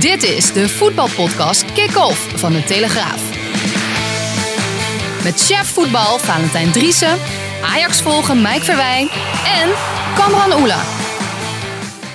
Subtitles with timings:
[0.00, 3.22] Dit is de voetbalpodcast Kick-Off van de Telegraaf.
[5.24, 7.16] Met chef voetbal Valentijn Driessen,
[7.64, 9.08] Ajax volgen Mike Verwijn
[9.62, 9.68] en
[10.16, 10.78] Kamran Oela.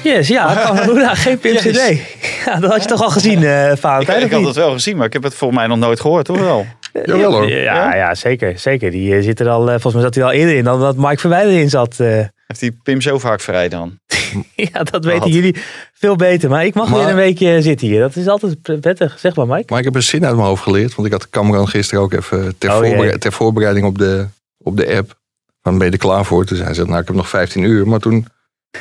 [0.03, 1.99] Yes, ja, Kamran Oela, geen Pim CD.
[2.45, 4.19] Ja, dat had je toch al gezien, uh, Valentijn?
[4.19, 6.25] Ik, ik had het wel gezien, maar ik heb het volgens mij nog nooit gehoord,
[6.25, 6.65] toch wel?
[7.05, 7.49] Jawel hoor.
[7.49, 8.59] Ja, ja, zeker.
[8.59, 8.91] zeker.
[8.91, 11.19] Die uh, zit er al, volgens mij zat hij al eerder in dan dat Mike
[11.19, 11.99] Verwijn erin zat.
[12.59, 13.99] Heeft die Pim zo vaak vrij dan?
[14.55, 15.55] ja, dat weten jullie
[15.93, 16.49] veel beter.
[16.49, 17.99] Maar ik mag Maar- weer een weekje zitten hier.
[17.99, 19.19] Dat is altijd prettig.
[19.19, 19.65] Zeg maar, Mike.
[19.67, 20.95] Maar ik heb een zin uit mijn hoofd geleerd.
[20.95, 24.27] Want ik had Cameron gisteren ook even ter, Oh, voorbere- ter voorbereiding op de,
[24.57, 25.19] op de app.
[25.61, 26.45] Van ben je er klaar voor?
[26.45, 27.87] Toen zei ze, nou ik heb nog 15 uur.
[27.87, 28.27] Maar toen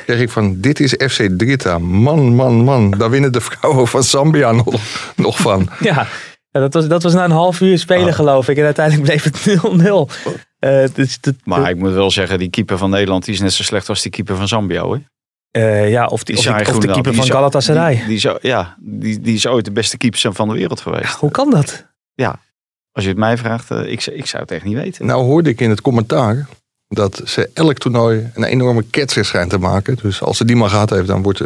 [0.05, 1.79] kreeg ik van, dit is FC Drita.
[1.79, 2.91] Man, man, man.
[2.91, 4.75] Daar winnen de vrouwen van Zambia nog,
[5.17, 5.69] nog van.
[5.81, 6.07] Ja,
[6.53, 8.15] ja dat, was, dat was na een half uur spelen, Ah.
[8.15, 8.57] geloof ik.
[8.57, 10.07] En uiteindelijk bleef het 0-0.
[10.63, 13.63] Eh, dus Maar ik moet wel zeggen, die keeper van Nederland die is net zo
[13.63, 15.01] slecht als die keeper van Zambia hoor.
[15.51, 17.95] eh, ja, of, die, of, Saai die, of de keeper die van Galatasaray.
[17.97, 21.15] Die, die is, ja, die, die is ooit de beste keeper van de wereld geweest.
[21.15, 21.87] Hoe kan dat?
[22.93, 25.07] Als je het mij vraagt, eh, ik, ik zou het echt niet weten.
[25.07, 26.49] Nou hoorde ik in het commentaar
[26.89, 29.99] dat ze elk toernooi een enorme ketser schijnt te maken.
[30.03, 31.41] Dus als ze die maar gehad heeft, dan wordt,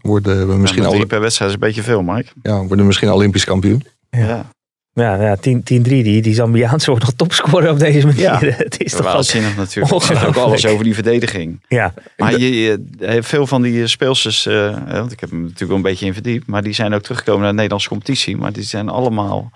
[0.00, 2.30] worden we misschien, Ja, al, per wedstrijd is een beetje veel, Mike.
[2.42, 3.84] ja, worden we misschien Olympisch kampioen.
[4.10, 4.50] Ja.
[4.92, 5.40] Ja, ja 10-3.
[5.42, 8.20] Die, die Zambiaanse wordt nog topscorer op deze manier.
[8.22, 8.38] Ja.
[8.64, 9.12] Het is toch wel...
[9.12, 9.94] Waanzinnig natuurlijk.
[9.94, 11.64] Het zegt ook alles over die verdediging.
[11.68, 15.68] Ja, Maar je, je- eh, veel van die speelsters, eh, want ik heb hem natuurlijk
[15.68, 18.36] wel een beetje in verdiept, maar die zijn ook teruggekomen naar de Nederlandse competitie.
[18.36, 19.50] Maar die zijn allemaal,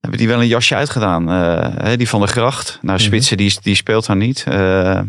[0.00, 1.30] hebben die wel een jasje uitgedaan.
[1.30, 3.06] Eh, die van de Gracht, nou Mhm.
[3.06, 4.44] Spitsen, die, die speelt daar niet.
[4.48, 5.00] Eh,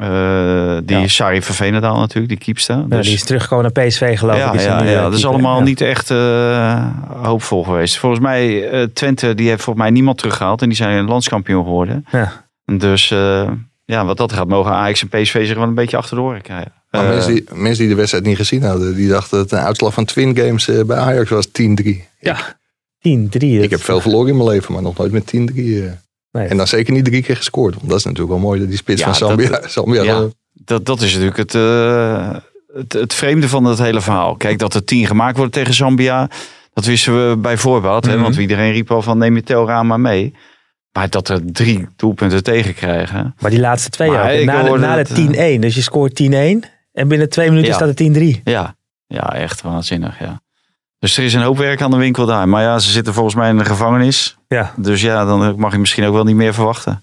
[0.00, 1.06] eh, die Ja.
[1.08, 2.76] Sari van Veenendaal natuurlijk, die keepster.
[2.76, 4.54] ja, Dus, die is teruggekomen naar PSV, geloof ja, ik.
[4.54, 5.64] Is ja, ja, eh, dat is allemaal Ja.
[5.64, 6.86] niet echt eh,
[7.22, 7.98] hoopvol geweest.
[7.98, 12.04] Volgens mij, eh, Twente, die heeft volgens mij niemand teruggehaald en die zijn landskampioen geworden.
[12.10, 12.44] Ja.
[12.76, 13.50] Dus eh,
[13.84, 16.42] ja, wat dat gaat, mogen Ajax en PSV zich wel een beetje achter de oren
[16.42, 16.72] krijgen.
[16.90, 19.58] Maar Eh, mensen, die, mensen die de wedstrijd niet gezien hadden, die dachten dat een
[19.58, 22.04] uitslag van Twin Games eh, bij Ajax was 10-3.
[22.20, 22.56] Ja,
[22.98, 23.54] 10-3.
[23.54, 25.84] dat- Ik heb veel verloren in mijn leven, maar nog nooit met 10-3.
[26.32, 26.40] Eh.
[26.40, 26.48] Nee.
[26.50, 27.74] En dan zeker niet drie keer gescoord.
[27.74, 29.48] Want dat is natuurlijk wel mooi dat die spits Ja, van Zambia...
[29.48, 30.26] dat- Zambia ja.
[30.52, 32.34] dat, dat is natuurlijk het, eh,
[32.74, 34.36] het, het vreemde van het hele verhaal.
[34.36, 36.30] Kijk, dat er tien gemaakt worden tegen Zambia,
[36.72, 38.04] dat wisten we bij voorbaat.
[38.06, 38.22] hè, Mhm.
[38.22, 40.34] want iedereen riep al van neem je Telra maar mee.
[40.92, 43.34] Maar dat er drie doelpunten tegen krijgen.
[43.40, 45.60] Maar die laatste twee Maar Na, de, na dat, de 10-1.
[45.60, 46.64] Dus je scoort 10-1.
[46.92, 47.74] En binnen twee minuten Ja.
[47.74, 48.40] staat het 10-3.
[48.44, 48.76] Ja,
[49.06, 50.18] ja echt waanzinnig.
[50.18, 50.41] Ja.
[51.02, 52.48] Dus er is een hoop werk aan de winkel daar.
[52.48, 54.36] Maar ja, ze zitten volgens mij in de gevangenis.
[54.48, 54.72] Ja.
[54.76, 57.00] Dus ja, dan mag je misschien ook wel niet meer verwachten.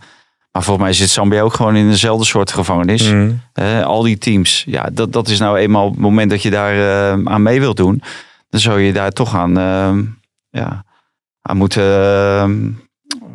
[0.52, 3.12] Maar volgens mij zit Zambia ook gewoon in dezelfde soort gevangenis.
[3.12, 3.32] Mhm.
[3.54, 4.64] Eh, al die teams.
[4.68, 7.78] Ja, dat, dat is nou eenmaal het moment dat je daar eh, aan mee wilt
[7.78, 8.02] doen.
[8.50, 10.02] Dan zou je daar toch aan, ehm,
[10.50, 10.84] ja,
[11.42, 11.84] aan moeten.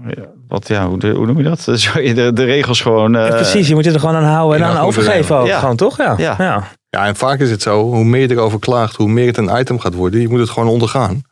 [0.06, 1.64] ja, wat, ja, hoe, hoe noem je dat?
[1.66, 3.14] Dan zou je de, de regels gewoon.
[3.16, 5.38] eh, Ja, Precies, je moet je er gewoon aan houden en aan overgeven nemen.
[5.38, 5.46] ook.
[5.46, 5.58] Ja.
[5.58, 5.96] Gewoon toch?
[5.96, 6.14] Ja.
[6.16, 6.34] Ja.
[6.38, 6.64] ja.
[6.94, 9.58] Ja, en vaak is het zo, hoe meer je erover klaagt, hoe meer het een
[9.58, 10.20] item gaat worden.
[10.20, 11.22] Je moet het gewoon ondergaan.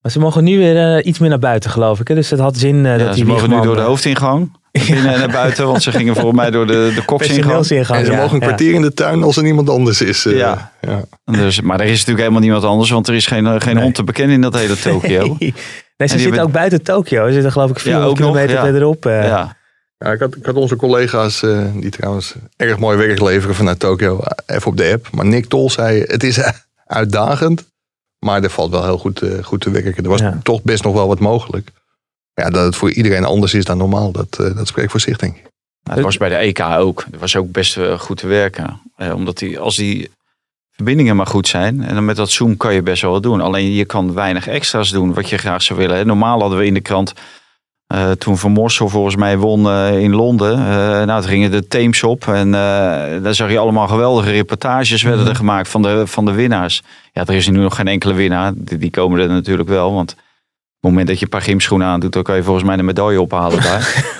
[0.00, 2.08] Maar ze mogen nu weer eh, iets meer naar buiten, geloof ik.
[2.08, 2.14] Hè?
[2.14, 4.58] Dus het had zin eh, ja, dat ze die mogen nu door de eh, hoofdingang.
[4.72, 7.56] Binnen en naar buiten, want ze gingen volgens mij door de, de kopsingang.
[7.56, 8.46] en ze ja, mogen een ja.
[8.46, 10.22] kwartier in de tuin als er niemand anders is.
[10.22, 10.72] Ja.
[10.80, 11.04] ja.
[11.24, 13.82] Dus, maar er is natuurlijk helemaal niemand anders, want er is geen, geen Nee.
[13.82, 15.22] hond te bekennen in dat hele Tokio.
[15.22, 15.52] Nee, nee
[15.96, 17.26] ze zitten hebben- ook buiten Tokio.
[17.26, 18.62] Ze zitten geloof ik 400 ook nog, kilometer ja.
[18.62, 19.06] verderop.
[19.06, 19.24] eh.
[19.24, 19.56] Ja.
[20.04, 23.78] Ja, ik, had, ik had onze collega's, eh, die trouwens erg mooi werk leveren vanuit
[23.78, 25.10] Tokio, eh, even op de app.
[25.12, 26.40] Maar Nick Tol zei, het is
[26.86, 27.64] uitdagend,
[28.18, 30.02] maar er valt wel heel goed, eh, goed te werken.
[30.04, 30.40] Er was Ja.
[30.42, 31.70] toch best nog wel wat mogelijk.
[32.34, 35.16] Ja, dat het voor iedereen anders is dan normaal, dat, eh, dat spreekt voor zich,
[35.16, 35.42] denk ik.
[35.82, 37.04] Nou, dat was bij de EK ook.
[37.10, 38.80] Dat was ook best goed te werken.
[39.14, 40.10] Omdat die, als die
[40.70, 41.82] verbindingen maar goed zijn.
[41.82, 43.40] En dan met dat Zoom kan je best wel wat doen.
[43.40, 46.06] Alleen je kan weinig extra's doen wat je graag zou willen.
[46.06, 47.12] Normaal hadden we in de krant.
[47.90, 50.52] Eh, toen Van Morsel volgens mij won eh, in Londen.
[50.52, 52.26] eh nou, toen gingen de teams op.
[52.28, 52.50] En
[53.22, 56.82] daar zag je allemaal geweldige reportages werden er gemaakt van de, van de winnaars.
[57.12, 58.52] Ja, er is nu nog geen enkele winnaar.
[58.56, 59.94] Die, die komen er natuurlijk wel.
[59.94, 60.18] Want op
[60.80, 63.20] het moment dat je een paar gymschoenen aandoet, dan kan je volgens mij een medaille
[63.20, 64.18] ophalen daar.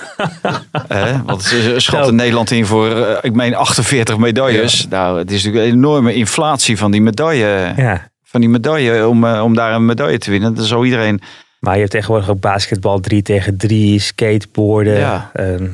[1.26, 2.14] Want ze schatten.
[2.14, 4.86] Nederland in voor, ik meen, 48 medailles.
[4.88, 7.72] Nou, het is natuurlijk een enorme inflatie van die medaille.
[7.76, 8.10] Ja.
[8.24, 10.54] Van die medaille om, om daar een medaille te winnen.
[10.54, 11.20] Dan zou iedereen.
[11.60, 15.30] Maar je hebt tegenwoordig ook basketbal 3 tegen 3, skateboarden, Ja.
[15.32, 15.68] ehm,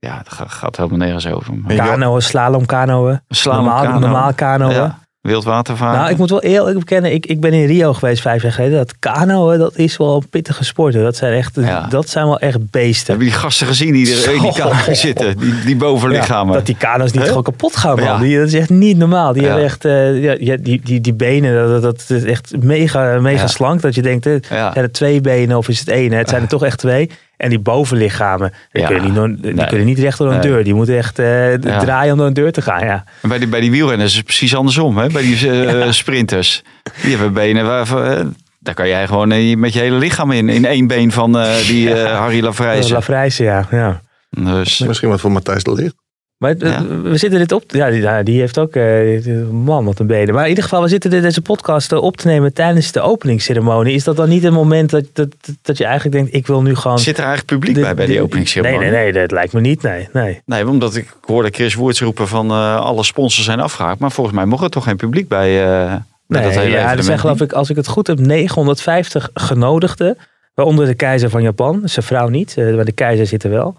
[0.00, 1.54] Ja, dat gaat helemaal nergens over.
[1.54, 4.74] Maar kanoën, slalom kanoën, Slalom normaal, normaal kanoën.
[4.74, 5.98] Ja, wildwatervaren.
[5.98, 8.76] Nou, ik moet wel eerlijk bekennen, ik, ik ben in Rio geweest vijf jaar geleden.
[8.76, 10.94] Dat kanoën, dat is wel een pittige sport.
[10.94, 11.02] hoor.
[11.02, 11.86] Dat zijn, echt, Ja.
[11.86, 13.12] dat zijn wel echt beesten.
[13.12, 15.38] Heb je die gasten gezien die er in die kamer zitten?
[15.38, 16.54] Die, die bovenlichamen.
[16.54, 18.20] dat die kano's niet gewoon kapot gaan, man.
[18.20, 19.32] Die, dat is echt niet normaal.
[19.32, 23.46] Die hebben echt, ja, ja, die, die, die benen, dat, dat, is echt mega, mega
[23.46, 23.80] slank.
[23.80, 26.12] Dat je denkt, zijn het twee benen of is het één?
[26.12, 26.18] hè?
[26.18, 27.10] Het zijn er toch echt twee.
[27.38, 28.88] En die bovenlichamen, die, Ja.
[28.88, 29.66] kunnen, niet, door- die Nee.
[29.66, 30.50] kunnen niet recht door een Nee.
[30.50, 30.64] deur.
[30.64, 31.78] Die moeten echt eh, Ja.
[31.78, 32.84] draaien om door een deur te gaan.
[32.84, 33.04] Ja.
[33.22, 34.98] En bij die, bij die wielrenners is het precies andersom.
[34.98, 35.06] Hè?
[35.08, 36.62] Bij die eh, sprinters.
[37.02, 38.04] Die hebben benen waarvan...
[38.04, 38.24] eh,
[38.60, 40.48] daar kan jij gewoon met je hele lichaam in.
[40.48, 42.92] In één been van eh, die eh, Harry Lafrijzen.
[42.94, 43.66] Lafrijzen, ja.
[43.70, 44.00] ja.
[44.30, 45.94] Dus, Misschien wat voor Matthijs de Ligt.
[46.38, 46.86] Maar het- Ja.
[47.02, 47.62] we zitten dit op.
[47.66, 48.74] Ja, die, heeft ook.
[48.74, 50.34] eh, man, wat een benen.
[50.34, 53.00] Maar in ieder geval, we zitten dit- deze podcast eh, op te nemen tijdens de
[53.00, 53.94] openingsceremonie.
[53.94, 55.28] Is dat dan niet een moment dat, dat,
[55.62, 56.98] dat je eigenlijk denkt: ik wil nu gewoon.
[56.98, 58.78] zit er eigenlijk publiek de- bij bij die openingsceremonie?
[58.90, 59.82] Nee, nee, nee, dat lijkt me niet.
[59.82, 60.40] Nee, nee.
[60.44, 63.98] Nee, omdat ik hoorde Chris Woerts roepen van eh, alle sponsors zijn afgehaakt.
[64.00, 65.94] Maar volgens mij mocht er toch geen publiek bij, eh
[66.26, 69.30] bij nee dat hele ja, er zijn geloof ik, als ik het goed heb, 950
[69.34, 70.16] genodigden.
[70.54, 71.80] Waaronder de keizer van Japan.
[71.84, 73.78] Zijn vrouw niet, maar de keizer zit er wel.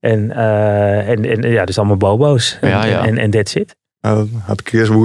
[0.00, 2.58] En, eh, en, en ja, dus allemaal bobo's.
[2.60, 3.06] En, Ja, ja.
[3.06, 3.76] en, en that's it.
[4.00, 4.62] Nou, had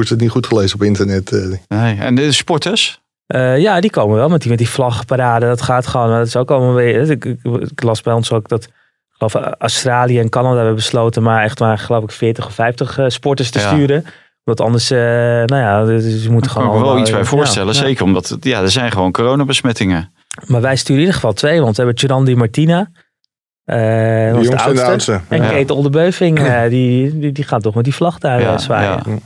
[0.10, 1.32] het niet goed gelezen op internet.
[1.32, 1.58] eh.
[1.68, 1.98] Nee.
[2.00, 3.02] En de sporters?
[3.28, 5.46] Eh, ja, die komen wel met die, met die vlaggenparade.
[5.46, 6.10] Dat gaat gewoon.
[6.10, 7.10] maar Dat is ook allemaal weer.
[7.12, 8.64] Ik, ik, ik las bij ons ook dat.
[8.64, 12.98] Ik geloof Australië en Canada hebben besloten maar echt maar geloof ik 40 of 50
[12.98, 13.68] eh, sporters te Ja.
[13.74, 14.06] sturen.
[14.44, 16.78] Want anders, eh, nou ja, dus je moet Daar kan gewoon.
[16.78, 17.74] ik me wel iets bij voorstellen.
[17.74, 17.80] ja.
[17.80, 20.14] Zeker omdat ja, er zijn gewoon coronabesmettingen.
[20.48, 22.92] Maar wij sturen in ieder geval twee, want we hebben Gerandi Martina.
[23.66, 23.76] Eh
[24.34, 25.20] was De de jongste en de oudste.
[25.30, 25.50] En Ja.
[25.50, 29.02] Kate Oldebeuving, eh, die, die, die gaat toch met die vlag daar eh, Ja, zwaaien.
[29.06, 29.18] ja.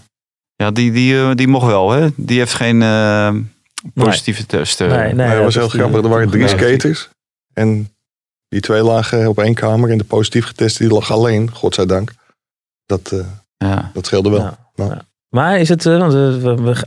[0.56, 1.92] Ja, die, die, eh, die mocht wel.
[1.92, 2.08] Hè?
[2.16, 2.80] Die heeft geen
[3.94, 4.82] positieve test.
[4.82, 4.88] eh.
[4.88, 6.04] Nee, nee, Nee, dat was heel grappig.
[6.04, 7.10] Er waren drie skaters.
[7.54, 7.90] En
[8.48, 9.90] die twee lagen op één kamer.
[9.90, 12.12] En de positief geteste die lag alleen, godzijdank.
[12.86, 13.20] Dat, eh,
[13.58, 13.92] Ja.
[13.94, 14.40] dat scheelde wel.
[14.40, 14.58] Ja.
[14.76, 14.90] Nou.
[14.90, 15.02] Ja.
[15.30, 16.14] Maar is het, eh, want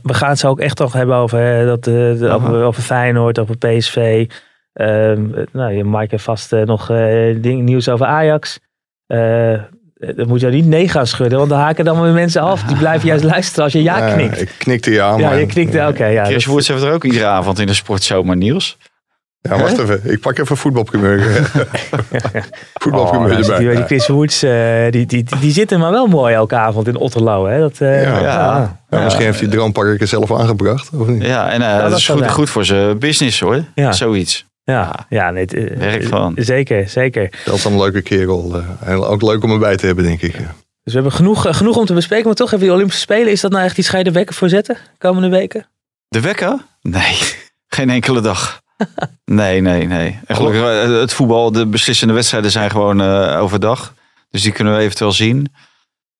[0.03, 3.39] we, gaan het zo ook echt nog hebben over, hè, dat, eh, over, over Feyenoord,
[3.39, 4.29] over PSV.
[4.73, 8.59] Ehm, eh, nou, je Mike heeft vast eh, nog eh, ding, nieuws over Ajax.
[9.07, 9.53] Eh
[10.15, 12.63] dan moet je niet nee gaan schudden, want dan haken dan weer mensen af.
[12.63, 14.41] Die blijven juist luisteren als je ja knikt.
[14.41, 15.39] ik knikte ja, ja, maar...
[15.39, 16.05] je knikt, oké.
[16.05, 18.77] ja, Chris dat- Woerts heeft er ook iedere avond in de sportzomer, Niels.
[19.41, 20.01] Ja, wacht even.
[20.03, 21.19] Ik pak even voetbalprimeur.
[22.73, 23.59] voetbalprimeur Oh, zit erbij.
[23.67, 24.51] die, die Chris Woods, eh,
[24.89, 27.45] die, die, die, die zitten maar wel mooi elke avond in Otterlo.
[27.47, 27.59] Hè?
[27.59, 28.19] Dat, eh, Ja.
[28.19, 28.79] Ja.
[28.89, 30.89] Ja, misschien heeft die droomparker zelf aangebracht.
[30.93, 31.25] Of niet?
[31.25, 33.63] Ja, en eh, dat dat is goed, goed voor zijn business hoor.
[33.75, 33.91] Ja.
[33.91, 34.45] Zoiets.
[34.71, 36.33] Ja, ja nee, het, eh, Werk gewoon.
[36.37, 37.29] Zeker, zeker.
[37.45, 38.55] Dat is een leuke kerel.
[38.55, 40.33] eh, en ook leuk om erbij te hebben, denk ik.
[40.83, 42.25] Dus we hebben genoeg, eh, genoeg om te bespreken.
[42.25, 43.31] Maar toch even die Olympische Spelen.
[43.31, 44.77] Is dat nou echt die scheiden wekken voor zetten?
[44.97, 45.65] Komende weken?
[46.07, 46.57] De wekker?
[46.81, 47.17] Nee,
[47.77, 48.61] geen enkele dag.
[49.25, 50.19] Nee, nee, nee.
[50.25, 53.93] En gelukkig, eh, het voetbal, de beslissende wedstrijden zijn gewoon eh, overdag.
[54.29, 55.53] Dus die kunnen we eventueel zien.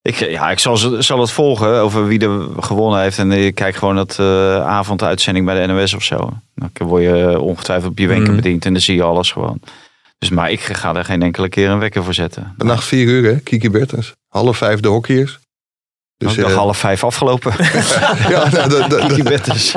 [0.02, 3.18] Ik, ja, ik zal, ze- zal het volgen over wie er gewonnen heeft.
[3.18, 6.30] En ik kijk gewoon dat eh avonduitzending bij de NOS of zo.
[6.54, 8.36] Dan word je ongetwijfeld op je wenken Mhm.
[8.42, 9.60] bediend en dan zie je alles gewoon.
[10.18, 12.54] Dus, maar ik ga er geen enkele keer een wekker voor zetten.
[12.58, 13.38] Vannacht vier uur, hè?
[13.40, 14.14] Kiki Bertens.
[14.28, 15.38] Half vijf de hockeyers.
[16.16, 17.52] Dus dag eh, half vijf afgelopen.
[18.28, 19.74] ja, nou, dat, bed is.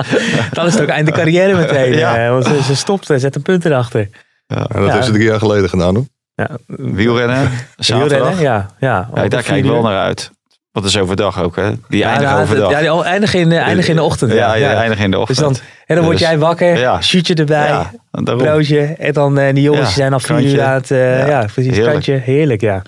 [0.51, 1.93] Dan is het ook einde carrière meteen.
[1.93, 2.25] Ja.
[2.25, 4.09] eh, want ze, ze stopt en zet een punt erachter.
[4.47, 4.91] dat Ja.
[4.93, 6.05] heeft ze drie jaar geleden gedaan, hoor.
[6.35, 6.49] Ja.
[6.67, 8.17] Wielrennen, zaterdag.
[8.17, 8.67] Wielrennen, ja.
[8.79, 10.31] Ja, Ja, daar kijk ik wel naar uit.
[10.71, 11.71] Wat is overdag ook, hè?
[11.87, 12.71] Die Ja, eindigen overdag.
[12.71, 14.31] Ja, die al- eindigen in, de- eindigen in de ochtend.
[14.31, 15.39] Ja, ja, eindigen in de Dus ochtend.
[15.57, 17.01] dan, en dan word Dus- jij wakker, Ja.
[17.01, 18.79] shootje erbij, ja, broodje.
[18.81, 20.91] En dan eh, die jongens die zijn al vier uur aan het...
[20.91, 21.25] eh, ja.
[21.25, 21.91] Ja, precies, heerlijk.
[21.91, 22.13] kantje.
[22.13, 22.81] Heerlijk, ja.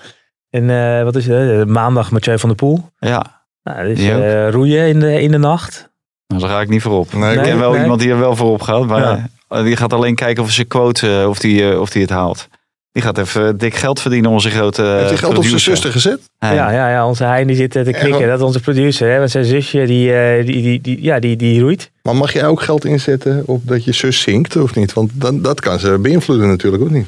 [0.50, 1.68] En eh, wat is het?
[1.68, 2.90] maandag Mathieu van der Poel.
[2.98, 5.90] Ja, Nou, dus, eh, roeien in de, in de nacht.
[6.26, 7.12] nou, daar ga ik niet voor op.
[7.12, 7.82] Nee, ik Nee, ken wel nee.
[7.82, 9.62] iemand die er wel voor op gaat, maar Ja.
[9.62, 12.48] die gaat alleen kijken of ze quote, of die, of die het haalt.
[12.96, 15.92] Die gaat even dik geld verdienen, onze grote Heeft hij uh, geld op zijn zuster
[15.92, 16.20] gezet?
[16.38, 18.26] Ja, ja, ja, onze Hein die zit eh, te knikken.
[18.26, 19.10] Dat is onze producer.
[19.10, 21.90] Hè, met zijn zusje, die, eh, die, die, die, ja, die, die roeit.
[22.02, 24.92] Maar mag jij ook geld inzetten op dat je zus zinkt, of niet?
[24.92, 27.06] Want dan, dat kan ze beïnvloeden natuurlijk, of niet?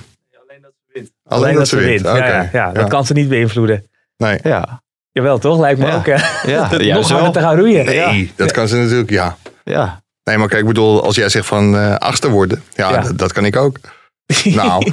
[1.24, 2.00] Alleen, dat, ze wint.
[2.00, 2.24] Ja, Oké.
[2.26, 3.84] ja, ja, dat kan ze niet beïnvloeden.
[4.16, 4.38] Nee.
[4.42, 4.82] Ja,
[5.12, 5.58] Jawel, toch?
[5.58, 5.96] Lijkt me Ja.
[5.96, 6.06] ook.
[6.46, 7.84] ja, Dat ja, nog zo harder te gaan roeien.
[7.84, 9.36] Nee, dat kan ze natuurlijk, ja.
[9.64, 10.00] ja.
[10.24, 13.00] Nee, maar kijk, ik bedoel, als jij zegt van eh achter worden, ja, Ja.
[13.00, 13.76] Dat, dat kan ik ook.
[14.61, 14.85] Nou,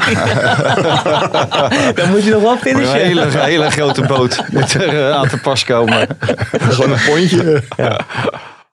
[1.96, 2.94] Dan moet je nog wel Een finishen.
[3.00, 6.08] hele, hele grote boot moet er eh, aan te pas komen.
[6.52, 7.64] gewoon een pondje.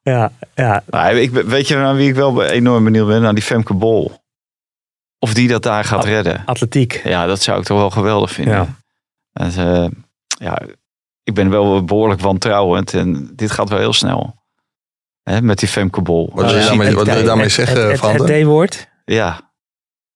[0.03, 0.83] Ja, ja.
[0.87, 3.27] Nou, ik, weet je aan wie ik wel enorm benieuwd ben?
[3.27, 4.13] Aan die Femke Bol.
[5.19, 6.43] Of die dat daar gaat redden.
[6.47, 7.01] Atletiek.
[7.05, 8.77] Ja, dat zou ik toch wel geweldig vinden.
[9.33, 9.47] Ja.
[9.57, 9.87] Eh,
[10.27, 10.59] ja,
[11.23, 14.41] ik ben wel behoorlijk wantrouwend en dit gaat wel heel snel.
[15.23, 16.25] Hè, met die Femke Bol.
[16.35, 16.67] Wat wil je Dus
[17.25, 18.43] daarmee- zeggen, Het, het, Van het?
[18.43, 18.89] D-woord.
[19.05, 19.52] Ja.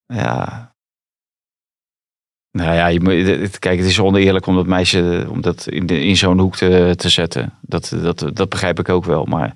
[0.07, 0.75] Ja.
[2.51, 6.05] Nou ja, je moet, kijk, het is oneerlijk om dat meisje om dat in, de,
[6.05, 7.53] in zo'n hoek te, te zetten.
[7.61, 9.25] Dat, dat, dat begrijp ik ook wel.
[9.25, 9.55] Maar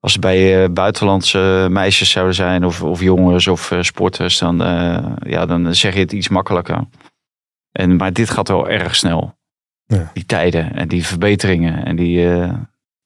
[0.00, 4.62] als het bij eh, buitenlandse meisjes zouden zijn, of, of jongens of eh, sporters, dan,
[4.62, 6.84] eh, ja, dan zeg je het iets makkelijker.
[7.72, 9.38] En, maar dit gaat wel erg snel.
[9.84, 10.10] Ja.
[10.14, 11.84] Die tijden en die verbeteringen.
[11.84, 12.28] En die,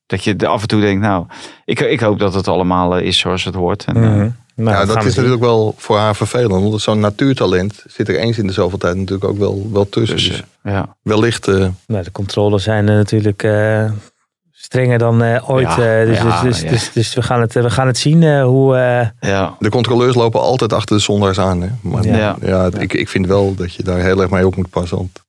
[0.07, 1.27] dat je er af en toe denkt, nou,
[1.65, 3.85] ik, ik hoop dat het allemaal eh, is zoals het hoort.
[3.85, 4.29] En, eh, Mhm.
[4.65, 5.15] Nou, ja, dat is zien.
[5.15, 6.51] natuurlijk wel voor haar vervelend.
[6.69, 10.17] Want zo'n natuurtalent zit er eens in de zoveel tijd natuurlijk ook wel, wel tussen.
[10.17, 10.97] Dus, ja.
[11.03, 13.91] wellicht, eh, Nou, de controles zijn eh, natuurlijk eh,
[14.53, 15.67] strenger dan eh, ooit.
[15.77, 16.69] Ja, eh, dus, ja, dus, dus, ja.
[16.71, 18.77] dus, dus we, gaan het, we gaan het zien eh, hoe...
[18.77, 19.55] eh, ja.
[19.59, 21.61] de controleurs lopen altijd achter de zondaars aan.
[21.63, 21.69] Hè?
[21.83, 22.37] Maar Ja.
[22.43, 22.71] ja.
[22.79, 24.97] Ik, ik vind wel dat je daar heel erg mee op moet passen.
[24.97, 25.23] Want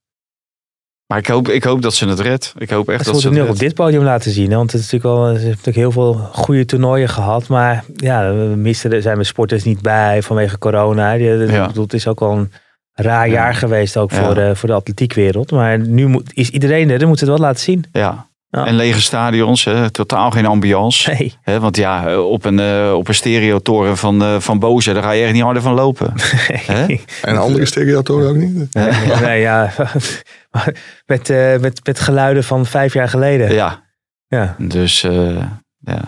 [1.07, 2.53] Maar ik hoop, ik hoop dat ze het redt.
[2.57, 4.50] Ik hoop echt Ze dat ze het nu op dit podium laten zien.
[4.51, 4.55] Hè?
[4.57, 7.47] Want het is natuurlijk wel, ze hebben natuurlijk heel veel goede toernooien gehad.
[7.47, 11.12] Maar ja, we missen, er zijn we sporters niet bij vanwege corona.
[11.12, 11.67] Ja.
[11.67, 12.51] bedoel, het is ook wel een
[12.93, 13.33] raar Ja.
[13.33, 14.25] jaar geweest ook Ja.
[14.25, 15.51] voor, de, voor de atletiekwereld.
[15.51, 17.00] Maar nu moet, is iedereen er.
[17.00, 17.85] Dan moeten ze het wel laten zien.
[17.91, 18.27] Ja.
[18.55, 18.65] Ja.
[18.65, 21.12] En lege stadions, hè, totaal geen ambiance.
[21.12, 21.33] Nee.
[21.41, 25.12] Hè, want ja, op een, eh, op een stereotoren van, eh van Boze, daar ga
[25.12, 26.13] je echt niet harder van lopen.
[26.71, 26.95] Hè?
[27.21, 28.74] En andere stereotoren ook niet?
[29.21, 29.71] nee, ja.
[31.05, 33.53] Met, eh, met, met geluiden van vijf jaar geleden.
[33.53, 33.83] Ja,
[34.27, 34.55] Ja.
[34.57, 35.38] dus eh,
[35.79, 36.01] ja.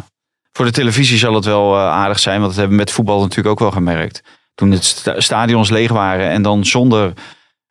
[0.52, 3.48] Voor de televisie zal het wel aardig zijn, want dat hebben we met voetbal natuurlijk
[3.48, 4.22] ook wel gemerkt.
[4.56, 7.14] Toen het sta- stadions leeg waren en dan zonder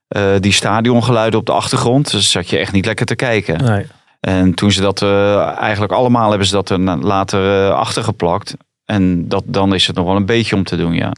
[0.08, 3.64] eh, die stadiongeluiden op de achtergrond, dus zat je echt niet lekker te kijken.
[3.64, 3.86] Nee.
[4.26, 8.54] En toen ze dat eh, eigenlijk allemaal hebben ze dat er later eh, achtergeplakt.
[8.84, 11.12] En dat, dan is het nog wel een beetje om te doen, ja.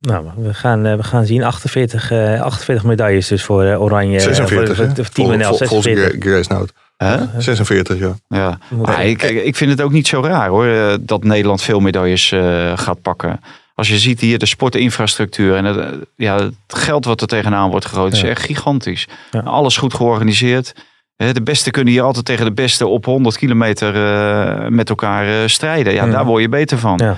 [0.00, 1.44] Nou, we gaan, eh, we gaan zien.
[1.44, 4.20] 48, eh 48 medailles dus voor eh, Oranje.
[4.20, 5.44] 46, voor, voor, voor Team NL.
[5.44, 6.20] Vol- vol- Volgens 46.
[6.22, 6.72] Gra- Grace Nout.
[6.96, 7.40] Hè?
[7.40, 8.14] 46, ja.
[8.28, 8.58] ja.
[8.84, 12.72] Maar ik, ik vind het ook niet zo raar hoor, dat Nederland veel medailles eh,
[12.78, 13.40] gaat pakken.
[13.74, 17.86] Als je ziet hier de sportinfrastructuur en het, ja, het geld wat er tegenaan wordt
[17.86, 19.06] gegooid, is echt gigantisch.
[19.30, 19.40] Ja.
[19.40, 20.74] Alles goed georganiseerd.
[21.18, 25.46] De beste kunnen hier altijd tegen de beste op 100 kilometer eh, met elkaar eh,
[25.46, 25.92] strijden.
[25.92, 26.10] Ja, Ja.
[26.10, 26.98] daar word je beter van.
[27.02, 27.16] Ja.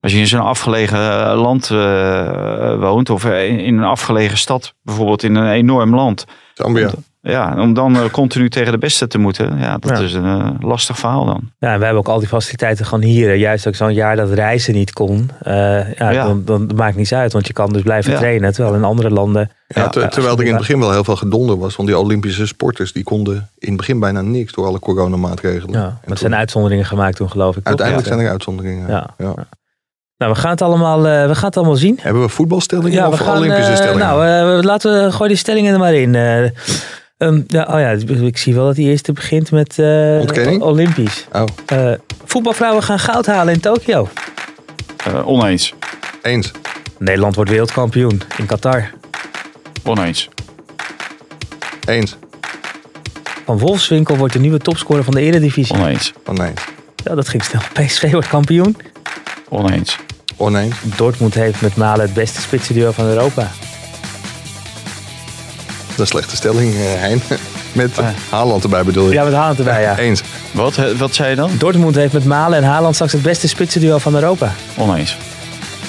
[0.00, 4.74] Als je in zo'n afgelegen eh, land eh, woont of in in een afgelegen stad,
[4.82, 6.24] bijvoorbeeld in een enorm land.
[6.54, 6.90] Zambia.
[7.24, 10.04] Ja, om dan eh, continu tegen de beste te moeten, ja, dat Ja.
[10.04, 11.50] is een eh, lastig verhaal dan.
[11.58, 13.34] Ja, en we hebben ook al die faciliteiten gewoon hier.
[13.34, 15.30] Juist ook zo'n jaar dat reizen niet kon.
[15.42, 15.54] eh,
[15.94, 16.24] ja, Ja.
[16.24, 17.32] Dan, dan maakt niets uit.
[17.32, 18.18] Want je kan dus blijven Ja.
[18.18, 18.52] trainen.
[18.52, 19.50] Terwijl in andere landen...
[19.66, 21.76] Ja, ter- ja, terwijl er in het begin wel heel veel gedonder was.
[21.76, 25.72] Want die Olympische sporters die konden in het begin bijna niks door alle coronamaatregelen.
[25.72, 27.66] Ja, maar er toen- zijn uitzonderingen gemaakt toen geloof ik.
[27.66, 28.88] uiteindelijk zijn er uitzonderingen.
[28.88, 29.06] Ja.
[29.18, 29.34] Ja.
[30.18, 31.98] Nou, we gaan het allemaal, eh, we gaan het allemaal zien.
[32.00, 33.98] Hebben we voetbalstellingen Ja, we of gaan, Olympische stellingen?
[34.06, 36.14] nou, laten we gooi die stellingen er maar in.
[37.22, 37.90] Eh, ehm, ja, oh ja,
[38.26, 40.62] ik zie wel dat die eerste begint met eh, Ontkenning?
[40.62, 41.26] Olympisch.
[41.32, 41.92] Oh, Eh,
[42.24, 44.08] voetbalvrouwen gaan goud halen in Tokio.
[45.04, 45.74] Eh, oneens.
[46.22, 46.50] eens.
[46.98, 48.90] Nederland wordt wereldkampioen in Qatar.
[49.84, 50.28] Oneens.
[51.86, 52.16] Eens.
[53.44, 55.76] Van Wolfswinkel wordt de nieuwe topscorer van de Eredivisie.
[55.76, 56.12] Oneens.
[56.26, 56.60] Oneens.
[57.04, 57.60] Ja, dat ging snel.
[57.86, 58.76] PSV wordt kampioen.
[59.48, 59.98] Oneens.
[60.36, 60.76] Oneens.
[60.96, 63.50] Dortmund heeft met Malen het beste spitsenduo van Europa.
[65.96, 67.22] Dat is een slechte stelling, eh, Hein.
[67.72, 68.06] Met Eh.
[68.30, 69.12] Haaland erbij bedoel je?
[69.12, 69.98] Ja, met Haaland erbij, ja.
[69.98, 70.22] Eens.
[70.50, 71.50] Wat, eh, wat zei je dan?
[71.58, 74.52] Dortmund heeft met Malen en Haaland straks het beste spitsenduo van Europa.
[74.76, 75.16] Oneens.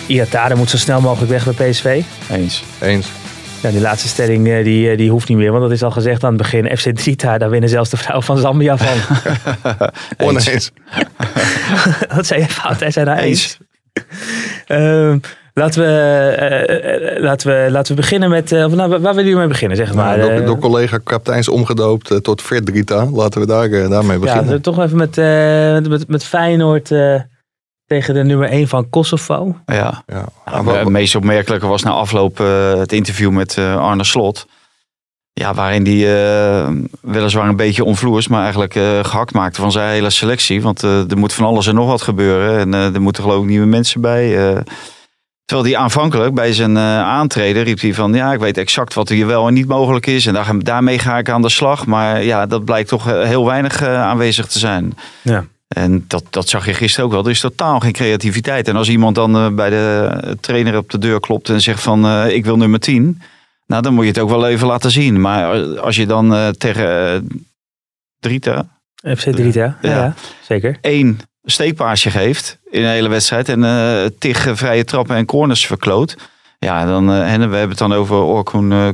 [0.07, 2.01] Iatare moet zo snel mogelijk weg bij PSV.
[2.31, 2.63] Eens.
[2.79, 3.07] Eens.
[3.61, 6.23] Ja, die laatste stelling eh, die, die hoeft niet meer, want dat is al gezegd
[6.23, 6.77] aan het begin.
[6.77, 9.17] FC Drita, daar winnen zelfs de vrouwen van Zambia van.
[10.27, 10.71] Oneens.
[12.15, 12.79] Wat zei je fout?
[12.79, 13.57] Hij zei nou eens.
[13.93, 14.03] Eens.
[14.67, 15.17] Ehm,
[15.53, 18.51] laten, we, eh, eh, laten, we, laten we beginnen met...
[18.51, 19.77] eh, nou, waar willen jullie mee beginnen?
[19.77, 20.17] Zeg het maar.
[20.17, 23.05] Nou, door, door collega kapiteins omgedoopt tot Fred Drita.
[23.11, 24.47] Laten we daar, daarmee ja, beginnen.
[24.47, 27.15] dan toch even met, eh, met, met Feyenoord eh,
[27.85, 29.55] tegen de nummer 1 van Kosovo.
[29.65, 30.03] Ja.
[30.07, 30.25] ja.
[30.51, 34.45] Nou, het meest opmerkelijke was na afloop eh, het interview met eh, Arne Slot.
[35.33, 36.15] Ja, waarin hij
[36.63, 40.61] eh, weliswaar een beetje onvloers, maar eigenlijk eh, gehakt maakte van zijn hele selectie.
[40.61, 42.59] Want eh, er moet van alles en nog wat gebeuren.
[42.59, 44.55] En eh, er moeten geloof ik nieuwe mensen bij.
[45.45, 48.13] Terwijl hij aanvankelijk bij zijn eh, aantreden riep hij van...
[48.13, 50.25] ja, ik weet exact wat hier wel en niet mogelijk is.
[50.25, 51.85] En daar, daarmee ga ik aan de slag.
[51.85, 54.93] Maar ja, dat blijkt toch eh, heel weinig eh, aanwezig te zijn.
[55.21, 55.45] Ja.
[55.67, 57.23] En dat, dat zag je gisteren ook wel.
[57.23, 58.67] Er is totaal geen creativiteit.
[58.67, 62.45] En als iemand dan bij de trainer op de deur klopt en zegt van ik
[62.45, 63.21] wil nummer 10.
[63.65, 65.21] Nou, dan moet je het ook wel even laten zien.
[65.21, 67.27] Maar als je dan tegen
[68.19, 68.65] Drita
[69.03, 69.89] FC Drita, ja.
[69.89, 70.13] Ja.
[70.41, 70.77] zeker.
[70.81, 73.49] één steekpaasje geeft in een hele wedstrijd.
[73.49, 76.15] En eh tig eh, vrije trappen en corners verkloot.
[76.63, 78.89] Ja, dan, eh, en we hebben het dan over Orkun uh,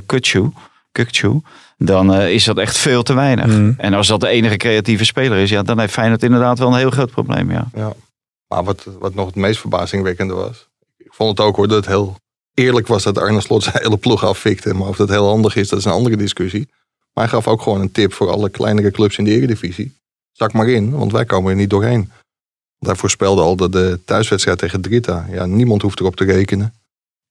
[0.92, 1.42] Kutsu.
[1.78, 3.46] Dan eh, is dat echt veel te weinig.
[3.46, 3.74] Mm.
[3.78, 6.78] En als dat de enige creatieve speler is, ja, dan heeft Feyenoord inderdaad wel een
[6.78, 7.52] heel groot probleem.
[7.52, 7.68] Ja.
[7.74, 7.94] Ja.
[8.48, 10.68] Maar wat, wat nog het meest verbazingwekkende was.
[10.98, 12.16] Ik vond het ook hoor dat het heel
[12.54, 14.74] eerlijk was dat Arne Slot zijn hele ploeg affikte.
[14.74, 16.70] Maar of dat heel handig is, dat is een andere discussie.
[17.14, 19.98] Maar hij gaf ook gewoon een tip voor alle kleinere clubs in de Eredivisie.
[20.32, 22.12] Zak maar in, want wij komen er niet doorheen.
[22.80, 25.26] Hij voorspelde al dat de thuiswedstrijd tegen Drita.
[25.32, 26.74] Ja, niemand hoeft erop te rekenen.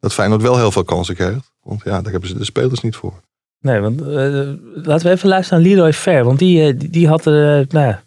[0.01, 1.51] Dat Feyenoord wel heel veel kansen krijgt.
[1.63, 3.21] Want ja, daar hebben ze de spelers niet voor.
[3.61, 4.07] Nee, want eh,
[4.85, 6.25] laten we even luisteren naar Leroy Fair.
[6.25, 8.03] Want die, eh, die, die had, er, eh, nou ja,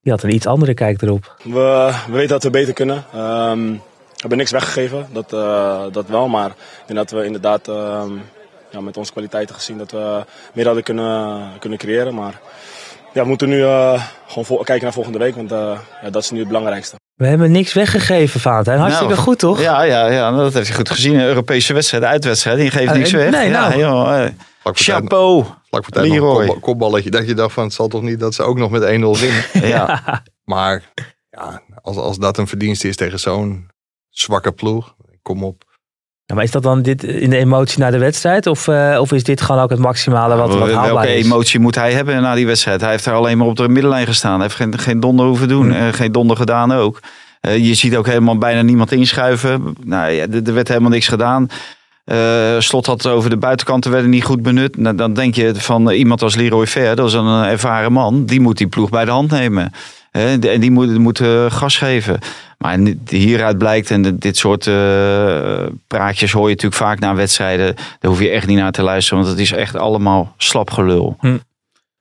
[0.00, 1.36] die had een iets andere kijk erop.
[1.42, 3.04] We, we weten dat we beter kunnen.
[3.12, 3.74] Ehm,
[4.16, 6.28] hebben niks weggegeven, dat, eh, dat wel.
[6.28, 8.12] Maar ik denk dat we inderdaad ehm,
[8.70, 12.14] ja, met onze kwaliteiten gezien dat we meer hadden kunnen, kunnen creëren.
[12.14, 12.40] Maar
[13.12, 16.30] ja, we moeten nu eh, gewoon kijken naar volgende week, want eh, ja, dat is
[16.30, 16.96] nu het belangrijkste.
[17.14, 18.78] We hebben niks weggegeven, Valentijn.
[18.78, 19.60] Hartstikke Nou, goed, toch?
[19.60, 21.14] Ja, ja, ja, dat heeft hij goed gezien.
[21.14, 22.58] Een Europese wedstrijd, uitwedstrijd.
[22.58, 23.30] Die geeft Eh, niks weg.
[23.30, 23.80] nee, ja, nou.
[23.80, 25.44] joh, eh, Vlak voor tijd- chapeau.
[25.68, 27.10] Vlak voor tijd nog een kopballetje.
[27.10, 29.44] Dat je dacht van, het zal toch niet dat ze ook nog met 1-0 winnen.
[29.74, 30.02] Ja.
[30.44, 30.82] Maar
[31.30, 33.68] ja, als, als dat een verdienste is tegen zo'n
[34.08, 35.64] zwakke ploeg, kom op.
[36.26, 38.46] Ja, maar is dat dan dit in de emotie naar de wedstrijd?
[38.46, 41.24] Of, eh, of is dit gewoon ook het maximale wat, wat haalbaar Welke is?
[41.24, 42.80] emotie moet hij hebben na die wedstrijd?
[42.80, 44.32] Hij heeft daar alleen maar op de middenlijn gestaan.
[44.32, 45.70] Hij heeft geen, geen donder hoeven doen.
[45.70, 45.80] Hmm.
[45.80, 47.00] Eh, geen donder gedaan ook.
[47.40, 49.74] Eh, je ziet ook helemaal bijna niemand inschuiven.
[49.84, 51.48] Nou, ja, er er werd helemaal niks gedaan.
[52.04, 54.76] Eh, Slot had het over de buitenkanten werden niet goed benut.
[54.76, 58.24] Nou, dan denk je van iemand als Leroy Ver, dat is een ervaren man.
[58.24, 59.72] Die moet die ploeg bij de hand nemen.
[60.10, 62.18] En die moet, moet gas geven.
[62.62, 62.78] Maar
[63.08, 67.74] hieruit blijkt, en dit soort eh, praatjes hoor je natuurlijk vaak na wedstrijden.
[67.74, 71.16] Daar hoef je echt niet naar te luisteren, want het is echt allemaal slap gelul.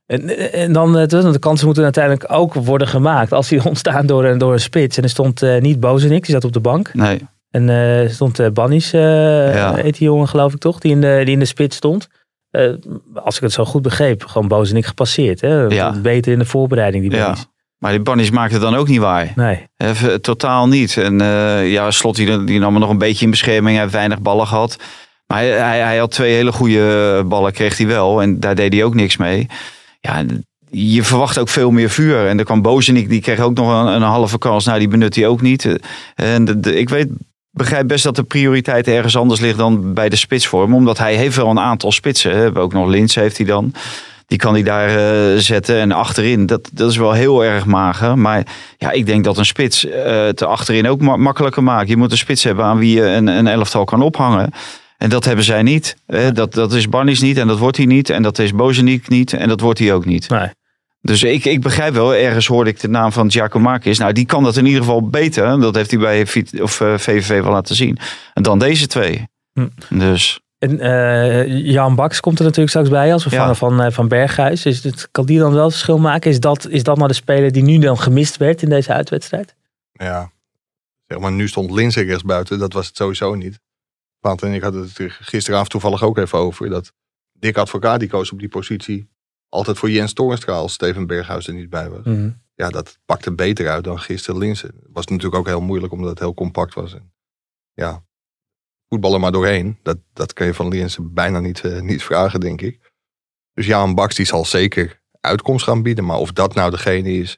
[0.06, 3.32] En, en dan, eh, de kansen moeten uiteindelijk ook worden gemaakt.
[3.32, 4.98] Als die ontstaan door, een- door een spits.
[4.98, 6.94] En er stond eh, niet Bozenik, die zat op de bank.
[6.94, 7.20] Nee,
[7.51, 9.74] En er stond eh Bannies, Ja.
[9.75, 12.08] heet die jongen geloof ik toch, die in de, die in de spits stond.
[13.13, 15.41] Als ik het zo goed begreep, gewoon Bozenik gepasseerd.
[15.41, 15.62] Hè?
[15.62, 15.91] Ja.
[16.01, 17.36] Beter in de voorbereiding, die ja.
[17.82, 19.32] Maar die Bannies maakte het dan ook niet waar.
[19.36, 19.66] Nee.
[19.78, 20.98] Even, totaal niet.
[20.98, 23.72] En eh, ja, Slot die, die nam er nog een beetje in bescherming.
[23.74, 24.76] Hij heeft weinig ballen gehad.
[25.28, 28.22] Maar hij, hij, hij had twee hele goede ballen, kreeg hij wel.
[28.22, 29.48] En daar deed hij ook niks mee.
[30.00, 30.24] Ja,
[30.70, 32.28] je verwacht ook veel meer vuur.
[32.28, 34.66] En er kwam Bozenik, die kreeg ook nog een, een halve kans.
[34.66, 35.76] Nou, die benut hij ook niet.
[36.16, 37.08] En de, de- ik weet,
[37.52, 40.74] begrijp best dat de prioriteit ergens anders ligt dan bij de spitsvorm.
[40.76, 42.32] Omdat hij heeft wel een aantal spitsen.
[42.32, 42.38] hè.
[42.38, 43.74] We hebben ook nog Lins heeft hij dan.
[44.32, 45.80] Die kan hij daar eh, zetten.
[45.80, 48.18] En achterin, dat, dat is wel heel erg mager.
[48.18, 48.46] Maar
[48.78, 51.90] ja, ik denk dat een spits eh te achterin ook ma- makkelijker maakt.
[51.90, 54.52] Je moet een spits hebben aan wie je een, een elftal kan ophangen.
[54.98, 55.96] En dat hebben zij niet.
[56.06, 58.10] Eh, dat, dat is Barnies niet en dat wordt hij niet.
[58.10, 60.30] En dat is Bozeniek niet en dat wordt hij ook niet.
[60.30, 60.50] nee.
[61.02, 63.98] Dus ik, ik begrijp wel, ergens hoorde ik de naam van Giacomakis.
[63.98, 65.60] Nou, die kan dat in ieder geval beter.
[65.60, 66.28] Dat heeft hij bij
[66.62, 67.98] of, eh, VVV wel laten zien.
[68.34, 69.28] En dan deze twee.
[69.54, 69.67] Hm.
[69.89, 73.54] Dus En eh, Jan Baks komt er natuurlijk straks bij als vervanger Ja.
[73.56, 74.65] van, eh, van Berghuis.
[74.65, 76.32] Is het, kan die dan wel verschil maken?
[76.32, 79.56] Is dat, is dat nou de speler die nu dan gemist werd in deze uitwedstrijd?
[79.91, 80.32] Ja,
[81.08, 82.60] zeg maar, nu stond Linse rechts buiten.
[82.60, 83.60] Dat was het sowieso niet.
[84.19, 86.69] Want en ik had het er gisteravond toevallig ook even over.
[86.69, 86.91] Dat
[87.34, 89.10] Dick Advocaat die koos op die positie
[89.50, 92.06] altijd voor Jens Toornstra als Steven Berghuis er niet bij was.
[92.06, 92.30] Mhm.
[92.56, 94.71] Ja, dat pakte beter uit dan gisteren Linse.
[94.93, 96.93] Was natuurlijk ook heel moeilijk omdat het heel compact was.
[96.93, 97.12] En
[97.74, 98.04] ja,
[98.91, 99.77] voetballen maar doorheen.
[99.84, 102.80] Dat, dat kan je van Linse bijna niet, eh, niet vragen, denk ik.
[103.54, 106.06] Dus ja, een Baks die zal zeker uitkomst gaan bieden.
[106.06, 107.38] Maar of dat nou degene is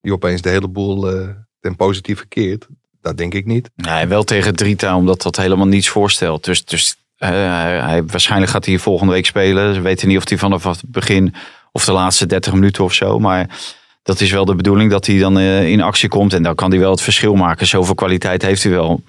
[0.00, 1.28] die opeens de hele boel eh,
[1.60, 2.66] ten positieve keert,
[3.00, 3.70] dat denk ik niet.
[3.76, 6.44] nee, wel tegen Drita, omdat dat helemaal niets voorstelt.
[6.44, 9.74] Dus, dus eh, hij, hij- waarschijnlijk gaat hij volgende week spelen.
[9.74, 11.34] Ze weten niet of hij vanaf het begin
[11.72, 13.18] of de laatste 30 minuten of zo.
[13.18, 13.58] Maar
[14.02, 16.32] dat is wel de bedoeling dat hij dan in actie komt.
[16.32, 17.66] En dan kan hij wel het verschil maken.
[17.66, 19.02] Zoveel kwaliteit heeft hij wel.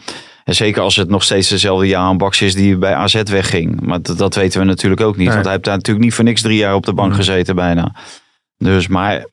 [0.50, 3.82] En zeker als het nog steeds dezelfde Jaan Baks is die bij AZ wegging.
[3.82, 5.26] Maar dat, dat weten we natuurlijk ook niet.
[5.26, 5.34] Nee.
[5.34, 7.96] Want hij heeft daar natuurlijk niet voor niks drie jaar op de bank gezeten bijna.
[8.58, 9.26] Dus, maar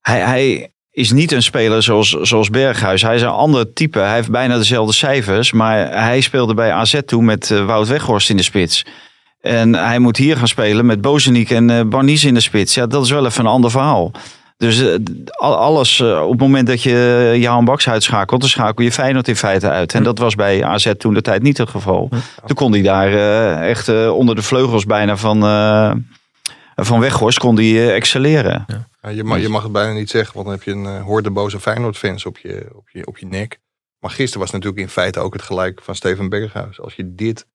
[0.00, 3.02] hij, hij is niet een speler zoals, zoals Berghuis.
[3.02, 3.98] Hij is een ander type.
[3.98, 5.52] Hij heeft bijna dezelfde cijfers.
[5.52, 8.84] Maar hij speelde bij AZ toen met eh, Wout Weghorst in de spits.
[9.40, 12.74] En hij moet hier gaan spelen met Bozeniek en eh Barnies in de spits.
[12.74, 14.10] Ja, dat is wel even een ander verhaal.
[14.62, 14.94] Dus eh,
[15.30, 19.28] al- alles, eh, op het moment dat je Johan Baks uitschakelt, dan schakel je Feyenoord
[19.28, 19.94] in feite uit.
[19.94, 22.08] En dat was bij AZ toen de tijd niet het geval.
[22.46, 25.92] Toen kon hij daar eh, echt eh, onder de vleugels bijna van, eh
[26.76, 28.64] van Weghorst kon hij eh, excelleren.
[29.02, 31.02] Ja, je, mag, je mag het bijna niet zeggen, want dan heb je een uh,
[31.02, 33.58] hoorde boze Feyenoord-fans op je, op, je, op je nek.
[33.98, 36.80] Maar gisteren was natuurlijk in feite ook het gelijk van Steven Berghuis.
[36.80, 37.46] Als je dit,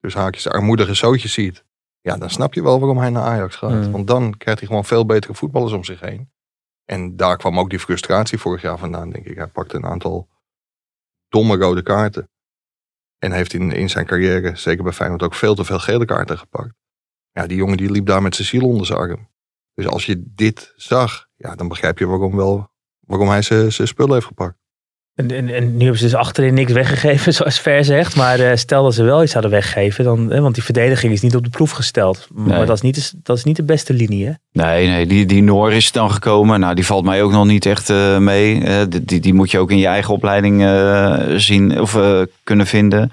[0.00, 1.64] dus haakjes, armoedige zootjes ziet,
[2.08, 3.84] ja, dan snap je wel waarom hij naar Ajax gaat.
[3.84, 3.90] Mm.
[3.90, 6.30] Want dan krijgt hij gewoon veel betere voetballers om zich heen.
[6.84, 9.36] En daar kwam ook die frustratie vorig jaar vandaan, denk ik.
[9.36, 10.28] Hij pakte een aantal
[11.28, 12.30] domme rode kaarten.
[13.18, 16.38] En heeft in, in zijn carrière, zeker bij Feyenoord, ook veel te veel gele kaarten
[16.38, 16.74] gepakt.
[17.32, 19.28] Ja, die jongen die liep daar met zijn ziel onder zijn arm.
[19.74, 23.88] Dus als je dit zag, ja, dan begrijp je waarom, wel, waarom hij zijn zijn
[23.88, 24.58] spullen heeft gepakt.
[25.18, 28.16] En, en, en nu hebben ze dus achterin niks weggegeven, zoals Ver zegt.
[28.16, 31.20] Maar eh, stel dat ze wel iets hadden weggegeven, dan, eh, want die verdediging is
[31.20, 32.28] niet op de proef gesteld.
[32.34, 34.32] Maar dat, is niet, de- dat is niet de beste linie, hè?
[34.52, 36.60] Nee, nee die, die Noor is dan gekomen.
[36.60, 38.62] Nou, die valt mij ook nog niet echt eh, mee.
[38.88, 40.62] Die, die, moet je ook in je eigen opleiding
[41.40, 41.98] zien of
[42.44, 43.10] kunnen vinden.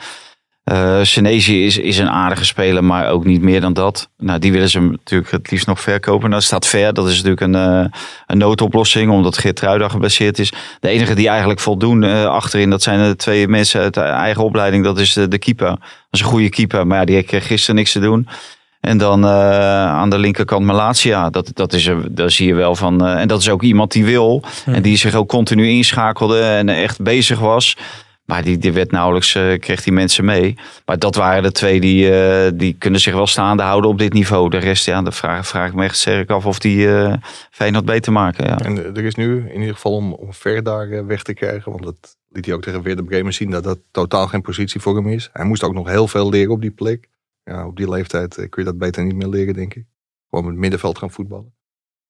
[0.72, 4.10] Uh, is, is een aardige speler, maar ook niet meer dan dat.
[4.18, 6.30] Nou, die willen ze natuurlijk het liefst nog verkopen.
[6.30, 6.94] Nou, staat ver.
[6.94, 7.86] Dat is natuurlijk een, uh,
[8.28, 10.54] een noodoplossing, omdat Geert geblesseerd is.
[10.80, 14.44] De enige die eigenlijk voldoen uh, achterin, dat zijn de twee mensen uit de eigen
[14.44, 14.84] opleiding.
[14.84, 15.68] Dat is de, de keeper.
[15.68, 15.80] Dat
[16.12, 18.28] is een goede keeper, maar ja, die heeft gisteren niks te doen.
[18.82, 21.30] En dan aan de linkerkant Malatia.
[21.30, 23.06] Dat, dat is, daar zie je wel van.
[23.06, 24.44] en dat is ook iemand die wil.
[24.66, 27.78] En die zich ook continu inschakelde en echt bezig was.
[28.26, 30.58] Maar die, die werd nauwelijks, uh, kreeg die mensen mee.
[30.86, 34.14] Maar dat waren de twee die, uh, die kunnen zich wel staande houden op dit
[34.14, 34.50] niveau.
[34.50, 37.14] De rest, ja, de vraag, vraag ik me echt sterk af of die uh,
[37.52, 38.46] Feyenoord beter maken.
[38.46, 38.60] Ja.
[38.60, 41.72] En er is nu in ieder geval om, om ver daar weg te krijgen.
[41.72, 44.82] Want dat liet hij ook tegen Weer de Bremen zien dat dat totaal geen positie
[44.82, 45.30] voor hem is.
[45.34, 47.10] Hij moest ook nog heel veel leren op die plek.
[47.44, 49.86] Ja, op die leeftijd kun je dat beter niet meer leren, denk ik.
[50.30, 51.54] Gewoon met het middenveld gaan voetballen.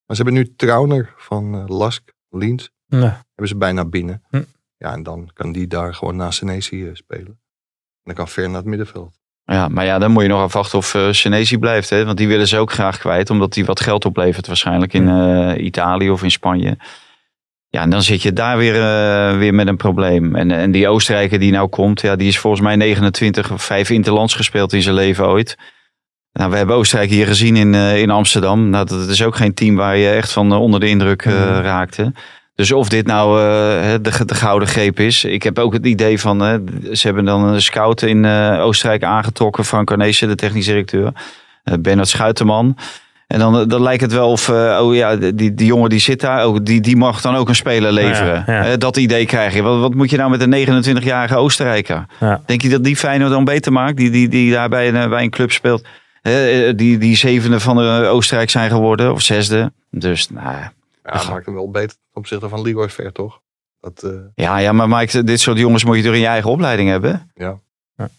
[0.05, 2.71] Maar ze hebben nu Trauner van Lask, Liens.
[2.87, 3.01] Nee.
[3.01, 4.23] Hebben ze bijna binnen.
[4.29, 4.41] Hm.
[4.77, 7.27] Ja, en dan kan die daar gewoon naast Senesi eh, spelen.
[7.27, 9.19] En dan kan Ver naar het middenveld.
[9.45, 11.89] Ja, maar ja, dan moet je nog afwachten of uh, Senesi blijft.
[11.89, 12.05] Hè?
[12.05, 15.65] Want die willen ze ook graag kwijt, omdat die wat geld oplevert waarschijnlijk in uh,
[15.65, 16.77] Italië of in Spanje.
[17.69, 20.35] Ja, en dan zit je daar weer, uh, weer met een probleem.
[20.35, 23.89] En, en die Oostenrijker die nou komt, ja, die is volgens mij 29 of 5
[23.89, 25.57] interlands gespeeld in zijn leven ooit.
[26.33, 28.69] Nou, we hebben Oostenrijk hier gezien in, in Amsterdam.
[28.69, 32.13] Nou, dat is ook geen team waar je echt van onder de indruk raakte.
[32.55, 33.45] Dus of dit nou uh,
[34.01, 35.23] de, de, gouden greep is.
[35.23, 36.53] Ik heb ook het idee van, uh,
[36.91, 39.65] ze hebben dan een scout in uh, Oostenrijk aangetrokken.
[39.65, 41.11] Frank Arnezen, de technisch directeur.
[41.79, 42.77] Bernard Schuiterman.
[43.27, 46.47] En dan, dan lijkt het wel of, oh ja, die, die jongen die zit daar,
[46.47, 48.43] oh, die, die mag dan ook een speler leveren.
[48.47, 48.77] Ja, ja.
[48.77, 49.61] dat idee krijg je.
[49.61, 52.05] Wat, wat moet je nou met een 29-jarige Oostenrijker?
[52.19, 52.41] Ja.
[52.45, 53.97] Denk je dat die Feyenoord dan beter maakt?
[53.97, 55.87] Die, die, die daar bij een, bij een club speelt.
[56.75, 59.71] die, die zevende van de Oostenrijk zijn geworden, of zesde.
[59.91, 60.55] Dus, nou
[61.05, 63.41] ja, dat maakt hem wel beter ten opzichte van Leroy Ver, toch?
[63.79, 64.21] Dat, uh...
[64.35, 67.31] ja, ja, maar Mike, dit soort jongens moet je door in je eigen opleiding hebben.
[67.33, 67.61] Ja.
[67.95, 68.09] ja.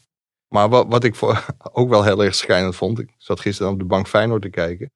[0.49, 3.79] Maar wat, wat ik voor, ook wel heel erg schijnend vond, ik zat gisteren op
[3.79, 4.90] de bank Feyenoord te kijken.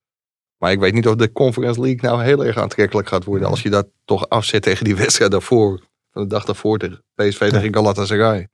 [0.59, 3.49] Maar ik weet niet of de Conference League nou heel erg aantrekkelijk gaat worden.
[3.49, 5.89] Als je dat toch afzet tegen die wedstrijd daarvoor.
[6.13, 8.49] Van de dag daarvoor tegen PSV tegen Galatasaray.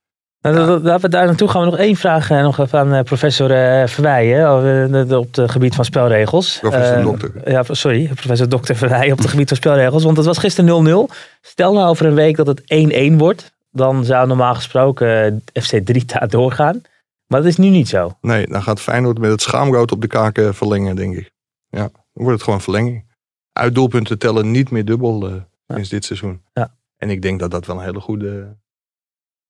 [0.53, 0.99] Nou, ja.
[0.99, 5.19] we daar naartoe gaan we nog één vraag uh, nog van uh, professor uh, Verweijen
[5.19, 6.59] op het gebied van spelregels.
[6.59, 7.51] Professor Dokter.
[7.51, 10.05] Ja, sorry, professor Dokter Verweijen op het gebied van spelregels.
[10.05, 11.15] Want het was gisteren 0-0.
[11.41, 12.63] Stel nou over een week dat het
[13.13, 13.55] 1-1 wordt.
[13.71, 16.83] Dan zou normaal gesproken FC Drita doorgaan.
[17.27, 18.17] Maar dat is nu niet zo.
[18.21, 21.31] Nee, dan gaat Feyenoord met het schaamrood op de kaken verlengen, denk ik.
[21.69, 23.15] Ja, dan wordt het gewoon verlenging.
[23.53, 26.43] Uitdoelpunten tellen niet meer dubbel sinds dit seizoen.
[26.53, 26.75] Ja.
[26.97, 28.57] En ik denk dat dat wel een hele goede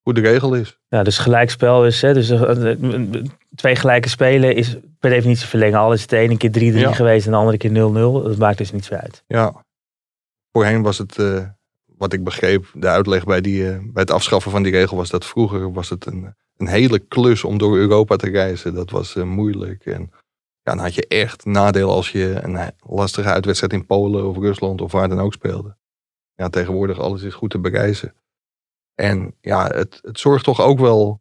[0.06, 0.78] hoe de regel is.
[0.88, 5.78] Ja, dus gelijkspel is, hè, dus eh, eh, twee gelijke spelen is per definitie verlengen.
[5.78, 7.72] Al is het de ene keer 3-3 geweest en de andere keer 0-0.
[8.22, 9.24] Dat maakt dus niets uit.
[9.26, 9.64] Ja,
[10.52, 11.46] voorheen was het, uh,
[11.86, 15.10] wat ik begreep, de uitleg bij, die, uh, bij het afschaffen van die regel was
[15.10, 18.74] dat vroeger was het een, een hele klus om door Europa te reizen.
[18.74, 20.10] Dat was uh, moeilijk en
[20.62, 24.80] ja, dan had je echt nadeel als je een lastige uitwedstrijd in Polen of Rusland
[24.80, 25.76] of waar dan ook speelde.
[26.34, 28.14] Ja, tegenwoordig alles is goed te bereizen.
[28.96, 31.20] En ja, het, het zorgt toch ook wel,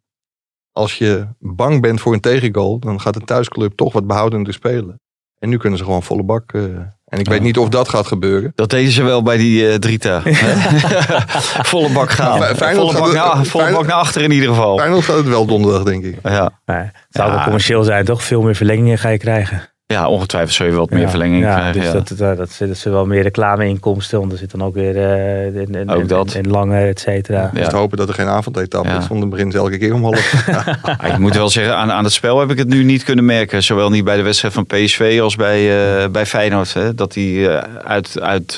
[0.72, 5.00] als je bang bent voor een tegengoal, dan gaat een thuisclub toch wat behoudender spelen.
[5.38, 6.52] En nu kunnen ze gewoon volle bak.
[6.52, 6.62] Uh,
[7.04, 8.52] en ik weet niet of dat gaat gebeuren.
[8.54, 10.22] Dat deden ze wel bij die uh, Drita.
[11.72, 12.38] volle bak gaan.
[12.38, 14.78] Ja, volle bak, naar, volle bak naar achter in ieder geval.
[14.78, 16.18] Feyenoord gaat het wel donderdag, denk ik.
[16.22, 16.60] Ja.
[16.64, 18.22] het zou wel commercieel zijn, toch?
[18.22, 19.75] Veel meer verlengingen ga je krijgen.
[19.88, 21.80] Ja, ongetwijfeld zul je wat meer verlenging ja, krijgen.
[21.80, 21.92] Dus ja.
[21.92, 25.90] dat, dat, dat, wel meer reclameinkomsten, want er zit dan ook weer uh, in, in,
[25.90, 26.34] ook dat.
[26.34, 27.50] In, in lange, et cetera.
[27.54, 27.68] Ja.
[27.68, 30.46] te hopen dat er geen avondetappe is, want dan begint ze elke keer om half.
[31.12, 33.62] ik moet wel zeggen, aan, aan het spel heb ik het nu niet kunnen merken.
[33.62, 35.62] Zowel niet bij de wedstrijd van PSV als bij,
[36.02, 36.74] uh, bij Feyenoord.
[36.74, 38.56] Hè, dat die uh, uit, uit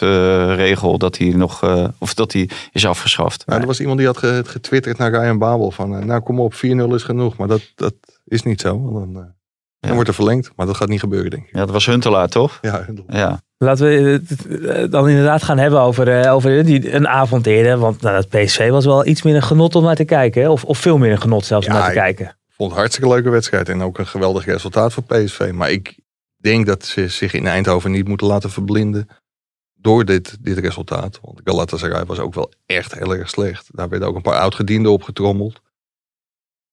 [0.55, 1.63] regel, dat die nog,
[1.99, 3.47] of dat die is afgeschaft.
[3.47, 6.59] Nou, er was iemand die had getwitterd naar Ryan Babel van, nou kom op, 4-0
[6.95, 7.37] is genoeg.
[7.37, 8.91] Maar dat, dat is niet zo.
[8.93, 9.37] Dan,
[9.81, 11.53] dan wordt er verlengd, maar dat gaat niet gebeuren, denk ik.
[11.53, 12.59] Ja, dat was Huntelaar, toch?
[12.61, 13.17] Ja, Huntelaar.
[13.17, 13.41] Ja.
[13.59, 14.23] Laten we
[14.69, 17.79] het dan inderdaad gaan hebben over, uh, over die, een avond eerder.
[17.79, 20.51] Want nou, dat PSV was wel iets meer een genot om naar te kijken.
[20.51, 22.27] Of, of veel meer een genot zelfs om naar te kijken.
[22.27, 23.69] Ik vond het een hartstikke leuke wedstrijd.
[23.69, 25.51] En ook een geweldig resultaat voor PSV.
[25.55, 25.99] Maar ik
[26.37, 29.09] denk dat ze zich in Eindhoven niet moeten laten verblinden
[29.75, 31.19] door dit, dit resultaat.
[31.23, 33.69] Want Galatasaray was ook wel echt heel erg slecht.
[33.73, 35.61] Daar werden ook een paar oudgedienden opgetrommeld.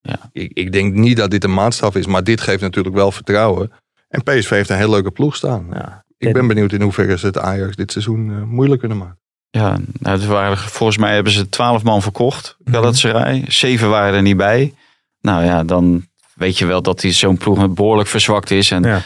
[0.05, 0.29] Ja.
[0.31, 3.71] Ik, ik denk niet dat dit een maatstaf is, maar dit geeft natuurlijk wel vertrouwen.
[4.09, 5.67] En PSV heeft een heel leuke ploeg staan.
[5.73, 6.03] Ja.
[6.17, 9.19] Ik ben benieuwd in hoeverre ze het Ajax dit seizoen uh, moeilijk kunnen maken.
[9.49, 12.73] Ja, nou, het waren, volgens mij hebben ze twaalf man verkocht, mhm.
[12.73, 13.37] Galatasaray.
[13.37, 14.73] Mm Zeven waren er niet bij.
[15.21, 18.71] Nou ja, dan weet je wel dat die zo'n ploeg behoorlijk verzwakt is.
[18.71, 19.01] En ja.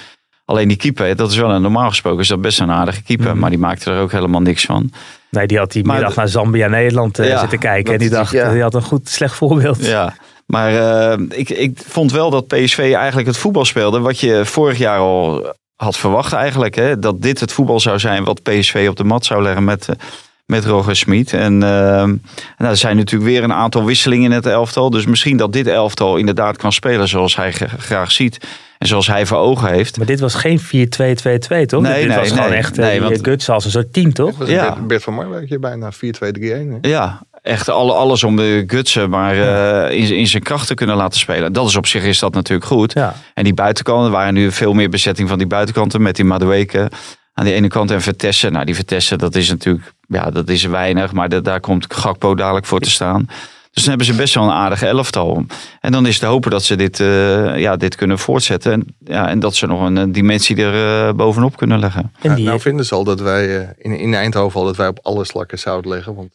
[0.45, 3.29] Alleen die keeper, dat is wel een normaal gesproken, is dat best een aardige keeper.
[3.29, 3.39] Mhm.
[3.39, 4.91] Maar die maakte er ook helemaal niks van.
[5.29, 7.93] Nee, die had die middag naar Zambia Nederland uh, zitten kijken.
[7.93, 8.51] En die dacht, ja.
[8.51, 9.85] die had een goed, slecht voorbeeld.
[9.85, 10.15] Ja,
[10.49, 10.73] Maar
[11.11, 13.99] eh, ik, ik vond wel dat PSV eigenlijk het voetbal speelde.
[13.99, 16.75] Wat je vorig jaar al had verwacht eigenlijk.
[16.75, 16.99] Hè?
[16.99, 19.95] Dat dit het voetbal zou zijn wat PSV op de mat zou leggen met, eh,
[20.45, 21.33] met Roger Smit.
[21.33, 21.69] En eh,
[22.03, 22.17] nou,
[22.57, 24.89] er zijn natuurlijk weer een aantal wisselingen in het elftal.
[24.89, 28.37] Dus misschien dat dit elftal inderdaad kan spelen zoals hij graag ziet.
[28.77, 29.97] En zoals hij voor ogen heeft.
[29.97, 31.81] Maar dit was geen 4-2-2-2, toch?
[31.81, 32.57] Nee, dit nee, was gewoon nee.
[32.57, 34.29] echt eh, Nee, want- Guts als een soort team, toch?
[34.29, 34.77] Het was Ja.
[34.87, 35.97] Bert, van Marwijkje bijna 4-2-3-1.
[36.81, 36.89] hè?
[36.89, 39.33] Ja, echt alle, alles om de gutsen maar
[39.87, 41.53] eh, in, in zijn kracht te kunnen laten spelen.
[41.53, 42.93] Dat is op zich is dat natuurlijk goed.
[42.93, 43.15] Ja.
[43.33, 46.91] En die buitenkanten waren nu veel meer bezetting van die buitenkanten met die Madueke
[47.33, 48.51] aan die ene kant en Vertessen.
[48.51, 52.35] Nou, die Vertessen, dat is natuurlijk, ja, dat is weinig, maar da- daar komt Gakpo
[52.35, 53.25] dadelijk voor te staan.
[53.71, 55.45] Dus dan hebben ze best wel een aardige elftal.
[55.79, 58.71] En dan is te hopen dat ze dit, eh, ja, dit kunnen voortzetten.
[58.71, 62.11] En, ja, en dat ze nog een, dimensie er eh, bovenop kunnen leggen.
[62.21, 64.87] En Ja, die, nou vinden ze al dat wij in, in Eindhoven al dat wij
[64.87, 66.15] op alle slakken zout leggen.
[66.15, 66.29] Want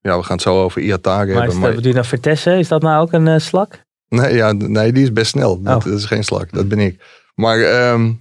[0.00, 1.58] ja, we gaan het zo over Iatare hebben.
[1.58, 2.58] Maar, bedoel je nou Vertessen?
[2.58, 3.82] Is dat nou ook een eh, slak?
[4.08, 5.62] nee, ja, nee, die is best snel.
[5.62, 5.84] Dat, Oh.
[5.84, 7.04] dat is geen slak, dat ben ik.
[7.34, 8.12] Maar ehm,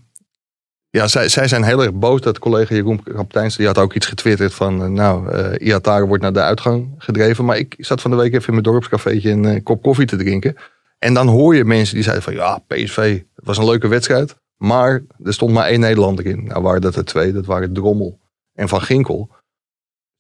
[0.89, 2.21] ja, zij, zij zijn heel erg boos.
[2.21, 4.81] Dat collega Jeroen Kapiteins, die had ook iets getwitterd van...
[4.83, 7.45] eh, nou, eh Iatare wordt naar de uitgang gedreven.
[7.45, 10.55] Maar ik zat van de week even in mijn dorpscafeetje een kop koffie te drinken.
[10.99, 12.33] En dan hoor je mensen die zeiden van...
[12.33, 14.35] ja, PSV, het was een leuke wedstrijd.
[14.57, 16.43] Maar er stond maar één Nederlander in.
[16.43, 18.19] Nou waren dat er twee, dat waren Drommel
[18.53, 19.29] en Van Ginkel.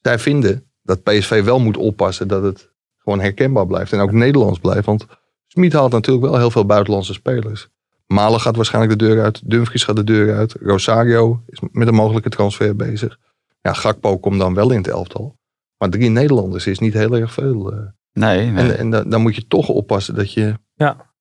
[0.01, 3.93] Zij vinden dat PSV wel moet oppassen dat het gewoon herkenbaar blijft.
[3.93, 4.85] En ook Nederlands blijft.
[4.85, 5.05] Want
[5.47, 7.67] Smit haalt natuurlijk wel heel veel buitenlandse spelers.
[8.07, 9.41] Malen gaat waarschijnlijk de deur uit.
[9.45, 10.55] Dumfries gaat de deur uit.
[10.61, 13.17] Rosario is met een mogelijke transfer bezig.
[13.61, 15.37] Ja, Gakpo komt dan wel in het elftal.
[15.77, 17.71] Maar drie Nederlanders is niet heel erg veel.
[17.71, 17.77] eh.
[18.13, 18.63] Nee, nee.
[18.71, 21.11] En, en da- dan moet je toch oppassen dat je, Ja.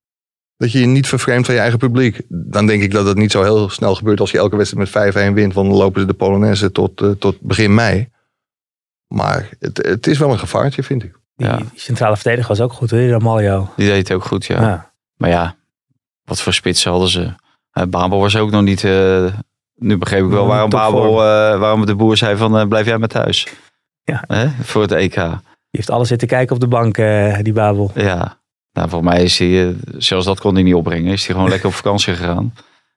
[0.57, 2.21] dat je je niet vervreemdt van je eigen publiek.
[2.29, 5.15] Dan denk ik dat het niet zo heel snel gebeurt als je elke wedstrijd met
[5.31, 5.55] 5-1 wint.
[5.55, 8.09] Want dan lopen ze de Polonaise tot, eh, tot begin mei.
[9.09, 11.19] Maar het, het is wel een gevaartje, vind ik.
[11.37, 11.57] Die, Ja.
[11.57, 13.69] die centrale verdediger was ook goed, hoor, die Ramaljo.
[13.77, 14.61] die deed het ook goed, ja.
[14.61, 14.91] Ja.
[15.17, 15.57] Maar ja,
[16.25, 17.33] wat voor spitsen hadden ze?
[17.73, 18.85] Eh, Babel was ook nog niet.
[18.85, 19.25] eh,
[19.75, 23.09] nu begreep ik wel waarom Babel, eh, waarom de boer zei van blijf jij maar
[23.09, 23.47] thuis.
[24.05, 24.25] Ja.
[24.27, 24.49] Hè?
[24.63, 25.15] Voor het EK.
[25.15, 25.31] Die
[25.71, 27.91] heeft alles zitten kijken op de bank, eh, die Babel.
[27.95, 28.39] Ja.
[28.73, 31.13] Nou, volgens mij is hij, zelfs dat kon hij niet opbrengen.
[31.13, 32.55] Is hij gewoon lekker op vakantie gegaan.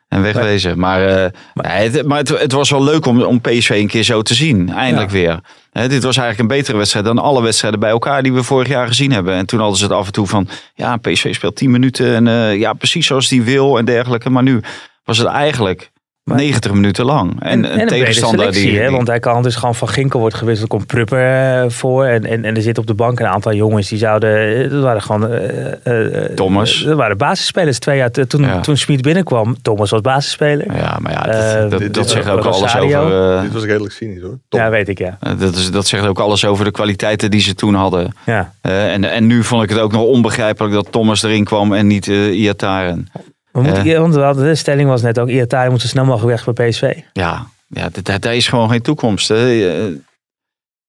[0.07, 0.79] En wegwezen.
[0.79, 3.87] Maar, eh, Maar- nee, het, maar het, het was wel leuk om, om PSV een
[3.87, 4.69] keer zo te zien.
[4.73, 5.39] Eindelijk weer.
[5.71, 8.87] Dit was eigenlijk een betere wedstrijd dan alle wedstrijden bij elkaar die we vorig jaar
[8.87, 9.33] gezien hebben.
[9.33, 12.27] En toen hadden ze het af en toe van, ja, PSV speelt 10 minuten en
[12.27, 14.29] eh, ja, precies zoals die wil en dergelijke.
[14.29, 14.61] Maar nu
[15.03, 15.90] was het eigenlijk
[16.23, 17.31] Maar- 90 minuten lang.
[17.39, 18.87] En, En, en, een tegenstander selectie, die, hè?
[18.87, 22.05] die- want hij kan dus gewoon van Ginkel wordt gewisseld, komt Prupper eh, voor.
[22.05, 24.83] En, en, en er zit op de bank een aantal jongens die zouden, eh, dat
[24.83, 25.29] waren gewoon...
[25.31, 26.83] eh, Thomas.
[26.83, 28.59] Dat waren basisspelers twee jaar toen, Ja.
[28.59, 29.55] toen Smit binnenkwam.
[29.61, 30.75] Thomas was basisspeler.
[30.75, 33.41] ja, maar ja, dat, dat, dit- dat dit- zegt ook alles over...
[33.41, 34.37] Dit was redelijk cynisch hoor.
[34.49, 34.59] Top.
[34.59, 35.17] Ja, weet ik, ja.
[35.37, 38.15] dat, is, dat zegt ook alles over de kwaliteiten die ze toen hadden.
[38.25, 38.53] ja.
[38.61, 41.87] Eh, en, en nu vond ik het ook nog onbegrijpelijk dat Thomas erin kwam en
[41.87, 43.07] niet Iataren.
[43.51, 43.99] We moeten, Ja.
[43.99, 46.93] want de stelling was net ook, Iatari moet zo snel mogelijk weg bij PSV.
[47.13, 49.27] Ja, ja daar is gewoon geen toekomst.
[49.27, 49.69] Hè.
[49.69, 49.93] Eh,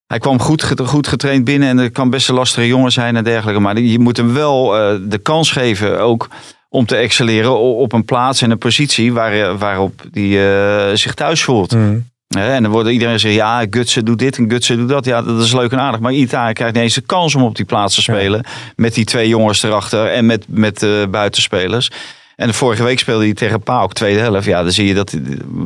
[0.07, 3.25] Hij kwam goed, goed getraind binnen en er kan best een lastige jongen zijn en
[3.25, 3.61] dergelijke.
[3.61, 6.29] Maar je moet hem wel eh, de kans geven ook
[6.69, 11.71] om te excelleren op een plaats en een positie waar, waarop hij zich thuis voelt.
[12.29, 15.05] Hè, En dan wordt iedereen zeggen, ja, Gutsen doet dit en Gutsen doet dat.
[15.05, 16.01] Ja, dat is leuk en aardig.
[16.01, 18.45] Maar Italië krijgt niet eens de kans om op die plaats te spelen.
[18.77, 21.91] Met die twee jongens erachter en met, met eh, buitenspelers.
[22.43, 24.45] En vorige week speelde hij tegen Paok, tweede helft.
[24.47, 25.17] Ja, dan zie je dat,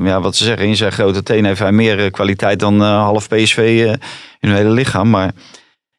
[0.02, 2.88] ja, wat ze zeggen, in zijn grote teen heeft hij meer eh, kwaliteit dan eh,
[3.02, 3.84] half PSV eh,
[4.40, 5.10] in hun hele lichaam.
[5.10, 5.32] Maar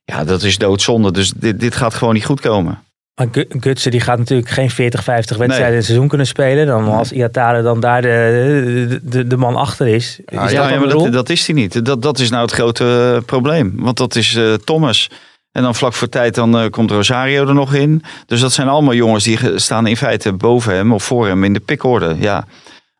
[0.04, 1.12] ja, dat is doodzonde.
[1.12, 2.80] Dus dit, dit gaat gewoon niet goed komen.
[3.16, 5.70] Maar Gu- Gutsen die gaat natuurlijk geen 40, 50 wedstrijden Nee.
[5.72, 6.66] in het seizoen kunnen spelen.
[6.68, 10.20] Dan als Iatare dan daar de, de, de man achter is.
[10.26, 11.86] is Ja, dat ja, dan maar dat, dat is hij niet.
[11.86, 13.74] Dat, dat is nou het grote probleem.
[13.76, 15.10] Want dat is Thomas.
[15.58, 18.04] En dan vlak voor tijd dan, eh, komt Rosario er nog in.
[18.26, 21.54] Dus dat zijn allemaal jongens die staan in feite boven hem of voor hem in
[21.54, 22.16] de pikorde.
[22.20, 22.48] Ja,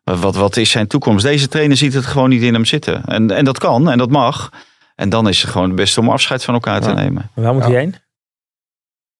[0.04, 1.24] Maar wat, wat is zijn toekomst?
[1.24, 3.04] Deze trainer ziet het gewoon niet in hem zitten.
[3.04, 4.50] En, en dat kan en dat mag.
[4.94, 6.94] En dan is het gewoon het beste om afscheid van elkaar te Ja.
[6.94, 7.30] nemen.
[7.34, 7.70] Waar moet Ja.
[7.70, 7.94] hij heen?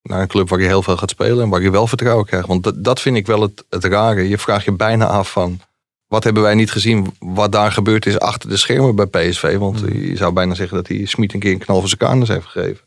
[0.03, 2.46] Naar een club waar je heel veel gaat spelen en waar je wel vertrouwen krijgt.
[2.46, 4.29] Want dat, dat vind ik wel het, het rare.
[4.29, 5.61] Je vraagt je bijna af van,
[6.07, 9.57] wat hebben wij niet gezien wat daar gebeurd is achter de schermen bij PSV.
[9.57, 12.29] Want je zou bijna zeggen dat hij Smit een keer een knal voor zijn kanus
[12.29, 12.87] heeft gegeven.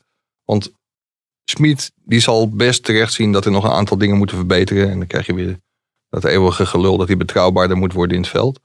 [0.51, 0.71] Want
[1.43, 4.89] Smit die zal best terecht zien dat er nog een aantal dingen moeten verbeteren.
[4.89, 5.59] En dan krijg je weer
[6.09, 8.59] dat eeuwige gelul dat hij betrouwbaarder moet worden in het veld.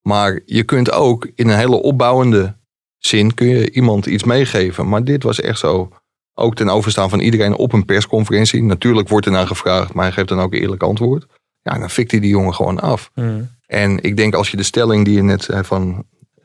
[0.00, 2.56] Maar je kunt ook in een hele opbouwende
[2.98, 4.88] zin kun je iemand iets meegeven.
[4.88, 5.88] Maar dit was echt zo
[6.34, 8.62] ook ten overstaan van iedereen op een persconferentie.
[8.62, 11.26] Natuurlijk wordt er naar gevraagd, maar hij geeft dan ook een eerlijk antwoord.
[11.62, 13.10] Ja, dan fikt hij die jongen gewoon af.
[13.14, 13.50] Hmm.
[13.66, 16.04] En ik denk als je de stelling die je net zei van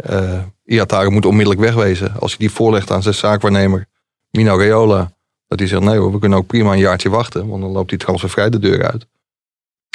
[0.10, 2.20] uh, Iatare moet onmiddellijk wegwezen.
[2.20, 3.88] Als je die voorlegt aan zijn zaakwaarnemer
[4.32, 5.12] Mino Raiola.
[5.48, 7.48] Dat hij zegt, nee hoor, we kunnen ook prima een jaartje wachten.
[7.48, 9.06] Want dan loopt die transfervrij de deur uit.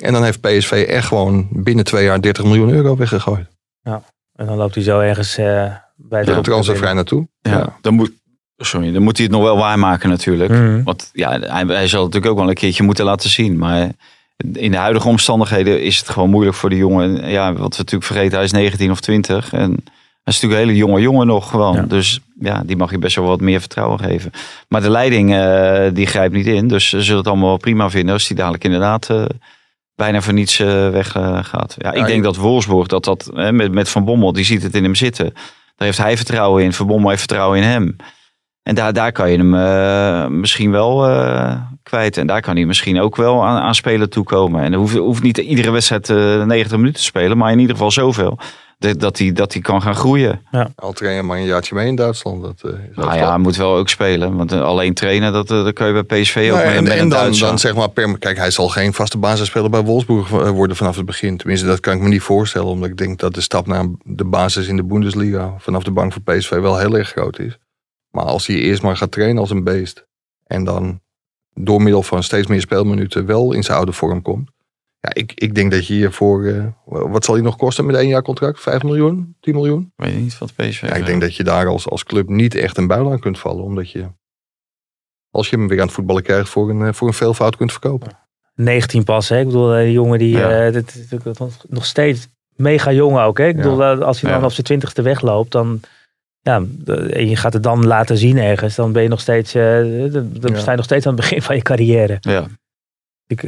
[0.03, 3.47] En dan heeft PSV echt gewoon binnen twee jaar 30 miljoen euro weggegooid.
[4.35, 7.29] En dan loopt hij zo ergens eh, bij de Ja, transfervrij naartoe.
[7.40, 8.11] Ja, Dan, moet,
[8.57, 10.51] sorry, dan moet hij het nog wel waarmaken natuurlijk.
[10.51, 10.83] Mhm.
[10.83, 13.59] Want ja, hij, hij zal het natuurlijk ook wel een keertje moeten laten zien.
[13.59, 13.90] Maar
[14.53, 17.29] in de huidige omstandigheden is het gewoon moeilijk voor de jongen.
[17.29, 19.53] Ja, wat we natuurlijk vergeten, hij is 19 of 20.
[19.53, 19.85] En
[20.25, 21.75] is natuurlijk een hele jonge jongen nog gewoon.
[21.75, 21.83] Ja.
[21.83, 24.31] Dus ja, die mag je best wel wat meer vertrouwen geven.
[24.69, 26.69] Maar de leiding, eh, die grijpt niet in.
[26.69, 29.25] Dus ze zullen het allemaal wel prima vinden als die dadelijk inderdaad eh,
[29.95, 31.75] bijna voor niets eh, weggaat.
[31.79, 34.45] ja, ik Ja, denk je- dat Wolfsburg, dat dat hè, met, met Van Bommel, die
[34.45, 35.33] ziet het in hem zitten.
[35.77, 36.73] Daar heeft hij vertrouwen in.
[36.73, 37.97] Van Bommel heeft vertrouwen in hem.
[38.63, 40.97] En daar, daar kan je hem misschien wel
[41.83, 42.17] kwijt.
[42.17, 44.63] En daar kan hij misschien ook wel aan, aan spelen toekomen.
[44.63, 47.37] En hoeft, hoeft niet iedere wedstrijd eh 90 minuten te spelen.
[47.39, 48.39] Maar in ieder geval zoveel.
[48.79, 50.43] Dat, dat, hij, dat hij kan gaan groeien.
[50.75, 52.43] Al train je maar een jaartje mee in Duitsland.
[52.43, 54.37] Dat, eh, is Nou ja, hij moet wel ook spelen.
[54.37, 57.09] Want eh, alleen trainen, dat, eh, dat kan je bij PSV ook Nee, met, en,
[57.09, 61.07] dan, zeg maar, per, kijk, hij zal geen vaste basisspeler bij Wolfsburg worden vanaf het
[61.07, 61.37] begin.
[61.37, 62.69] Tenminste, dat kan ik me niet voorstellen.
[62.69, 66.13] Omdat ik denk dat de stap naar de basis in de Bundesliga vanaf de bank
[66.13, 67.59] voor PSV wel heel erg groot is.
[68.11, 70.07] Maar als hij eerst maar gaat trainen als een beest.
[70.47, 71.01] En dan
[71.55, 74.51] door middel van steeds meer speelminuten wel in zijn oude vorm komt.
[75.05, 78.09] Ja, ik, ik denk dat je hiervoor, eh, wat zal hij nog kosten met één
[78.09, 78.61] jaar contract?
[78.61, 79.37] 5 miljoen?
[79.40, 79.93] 10 miljoen?
[79.97, 82.55] Ik weet niet wat PSV Ja, ik denk dat je daar als, als club niet
[82.55, 83.64] echt een buil aan kunt vallen.
[83.64, 84.07] Omdat je,
[85.31, 87.71] als je hem weer aan het voetballen krijgt, voor een, eh, voor een veelvoud kunt
[87.73, 88.19] verkopen.
[88.55, 89.29] 19 pas.
[89.29, 89.38] Hè?
[89.40, 90.67] Ik bedoel, eh, die jongen die Ja.
[90.67, 91.09] eh, dit
[91.69, 93.38] nog steeds mega jong ook.
[93.38, 93.47] Hè?
[93.47, 93.62] Ik Ja.
[93.62, 94.47] bedoel, als hij dan Ja.
[94.47, 95.81] op zijn twintigste wegloopt, dan
[96.40, 99.62] ja, en je gaat het dan laten zien ergens, dan ben je nog steeds, eh,
[100.12, 102.17] dan sta je nog steeds aan het begin van je carrière.
[102.21, 102.47] Ja.
[103.27, 103.43] Ik,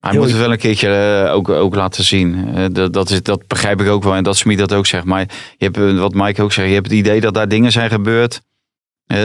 [0.00, 2.54] Hij moet het wel een keertje eh, ook, ook laten zien.
[2.54, 4.14] Eh, dat, dat, is, dat begrijp ik ook wel.
[4.14, 5.04] En dat Smit dat ook zegt.
[5.04, 5.20] Maar
[5.56, 6.68] je hebt, eh, wat Mike ook zegt.
[6.68, 8.40] Je hebt het idee dat daar dingen zijn gebeurd.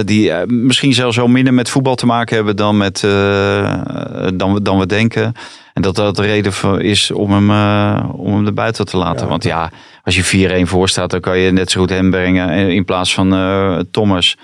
[0.05, 2.99] die misschien zelfs wel minder met voetbal te maken hebben dan, met,
[4.33, 5.33] dan, we, dan we denken.
[5.73, 7.49] En dat dat de reden voor is om hem,
[8.11, 9.23] om hem er buiten te laten.
[9.23, 9.27] Ja.
[9.27, 9.71] Want ja,
[10.03, 12.69] als je 4-1 voor staat, dan kan je net zo goed hem brengen.
[12.69, 13.29] In plaats van
[13.91, 14.37] Thomas.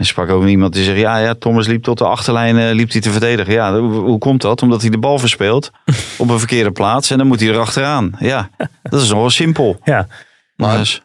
[0.00, 2.92] En sprak ook iemand die zegt, ja, ja, Thomas liep tot de achterlijn eh, liep
[2.92, 3.52] hij te verdedigen.
[3.52, 4.62] Ja, hoe, hoe komt dat?
[4.62, 5.70] Omdat hij de bal verspeelt
[6.18, 8.12] op een verkeerde plaats en dan moet hij erachteraan.
[8.18, 8.50] Ja,
[8.82, 9.80] dat is nog wel simpel.
[9.84, 10.06] ja,
[10.56, 11.02] Maar- Dus,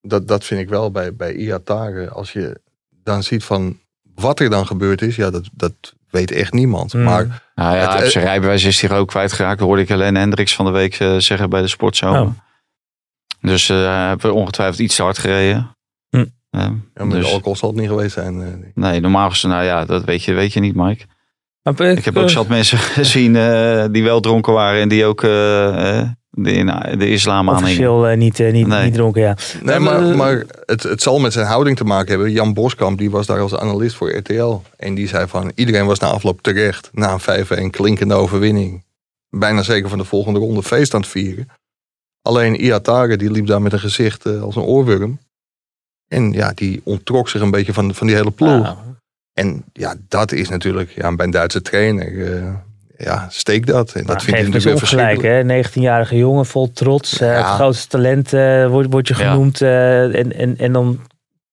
[0.00, 2.08] Dat, dat vind ik wel bij, bij Iatare.
[2.10, 2.60] Als je
[3.02, 3.78] dan ziet van
[4.14, 5.72] wat er dan gebeurd is, ja, dat, dat
[6.10, 6.92] weet echt niemand.
[6.92, 7.02] Hmm.
[7.02, 9.58] Maar nou ja, Het- heeft zijn rijbewijs is hier ook kwijtgeraakt.
[9.58, 12.20] Dat hoorde ik Helene Hendricks van de week eh, zeggen bij de Sportzomer.
[12.20, 12.30] Oh.
[13.40, 15.76] Dus eh hij heeft ongetwijfeld iets te hard gereden.
[16.54, 16.60] Hm.
[16.60, 18.42] Ja, ja, met dus- alcohol zal het niet geweest zijn.
[18.42, 18.48] eh.
[18.74, 21.04] nee, normaal gesproken, nou ja, dat weet je, weet je niet, Mike.
[21.62, 25.04] Maar, eh, Ik heb ook zat mensen gezien eh, die wel dronken waren en die
[25.04, 27.62] ook eh, eh, de, de islam aanhingen.
[27.62, 28.84] officieel eh, niet, eh, niet, Nee.
[28.84, 29.36] niet dronken, ja.
[29.62, 32.32] Nee, maar, maar- maar het, het zal met zijn houding te maken hebben.
[32.32, 34.60] Jan Boskamp die was daar als analist voor RTL.
[34.76, 36.90] En die zei van iedereen was na afloop terecht.
[36.92, 38.84] Na een 5-1 klinkende overwinning.
[39.30, 41.48] Bijna zeker van de volgende ronde feest aan het vieren.
[42.22, 45.18] Alleen Iatare die liep daar met een gezicht eh, als een oorworm.
[46.14, 48.76] En ja, die ontrok zich een beetje van, van die hele ploeg.
[49.32, 52.34] En ja, dat is natuurlijk ja, bij een Duitse trainer.
[52.36, 52.52] eh,
[52.98, 53.92] ja, steek dat.
[53.92, 55.62] En dat vind ik me natuurlijk weer hè?
[55.64, 57.20] 19-jarige jongen, vol trots.
[57.20, 57.34] eh, Ja.
[57.36, 59.30] Het grootste talent eh, wordt, wordt je Ja.
[59.30, 59.60] genoemd.
[59.60, 61.00] eh, en, en, en dan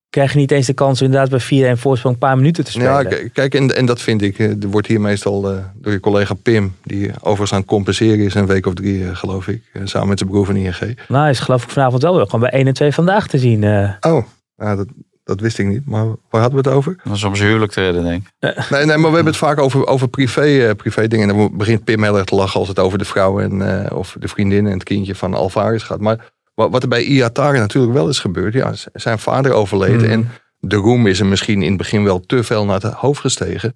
[0.09, 2.71] krijg je niet eens de kans om inderdaad bij 4-1 voorsprong een paar minuten te
[2.71, 3.09] spelen.
[3.09, 4.39] Ja, kijk, en, en dat vind ik.
[4.39, 8.25] eh, Er wordt hier meestal eh, door je collega Pim, die overigens aan het compenseren
[8.25, 9.63] is een week of drie, geloof ik.
[9.73, 10.79] eh, samen met zijn broer van ING.
[11.07, 13.37] Nou, hij is geloof ik vanavond wel weer gewoon bij 1 en 2 vandaag te
[13.37, 13.63] zien.
[13.63, 13.89] eh.
[14.01, 14.25] Oh,
[14.61, 14.87] ja, dat,
[15.23, 15.85] dat wist ik niet.
[15.85, 16.99] Maar waar hadden we het over?
[17.03, 18.69] Dat is om zijn huwelijk te redden, denk ik.
[18.69, 21.29] Nee, nee, maar we hebben het vaak over, over privé, eh, privé dingen.
[21.29, 23.97] En dan begint Pim heel erg te lachen als het over de vrouw en, eh,
[23.97, 25.99] of de vriendin en het kindje van Alvarez gaat.
[25.99, 28.53] Maar wat, wat er bij Iatare natuurlijk wel is gebeurd.
[28.53, 30.05] Ja, zijn vader overleden.
[30.05, 30.11] Mm.
[30.11, 33.21] En de roem is hem misschien in het begin wel te veel naar het hoofd
[33.21, 33.75] gestegen.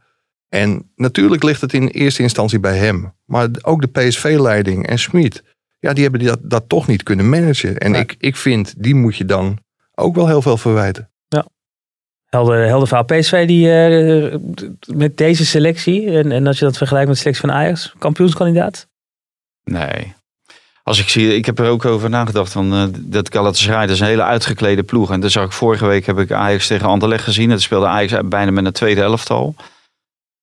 [0.50, 3.14] En natuurlijk ligt het in eerste instantie bij hem.
[3.26, 5.44] Maar ook de PSV-leiding en Schmid.
[5.80, 7.78] Ja, die hebben dat, dat toch niet kunnen managen.
[7.78, 9.60] En ik, ik vind, die moet je dan
[9.96, 11.10] ook wel heel veel verwijten.
[12.36, 13.06] Helder, helder verhaal.
[13.06, 14.38] PSV die, eh,
[14.96, 18.88] met deze selectie, en, en als je dat vergelijkt met de selectie van Ajax, kampioenskandidaat?
[19.64, 20.14] Nee.
[20.84, 24.00] Als ik zie, ik heb er ook over nagedacht van eh, dat Galatasaray, dat is
[24.00, 25.12] een hele uitgeklede ploeg.
[25.12, 27.50] En dan zag ik vorige week heb ik Ajax tegen Anderlecht gezien.
[27.50, 29.56] Het speelde Ajax bijna met een tweede elftal.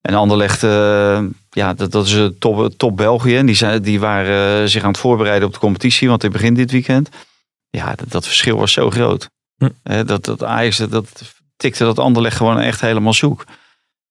[0.00, 3.36] En Anderlecht, eh, ja, dat, dat is een top, top België.
[3.36, 6.56] En die, zijn, die waren zich aan het voorbereiden op de competitie, want die begint
[6.56, 7.08] dit weekend.
[7.70, 9.30] Ja, dat, dat verschil was zo groot.
[9.82, 11.06] Dat, dat Ajax, dat,
[11.56, 13.44] tikte dat Anderlecht gewoon echt helemaal zoek.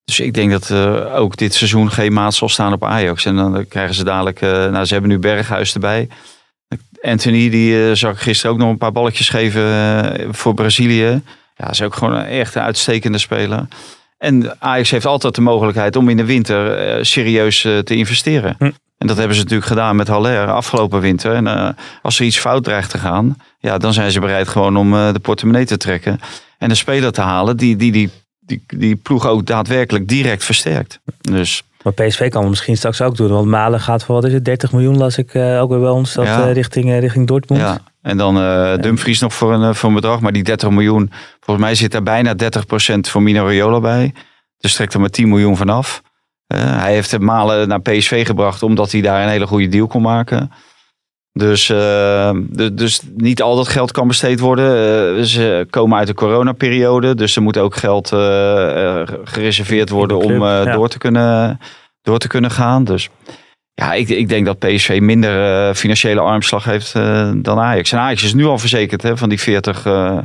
[0.04, 3.24] Dus ik denk dat eh, ook dit seizoen geen maat zal staan op Ajax.
[3.24, 6.08] En dan krijgen ze dadelijk, eh, nou ze hebben nu Berghuis erbij.
[7.00, 11.22] Anthony, die eh, zag ik gisteren ook nog een paar balletjes geven voor Brazilië.
[11.56, 13.66] Ja, is ook gewoon echt een uitstekende speler.
[14.18, 18.54] En Ajax heeft altijd de mogelijkheid om in de winter serieus te investeren.
[18.58, 18.70] Hm.
[19.02, 21.34] En dat hebben ze natuurlijk gedaan met Haller afgelopen winter.
[21.34, 21.68] En eh,
[22.02, 25.12] als er iets fout dreigt te gaan, ja, dan zijn ze bereid gewoon om eh,
[25.12, 26.20] de portemonnee te trekken.
[26.58, 31.00] En een speler te halen die die, die, die, die ploeg ook daadwerkelijk direct versterkt.
[31.20, 33.30] Dus Maar PSV kan het misschien straks ook doen.
[33.30, 35.88] Want Malen gaat voor, wat is het, 30 miljoen las ik eh, ook weer bij
[35.88, 36.12] ons.
[36.12, 36.44] Dat, Ja.
[36.52, 37.62] richting, richting Dortmund.
[37.62, 37.78] ja.
[38.02, 38.34] En dan
[38.80, 40.20] Dumfries nog voor een, voor een bedrag.
[40.20, 42.36] Maar die 30 miljoen, volgens mij zit daar bijna 30%
[43.00, 44.14] voor Mino Raiola bij.
[44.58, 46.02] Dus trekt er maar 10 miljoen vanaf.
[46.52, 49.86] Eh hij heeft hem Malen naar PSV gebracht omdat hij daar een hele goede deal
[49.86, 50.50] kon maken.
[51.32, 52.30] Dus, eh,
[52.72, 54.66] dus niet al dat geld kan besteed worden.
[55.18, 57.14] Eh, ze komen uit de coronaperiode.
[57.14, 58.08] Dus er moet ook geld
[59.24, 60.64] gereserveerd worden om ja.
[60.64, 61.58] door, te kunnen,
[62.02, 62.84] door te kunnen gaan.
[62.84, 63.08] Dus
[63.74, 66.92] ja, ik, ik denk dat PSV minder financiële armslag heeft
[67.42, 67.92] dan Ajax.
[67.92, 70.18] En Ajax is nu al verzekerd hè, van die 40, eh,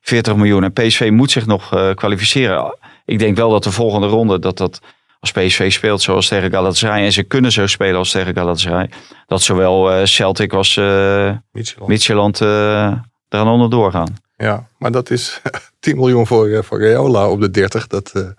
[0.00, 0.64] 40 miljoen.
[0.64, 2.76] En PSV moet zich nog kwalificeren.
[3.04, 4.80] Ik denk wel dat de volgende ronde, dat dat
[5.22, 7.04] als PSV speelt zoals tegen Galatasaray.
[7.04, 8.90] En ze kunnen zo spelen als tegen Galatasaray.
[9.26, 11.88] Dat zowel eh, Celtic als eh Midtjylland.
[11.88, 12.98] Midtjylland eh
[13.28, 14.16] eraan onderdoor gaan.
[14.36, 15.42] Ja, maar dat is
[15.80, 17.86] 10 miljoen voor, eh, voor Reola op de 30.
[17.86, 18.36] Dat, eh, volgens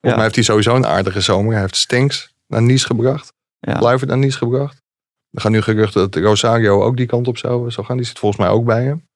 [0.00, 1.52] mij heeft hij sowieso een aardige zomer.
[1.52, 3.32] Hij heeft Stenks naar Nice gebracht.
[3.58, 3.72] Ja.
[3.72, 4.82] Kluivert naar Nice gebracht.
[5.30, 7.96] Er gaan nu geruchten dat Rosario ook die kant op zou, zou gaan.
[7.96, 9.08] Die zit volgens mij ook bij hem.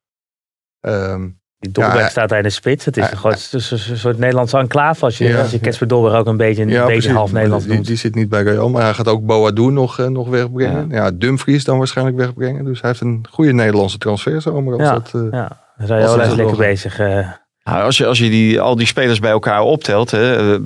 [0.81, 1.29] Ehm,
[1.61, 2.85] Die Dolberg Ja, staat daar in de spits.
[2.85, 3.11] Het is
[3.91, 5.05] een, soort Nederlandse enclave.
[5.05, 5.41] Als je, Ja.
[5.41, 7.87] als je Casper Dolberg ook een beetje, een ja, beetje half Nederlands die, noemt.
[7.87, 8.69] die zit niet bij Real.
[8.71, 10.89] Maar hij gaat ook Boadu nog, eh, nog wegbrengen.
[10.91, 11.11] Ja.
[11.11, 12.65] Dumfries dan waarschijnlijk wegbrengen.
[12.65, 14.73] Dus hij heeft een goede Nederlandse transferzomer.
[14.73, 14.93] Als Ja.
[14.93, 16.99] dat, eh, Ja, Rayola is lekker bezig.
[16.99, 17.29] eh.
[17.65, 20.11] Nou, als je, als je die, al die spelers bij elkaar optelt.
[20.11, 20.57] Hè,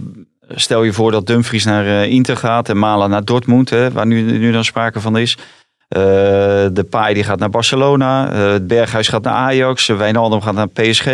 [0.49, 3.70] stel je voor dat Dumfries naar Inter gaat en Mala naar Dortmund.
[3.70, 5.38] Hè, waar nu, nu dan sprake van is.
[5.93, 6.03] Eh,
[6.72, 8.32] de Pai die gaat naar Barcelona.
[8.32, 9.88] eh, het Berghuis gaat naar Ajax.
[9.88, 11.07] uh, Wijnaldum gaat naar PSG.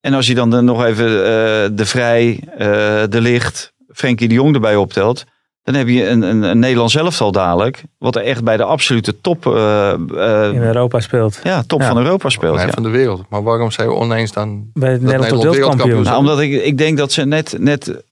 [0.00, 2.66] En als je dan de- nog even eh, de Vrij, eh,
[3.08, 5.24] de Licht, Frenkie de Jong erbij optelt.
[5.62, 7.82] Dan heb je een, een, een Nederlands elftal dadelijk.
[7.98, 11.40] Wat er echt bij de absolute top, eh, eh, in Europa speelt.
[11.42, 11.86] ja, top Ja.
[11.88, 12.56] van Europa speelt.
[12.56, 12.72] nee, ja.
[12.72, 13.24] van de wereld.
[13.28, 14.70] Maar waarom zijn we oneens dan...
[14.74, 16.02] Bij het Nederland tot Nederland wereldkampioen.
[16.02, 18.02] wereldkampioen Nou, omdat ik, ik denk dat ze net, net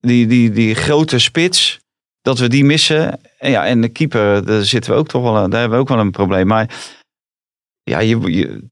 [0.00, 1.78] die, die, die grote spits,
[2.22, 3.20] dat we die missen.
[3.38, 5.84] En, ja, en de keeper, daar zitten we ook toch wel, aan- daar hebben we
[5.84, 6.46] ook wel een probleem.
[6.46, 6.70] Maar
[7.82, 8.64] ja, je, je-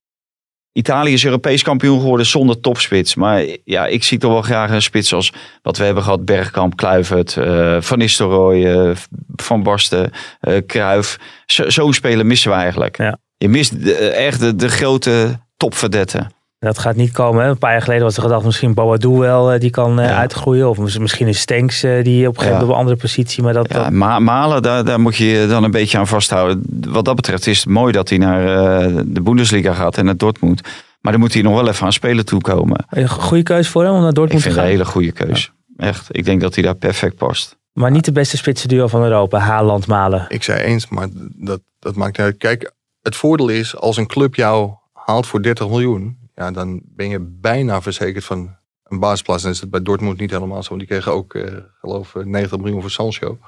[0.72, 3.14] Italië is Europees kampioen geworden zonder topspits.
[3.14, 5.32] Maar ja, ik zie toch wel graag een spits als
[5.62, 6.24] wat we hebben gehad.
[6.24, 8.96] Bergkamp, Kluivert, eh, Van Nistelrooy, eh,
[9.36, 11.18] Van Basten, eh Cruijff.
[11.46, 12.96] Zo- Zo'n speler missen we eigenlijk.
[12.96, 13.18] Ja.
[13.36, 16.30] Je mist de- echt de, de grote topverdetten.
[16.58, 17.42] Dat gaat niet komen.
[17.44, 17.50] Hè.
[17.50, 20.16] Een paar jaar geleden was er gedacht misschien Boadu wel eh, die kan eh, Ja.
[20.16, 20.68] uitgroeien.
[20.68, 22.62] Of mis- misschien een Stenks eh, die op een gegeven moment Ja.
[22.64, 23.42] op een andere positie.
[23.42, 26.06] Maar dat, Ja, dat- Ma- Malen, daar, daar moet je je dan een beetje aan
[26.06, 26.62] vasthouden.
[26.88, 28.40] Wat dat betreft is het mooi dat hij naar
[28.84, 30.60] eh, de Bundesliga gaat en naar Dortmund.
[31.00, 32.84] Maar dan moet hij nog wel even aan spelen toekomen.
[32.90, 34.72] een goede keus voor hem om naar Ik Dortmund te vind het gaan.
[34.72, 35.52] een hele goede keus.
[35.76, 36.06] Echt.
[36.10, 37.56] Ik denk dat hij daar perfect past.
[37.72, 39.38] Maar niet de beste spitsenduo van Europa.
[39.38, 40.24] Haaland, Malen.
[40.28, 42.36] Ik zei eens, maar dat, dat maakt niet uit.
[42.36, 47.08] Kijk, het voordeel is, als een club jou haalt voor 30 miljoen, ja, dan ben
[47.08, 49.44] je bijna verzekerd van een basisplaats.
[49.44, 52.24] En is het bij Dortmund niet helemaal zo, want die kregen ook, eh, geloof ik,
[52.26, 53.38] 90 miljoen voor Sancho.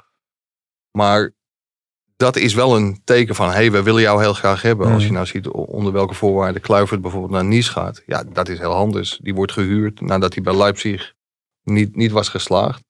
[0.91, 1.31] Maar
[2.15, 4.87] dat is wel een teken van, hé, hey, we willen jou heel graag hebben.
[4.87, 5.15] Als je Mhm.
[5.15, 8.03] nou ziet onder welke voorwaarden Kluivert bijvoorbeeld naar Nice gaat.
[8.05, 9.19] Ja, dat is heel anders.
[9.21, 11.13] Die wordt gehuurd nadat hij bij Leipzig
[11.63, 12.83] niet, niet was geslaagd.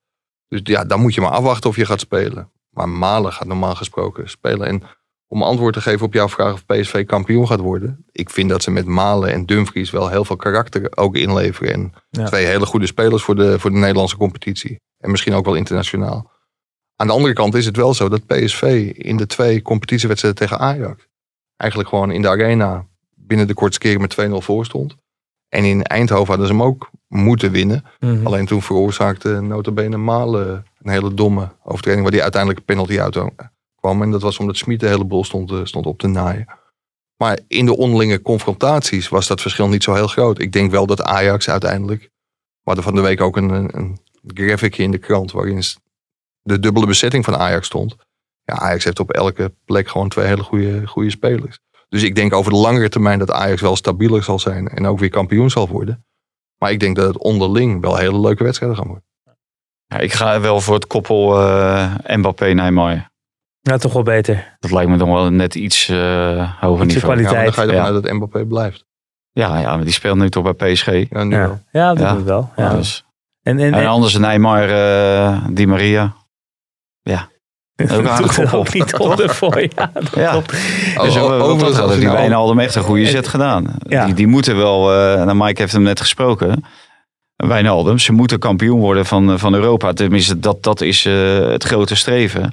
[0.48, 2.52] Dus ja, dan moet je maar afwachten of je gaat spelen.
[2.70, 4.68] Maar Malen gaat normaal gesproken spelen.
[4.68, 4.84] En
[5.32, 8.06] om antwoord te geven op jouw vraag of PSV kampioen gaat worden.
[8.12, 11.74] Ik vind dat ze met Malen en Dumfries wel heel veel karakter ook inleveren.
[11.74, 12.26] En Ja.
[12.26, 14.80] twee hele goede spelers voor de, voor de Nederlandse competitie.
[14.98, 16.32] En misschien ook wel internationaal.
[16.96, 20.60] Aan de andere kant is het wel zo dat PSV in de twee competitiewedstrijden tegen
[20.60, 21.08] Ajax.
[21.58, 24.96] Eigenlijk gewoon in de arena binnen de kortste keren met 2-0 voor stond.
[25.50, 27.84] En in Eindhoven hadden ze hem ook moeten winnen.
[28.00, 28.26] Mhm.
[28.26, 32.04] Alleen toen veroorzaakte notabene Malen een hele domme overtreding.
[32.04, 33.16] Waar die uiteindelijk een penalty uit
[33.80, 34.02] kwam.
[34.02, 36.48] En dat was omdat Smit de hele boel stond, eh, stond op te naaien.
[37.18, 40.40] Maar in de onderlinge confrontaties was dat verschil niet zo heel groot.
[40.40, 42.02] Ik denk wel dat Ajax uiteindelijk...
[42.02, 45.32] We hadden van de week ook een, een, graphicje in de krant...
[45.32, 45.64] waarin
[46.42, 47.96] de dubbele bezetting van Ajax stond.
[48.44, 51.60] Ja, Ajax heeft op elke plek gewoon twee hele goede, goede spelers.
[51.90, 54.68] Dus ik denk over de langere termijn dat Ajax wel stabieler zal zijn.
[54.68, 56.06] En ook weer kampioen zal worden.
[56.58, 59.06] Maar ik denk dat het onderling wel hele leuke wedstrijden gaan worden.
[59.86, 63.09] Ja, ik ga wel voor het koppel eh Mbappé-Neymar.
[63.70, 64.58] Ja, toch wel beter.
[64.60, 67.14] Dat lijkt me nog wel net iets eh hoger niveau.
[67.14, 67.36] kwaliteit.
[67.38, 67.94] Ja, dan ga je ervan Ja.
[67.94, 68.86] uit dat Mbappé blijft.
[69.32, 70.86] Ja, ja, maar die speelt nu toch bij PSG.
[71.10, 71.60] Ja, nu wel.
[71.72, 72.14] Ja, ja dat Ja.
[72.14, 72.50] moet wel.
[72.56, 72.64] Ja.
[72.64, 72.76] Ja.
[72.76, 73.04] Dus.
[73.44, 76.14] En, en, En anders Neymar, eh Di Maria.
[77.82, 79.60] ook een aardig doet ook niet onder voor.
[79.62, 80.32] Ja, dat Ja.
[80.32, 80.52] klopt.
[80.52, 83.76] Dus Oh, uh, oh, overigens, die nou- Wijnaldum echt een goede zet gedaan.
[83.88, 84.06] Ja.
[84.06, 86.64] Die, die moeten wel, eh nou Mike heeft hem net gesproken.
[87.36, 87.98] Wijnaldum.
[88.00, 89.94] Ze moeten kampioen worden van, van Europa.
[89.94, 92.52] Tenminste, dat, dat is eh, het grote streven.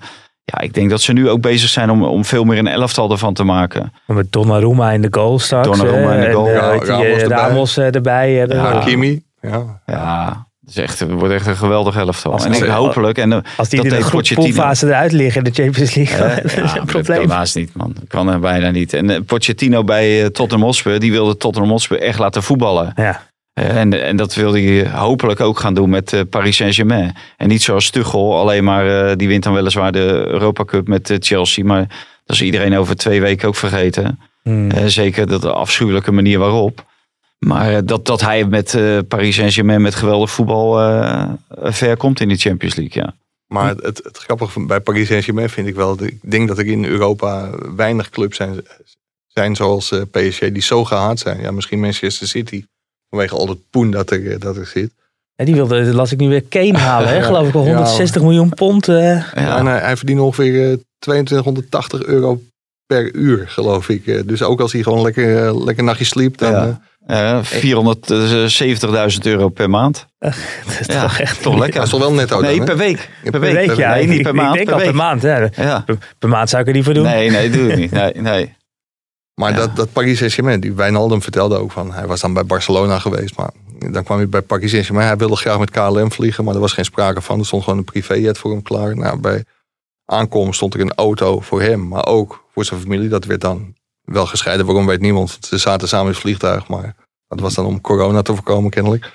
[0.53, 3.11] Ja, ik denk dat ze nu ook bezig zijn om, om veel meer een elftal
[3.11, 3.93] ervan te maken.
[4.07, 5.67] Met Donnarumma in de goal straks.
[5.69, 6.49] Donnarumma in de eh, goal.
[6.49, 7.37] En, eh, Ja, Ramos eh, erbij.
[7.39, 8.33] Ramos eh, erbij.
[8.33, 8.47] Ja.
[8.47, 9.23] dat- Hakimi.
[9.41, 9.81] Ja.
[9.87, 12.33] Ja, het, is echt, het wordt echt een geweldig elftal.
[12.33, 13.19] Als- En ik hopelijk...
[13.19, 14.41] En, Als die dat in de deed groep Pochettino.
[14.55, 17.19] poolfase eruit liggen in de Champions League, Eh, dat is ja, een maar Dat probleem.
[17.27, 17.93] kan haast niet, man.
[17.95, 18.93] Dat kan er bijna niet.
[18.93, 22.93] En Pochettino bij Tottenham Hotspur, die wilde Tottenham Hotspur echt laten voetballen.
[22.95, 23.23] Ja.
[23.57, 27.15] Eh, en, en dat wil hij hopelijk ook gaan doen met eh, Paris Saint-Germain.
[27.37, 31.17] En niet zoals Tuchel, alleen maar, eh, die wint dan weliswaar de Europa Cup met
[31.21, 31.65] Chelsea.
[31.65, 31.87] Maar
[32.25, 34.19] dat is iedereen over twee weken ook vergeten.
[34.43, 34.71] Hmm.
[34.71, 36.85] Eh, zeker dat de afschuwelijke manier waarop.
[37.39, 42.29] Maar dat, dat hij met eh, Paris Saint-Germain met geweldig voetbal eh, ver komt in
[42.29, 43.15] de Champions League, ja.
[43.47, 46.03] Maar het, het, het grappige van- bij Paris Saint-Germain vind ik wel...
[46.03, 48.61] Ik denk dat er in Europa weinig clubs zijn,
[49.27, 51.41] zijn zoals eh, PSG die zo gehaat zijn.
[51.41, 52.65] Ja, misschien Manchester City.
[53.11, 54.91] Vanwege al het poen dat er, eh, dat er zit.
[55.37, 57.23] En die wilde, las ik nu weer Kane halen, hè?
[57.29, 57.67] geloof ik, al Ja.
[57.69, 58.89] 160 miljoen pond.
[58.89, 58.97] eh.
[59.35, 59.59] ja.
[59.59, 62.41] En hij, hij verdient ongeveer eh, 2280 euro
[62.87, 64.07] per uur, geloof ik.
[64.07, 66.39] Eh, Dus ook als hij gewoon lekker, eh, lekker nachtje sliept.
[66.39, 66.65] Dan, Ja.
[66.67, 66.75] eh,
[67.07, 70.07] Eh, 470.000 euro per maand.
[70.19, 70.35] dat
[70.81, 71.43] is Ja, toch echt...
[71.43, 71.75] toch lekker.
[71.75, 73.11] dat is wel wel netto Nee, dan, per week.
[73.23, 73.55] Per Per week.
[73.55, 73.93] week, ja.
[73.95, 74.55] Nee, Ik- niet ik, per ik maand.
[74.55, 74.97] denk per al per week.
[74.97, 75.23] maand.
[75.23, 75.49] Ja.
[75.57, 75.81] Ja.
[75.87, 77.03] Per, per maand zou ik er niet voor doen.
[77.05, 77.91] Nee, nee, doe ik niet.
[77.91, 78.56] Nee, nee.
[79.41, 79.57] Maar Ja.
[79.57, 81.93] dat, dat Paris Saint-Germain, die Wijnaldum vertelde ook van...
[81.93, 85.07] Hij was dan bij Barcelona geweest, maar dan kwam hij bij Paris Saint-Germain.
[85.07, 87.39] Hij wilde graag met KLM vliegen, maar er was geen sprake van.
[87.39, 88.97] Er stond gewoon een privéjet voor hem klaar.
[88.97, 89.45] Nou, bij
[90.05, 93.09] aankomst stond er een auto voor hem, maar ook voor zijn familie.
[93.09, 94.67] Dat werd dan wel gescheiden.
[94.67, 95.39] Waarom weet niemand.
[95.41, 96.95] Ze zaten samen in het vliegtuig, maar
[97.29, 99.13] dat was dan om corona te voorkomen kennelijk.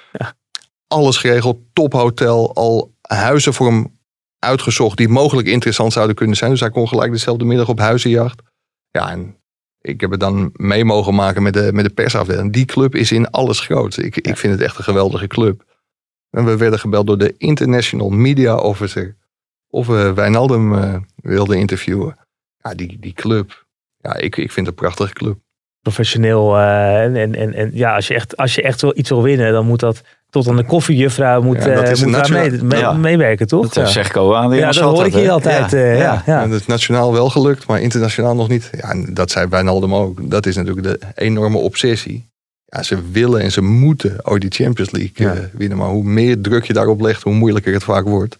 [0.88, 4.00] Alles geregeld, tophotel, al huizen voor hem
[4.40, 6.52] uitgezocht die mogelijk interessant zouden kunnen zijn.
[6.52, 8.42] Dus hij kon gelijk dezelfde middag op huizenjacht.
[8.92, 9.36] Ja, en
[9.82, 12.54] ik heb het dan mee mogen maken met de, met de persafdeling.
[12.54, 13.98] Die club is in alles groot.
[13.98, 15.64] Ik, ik vind het echt een geweldige club.
[16.30, 19.18] En we werden gebeld door de International Media Officer.
[19.70, 22.18] Of we Wijnaldum eh, wilden interviewen.
[22.58, 23.66] Ja, die, die club.
[23.98, 25.38] Ja, ik, ik vind het een prachtige club.
[25.82, 26.58] Professioneel.
[26.58, 29.66] eh, en, en, en, ja, als je, echt, als je echt iets wil winnen, dan
[29.66, 30.02] moet dat
[30.32, 32.80] tot aan de koffiejuffrouw moet, Ja, dat eh, is moet een daar nationaal- mee, mee-
[32.80, 32.94] Ja.
[32.94, 33.64] meewerken, toch?
[33.70, 33.92] Dat ja.
[33.92, 35.72] zeg ik al aan de ja, dat hoor ik hier altijd.
[35.72, 36.04] Ja, eh, ja.
[36.04, 36.24] ja.
[36.26, 36.42] Ja.
[36.44, 38.70] En het is nationaal wel gelukt, maar internationaal nog niet.
[38.78, 40.30] Ja, en dat zei Wijnaldum ook.
[40.30, 42.30] Dat is natuurlijk de enorme obsessie.
[42.66, 45.34] Ja, ze willen en ze moeten ooit die Champions League Ja.
[45.34, 45.78] eh, winnen.
[45.78, 48.38] Maar hoe meer druk je daarop legt, hoe moeilijker het vaak wordt.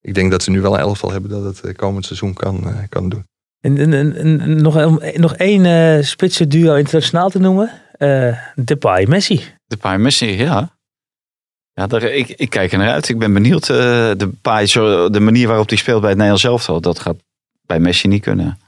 [0.00, 2.60] Ik denk dat ze nu wel een elftal hebben dat het eh, komend seizoen kan,
[2.66, 3.24] eh, kan doen.
[3.60, 7.70] En, en, en, en nog, een- nog één eh spitse duo internationaal te noemen.
[7.92, 9.40] Eh Depay, Messi.
[9.66, 10.72] De paar Messi, ja.
[11.74, 13.08] Ja, daar, ik, ik kijk er naar uit.
[13.08, 13.68] Ik ben benieuwd.
[13.68, 13.76] eh,
[14.16, 17.16] de, de manier waarop hij speelt bij het Nederlands elftal, dat gaat
[17.66, 18.58] bij Messi niet kunnen.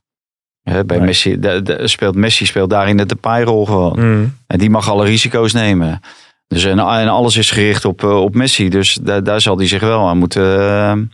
[0.62, 1.00] Bij Nee.
[1.00, 4.00] Messi de, de- speelt Messi speelt daarin de Depay-rol gewoon.
[4.00, 4.36] Mm.
[4.46, 6.00] En die mag alle risico's nemen.
[6.48, 8.68] Dus en, en alles is gericht op, eh, op Messi.
[8.68, 11.10] Dus daar, daar zal hij zich wel aan moeten.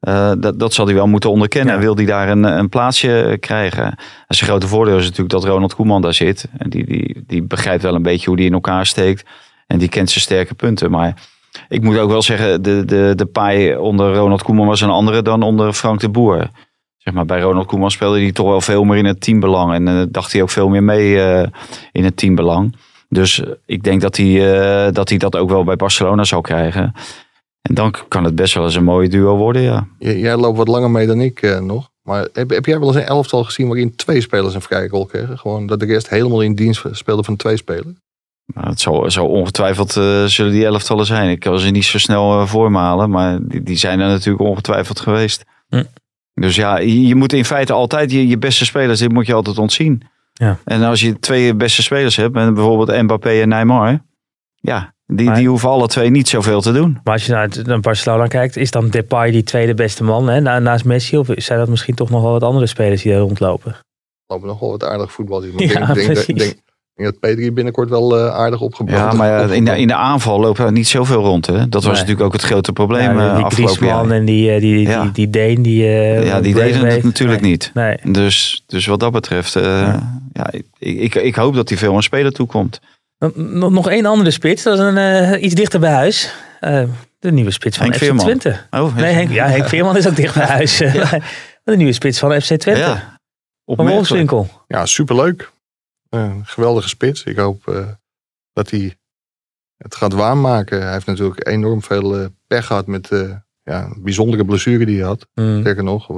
[0.00, 1.74] eh, dat, dat zal hij wel moeten onderkennen.
[1.74, 1.80] Ja.
[1.80, 3.84] Wil hij daar een, een plaatsje krijgen?
[4.26, 6.44] En zijn grote voordeel is natuurlijk dat Ronald Koeman daar zit.
[6.58, 9.24] En die, die, die begrijpt wel een beetje hoe die in elkaar steekt.
[9.68, 10.90] En die kent zijn sterke punten.
[10.90, 11.28] Maar
[11.68, 15.22] ik moet ook wel zeggen, de, de, de paai onder Ronald Koeman was een andere
[15.22, 16.50] dan onder Frank de Boer.
[16.96, 19.72] Zeg maar, bij Ronald Koeman speelde hij toch wel veel meer in het teambelang.
[19.72, 21.48] En eh, dacht hij ook veel meer mee eh,
[21.92, 22.76] in het teambelang.
[23.08, 26.92] Dus eh, ik denk dat hij, dat hij dat ook wel bij Barcelona zal krijgen.
[27.62, 29.86] En dan kan het best wel eens een mooie duo worden, ja.
[29.98, 31.90] Jij loopt wat langer mee dan ik nog.
[32.02, 35.06] Maar heb, heb jij wel eens een elftal gezien waarin twee spelers een vrije rol
[35.06, 35.38] kregen?
[35.38, 37.96] Gewoon dat de rest helemaal in dienst speelde van twee spelers?
[38.54, 41.30] Nou, het zal, zal ongetwijfeld eh, zullen die elftallen zijn.
[41.30, 45.00] Ik kan ze niet zo snel eh, voormalen, maar die, die zijn er natuurlijk ongetwijfeld
[45.00, 45.44] geweest.
[45.68, 45.82] Hm.
[46.34, 49.34] Dus ja, je, je moet in feite altijd je, je beste spelers, dit moet je
[49.34, 50.02] altijd ontzien.
[50.32, 50.58] Ja.
[50.64, 54.04] En als je twee beste spelers hebt, en bijvoorbeeld Mbappé en Neymar,
[54.54, 57.00] ja, die, Maar- die hoeven alle twee niet zoveel te doen.
[57.04, 60.40] Maar als je naar, naar Barcelona kijkt, is dan Depay die tweede beste man hè,
[60.40, 61.16] na- naast Messi?
[61.18, 63.76] Of zijn dat misschien toch nog wel wat andere spelers die daar rondlopen?
[64.26, 65.40] lopen nog wel wat aardig voetbal.
[65.52, 66.26] Maar ik Ja, denk, precies.
[66.26, 66.56] denk, denk,
[66.98, 69.94] denk dat Pedri binnenkort wel eh, aardig opgebouwd Ja, maar ja, in, de, in de
[69.94, 71.46] aanval lopen er niet zoveel rond.
[71.46, 71.52] Hè?
[71.68, 71.92] Dat was Nee.
[71.92, 74.10] natuurlijk ook het grote probleem Ja, eh, die afgelopen jaar.
[74.10, 75.02] en die, eh, die, Ja.
[75.02, 75.62] die, die Deen.
[75.62, 77.50] Die, eh, Ja, die deden het natuurlijk Nee.
[77.50, 77.70] niet.
[77.74, 77.96] Nee.
[78.04, 80.20] Dus, dus wat dat betreft, eh, Ja.
[80.32, 80.50] ja.
[80.52, 82.80] ik, ik, ik hoop dat hij veel aan spelen toekomt.
[83.34, 86.32] Nog, nog één andere spits, dat is een, eh, iets dichter bij huis.
[86.60, 86.82] Eh,
[87.18, 88.24] de nieuwe spits van Henk FC Veerman.
[88.24, 88.56] Twente.
[88.70, 90.76] Oh, Nee, Henk, ja, Henk Veerman is ook dicht bij huis.
[91.64, 92.70] de nieuwe spits van FC Twente.
[92.80, 92.96] Ja, van
[93.64, 93.94] opmerkelijk.
[94.08, 94.48] Wolfswinkel.
[94.66, 95.50] Ja, superleuk.
[96.08, 97.24] Eh, geweldige spits.
[97.24, 97.88] Ik hoop eh,
[98.52, 98.96] dat hij
[99.76, 100.82] het gaat waarmaken.
[100.82, 103.08] Hij heeft natuurlijk enorm veel eh, pech gehad met
[103.62, 105.26] ja, een bijzondere blessure die hij had.
[105.34, 105.60] Mm.
[105.60, 106.08] Sterker nog,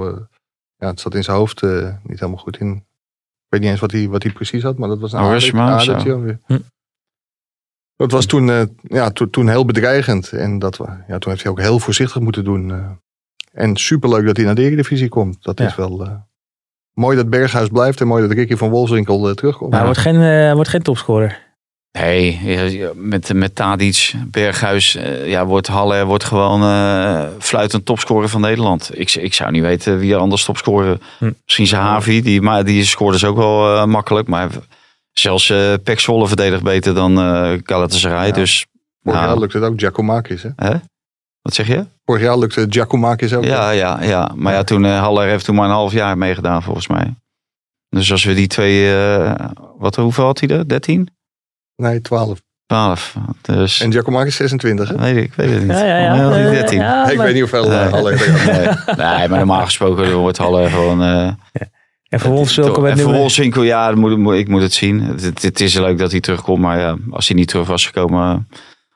[0.77, 1.61] ja, het zat in zijn hoofd
[2.03, 2.75] niet helemaal goed in.
[2.75, 6.39] Ik weet niet eens wat hij, wat hij precies had, maar dat was een adertje.
[6.45, 6.59] Hm.
[7.95, 10.31] Dat was toen, eh, ja, to- toen heel bedreigend.
[10.31, 10.77] En dat,
[11.07, 12.99] ja, toen heeft hij ook heel voorzichtig moeten doen.
[13.51, 15.43] en superleuk dat hij naar de Eredivisie komt.
[15.43, 15.65] Dat Ja.
[15.67, 16.23] is wel
[16.93, 18.01] mooi dat Berghuis blijft.
[18.01, 19.69] En mooi dat Ricky van Wolfswinkel eh, terugkomt.
[19.69, 21.49] Maar hij wordt geen, eh, hij wordt geen topscorer.
[21.91, 27.85] Nee, ja, ja, met, met Tadic, Berghuis, eh, ja, wordt Halle wordt gewoon eh, fluitend
[27.85, 28.89] topscorer van Nederland.
[28.93, 30.97] Ik, ik zou niet weten wie er anders topscorer.
[31.17, 31.31] Hm.
[31.43, 34.27] Misschien Zahavi, die, maar die scoorde dus ook wel eh, makkelijk.
[34.27, 34.49] Maar
[35.11, 38.27] zelfs eh Pek Zwolle verdedigt beter dan eh Galatasaray.
[38.27, 38.33] Ja.
[38.33, 38.65] Dus,
[39.03, 40.43] Vorig nou, lukte het ook Giacomakis.
[40.43, 40.49] Hè?
[40.55, 40.75] hè?
[41.41, 41.85] Wat zeg je?
[42.11, 43.43] Vorig jaar lukte Giacomakis ook.
[43.43, 44.31] Ja, ja, ja.
[44.35, 47.13] Maar ja, toen eh, Haller heeft toen maar een half jaar meegedaan volgens mij.
[47.89, 49.33] Dus als we die twee, eh,
[49.77, 50.67] wat, hoeveel had hij er?
[50.67, 51.07] 13?
[51.75, 52.41] Nee, 12.
[52.65, 53.15] 12.
[53.41, 54.89] Dus, En Giacomakis 26.
[54.89, 54.97] Hè?
[54.97, 55.71] weet ik, ik weet het niet.
[55.71, 56.15] Ja, ja, ja.
[56.23, 56.79] Had hij Eh, 13.
[56.79, 57.79] ja, ik weet niet hoeveel Nee.
[57.85, 61.01] uh, Halle nee, nee, maar normaal gesproken wordt Halle gewoon...
[61.03, 61.31] eh
[62.09, 63.13] En voor ons zulke met en voor.
[63.13, 65.01] Wolfswinkel, ja, moet, moet- ik moet het zien.
[65.01, 67.85] Het, het, het is leuk dat hij terugkomt, maar ja, als hij niet terug was
[67.85, 68.47] gekomen,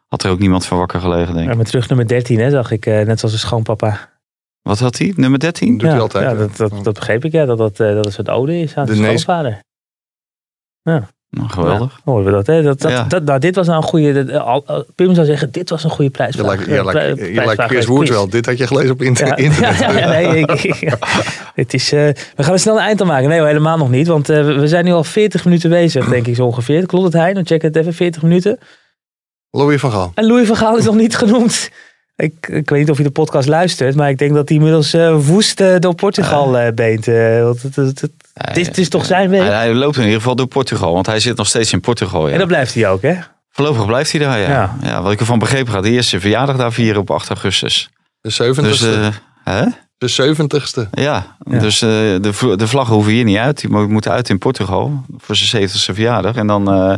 [0.08, 1.50] had er ook niemand van wakker gelegen, denk ik.
[1.52, 2.86] Ja, maar terug nummer 13, hè, zag ik.
[2.86, 4.14] eh, net zoals een schoonpapa.
[4.62, 5.14] Wat had hij?
[5.16, 5.72] Nummer 13?
[5.72, 6.24] Doet ja, hij altijd.
[6.32, 7.46] Ja, dat, dat, dat begreep ik, ja.
[7.46, 9.60] Dat dat, eh, dat een soort ode is aan De schoonvader.
[10.84, 11.02] Nou,
[11.50, 12.00] geweldig.
[12.04, 12.62] Hoorden we dat, hè?
[12.62, 13.04] Dat, dat, Ja.
[13.04, 14.14] dat, nou, dit was nou een goede...
[14.14, 17.70] dat, eh, al- al- Pim zou zeggen, dit was een goede lijkt, je lijkt, prijsvraag
[17.70, 18.30] lijkt Chris wel.
[18.30, 19.80] Dit had je gelezen op inter- Ja, internet.
[19.80, 20.98] ja, ja, nee, ik, ja.
[21.56, 22.00] het is, eh,
[22.36, 23.30] we gaan er snel een eind aan maken.
[23.30, 24.08] Nee, helemaal nog niet.
[24.08, 26.86] Want eh, we- we zijn nu al 40 minuten bezig, denk ik zo ongeveer.
[26.86, 27.34] Klopt het, Hein?
[27.34, 28.60] Dan check het even, 40 minuten.
[29.58, 30.12] Louis van Gaal.
[30.16, 31.70] En Louis van Gaal is nog niet genoemd.
[32.16, 34.94] Ik, ik weet niet of je de podcast luistert, maar ik denk dat hij inmiddels
[34.94, 37.08] eh, woest eh, door Portugal eh, beent.
[37.08, 39.42] eh, want het, het, het, het is, het is toch zijn week?
[39.42, 42.28] hij loopt in ieder geval door Portugal, want hij zit nog steeds in Portugal.
[42.28, 42.34] Ja.
[42.34, 43.16] En dat blijft hij ook, hè?
[43.52, 44.50] Voorlopig blijft hij daar, ja.
[44.50, 44.76] Ja.
[44.82, 45.02] ja.
[45.02, 47.90] wat ik ervan begrepen gaat de eerste verjaardag daar vieren op 8 augustus.
[48.22, 48.62] De 70ste.
[48.62, 49.08] Dus, eh,
[49.44, 49.64] hè?
[49.98, 50.90] de 70ste.
[50.92, 51.60] Ja, Ja.
[51.60, 53.60] dus eh, de, de vlaggen hoeven hier niet uit.
[53.62, 56.36] Die mo- moeten uit in Portugal voor zijn 70ste verjaardag.
[56.36, 56.94] En dan, eh,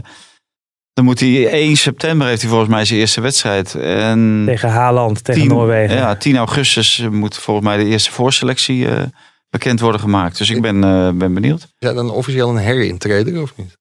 [0.98, 3.76] dan moet hij 1 september heeft hij volgens mij zijn eerste wedstrijd.
[3.76, 5.96] En Tegen Haaland, tegen 10 Noorwegen.
[5.96, 9.04] Ja, 10 augustus moet volgens mij de eerste voorselectie eh,
[9.50, 10.38] bekend worden gemaakt.
[10.38, 11.62] Dus ik ben, eh, ben benieuwd.
[11.62, 13.78] Is hij dan officieel een herintreder of niet?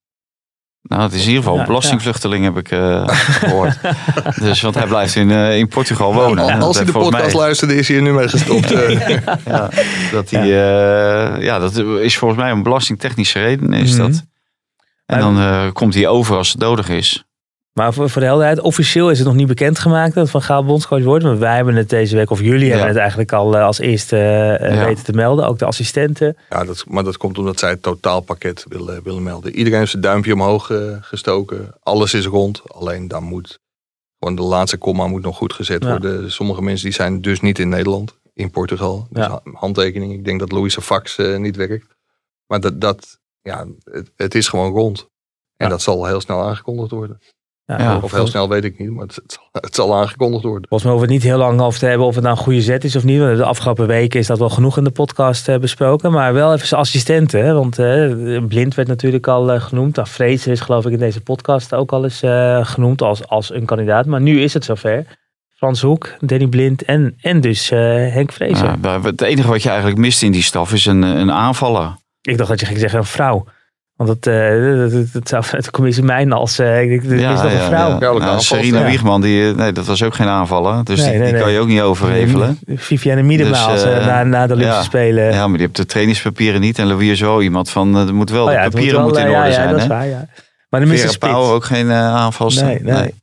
[0.83, 3.79] Nou, het is in ieder geval Ja, een belastingvluchteling, heb ik eh, gehoord.
[4.41, 6.45] dus, want hij blijft in, eh, in Portugal wonen.
[6.45, 8.73] Al- En Als hij de podcast mij- luisterde, is hij er nu mee gestopt.
[8.73, 9.01] eh.
[9.47, 9.71] Ja,
[10.13, 11.37] dat, die, ja.
[11.41, 14.01] ja, dat is volgens mij om belastingtechnische redenen is Mhm.
[14.11, 14.23] dat.
[15.07, 17.25] En dan eh, komt hij over als het nodig is.
[17.73, 21.03] Maar voor, voor de helderheid, officieel is het nog niet bekendgemaakt dat Van Gaal bondscoach
[21.05, 21.25] wordt.
[21.25, 24.17] Maar wij hebben het deze week, of jullie hebben het eigenlijk al eh, als eerste
[24.17, 24.85] eh, Ja.
[24.85, 25.47] weten te melden.
[25.47, 26.37] Ook de assistenten.
[26.51, 29.55] ja, dat, maar dat komt omdat zij het totaalpakket willen, willen melden.
[29.57, 31.75] Iedereen heeft zijn duimpje omhoog gestoken.
[31.83, 32.63] Alles is rond.
[32.73, 33.59] Alleen dan moet
[34.19, 35.89] gewoon de laatste komma moet nog goed gezet Ja.
[35.91, 36.33] worden.
[36.33, 39.07] Sommige mensen die zijn dus niet in Nederland, in Portugal.
[39.11, 40.13] Dus handtekening.
[40.13, 41.87] Ik denk dat Louise fax eh, niet werkt.
[42.47, 45.01] Maar dat, dat ja, het, het is gewoon rond.
[45.57, 45.69] En Ja.
[45.69, 47.19] dat zal heel snel aangekondigd worden.
[47.65, 47.99] Ja.
[48.03, 50.69] Of heel snel weet ik niet, maar het, het, zal, het zal aangekondigd worden.
[50.69, 52.43] Volgens mij hoeven we het niet heel lang over te hebben of het nou een
[52.43, 53.19] goede zet is of niet.
[53.21, 56.13] Want de afgelopen weken is dat wel genoeg in de podcast eh, besproken.
[56.13, 57.45] Maar wel even zijn assistenten.
[57.45, 57.53] Hè?
[57.55, 59.97] Want eh, Blind werd natuurlijk al eh, genoemd.
[59.97, 63.53] Nou, Vrezen is geloof ik in deze podcast ook al eens eh, genoemd als, als
[63.53, 64.07] een kandidaat.
[64.07, 65.05] Maar nu is het zover.
[65.57, 67.79] Frans Hoek, Danny Blind en, en dus eh,
[68.13, 68.67] Henk Vrezen.
[68.67, 71.97] Ja, maar het enige wat je eigenlijk mist in die staf is een, een aanvaller.
[72.27, 73.47] Ik dacht dat je ging zeggen een vrouw.
[73.97, 76.59] Want dat, eh, dat, dat, dat zou vanuit de commissie mijn als...
[76.59, 77.89] eh ik is nog een vrouw.
[77.89, 77.99] Ja.
[77.99, 78.41] Nou, aanval.
[78.41, 78.87] Serena Ja.
[78.87, 80.85] Wiegman, die, eh, nee, dat was ook geen aanvaller.
[80.85, 82.59] Dus Nee, die, nee, die kan je ook niet overhevelen.
[82.67, 84.87] Viviane Miedema Dus, als, na, na de Olympische ja.
[84.87, 85.33] Spelen.
[85.33, 86.79] Ja, maar die hebt de trainingspapieren niet.
[86.79, 89.05] En Louis is wel iemand van, er moet wel, Oh ja, de moet papieren wel,
[89.05, 89.69] moeten in orde ja, ja, zijn.
[89.69, 89.89] dat is hè?
[89.89, 90.29] waar, ja.
[90.69, 90.87] Maar de.
[90.99, 91.19] Vera.
[91.19, 92.65] Pauw ook geen aanvalster.
[92.65, 93.15] Nee, nee.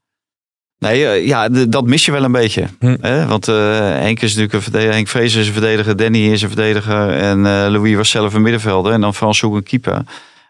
[0.84, 2.66] Nee, eh, ja, dat mis je wel een beetje.
[2.80, 2.96] Hm.
[3.02, 3.26] Hè?
[3.28, 4.94] Want eh, Henk is natuurlijk een verdediger.
[4.94, 5.96] Henk Vrees is een verdediger.
[5.98, 7.10] Danny is een verdediger.
[7.10, 8.92] En eh, Louis was zelf een middenvelder.
[8.94, 10.02] En dan Frans Hoek een keeper.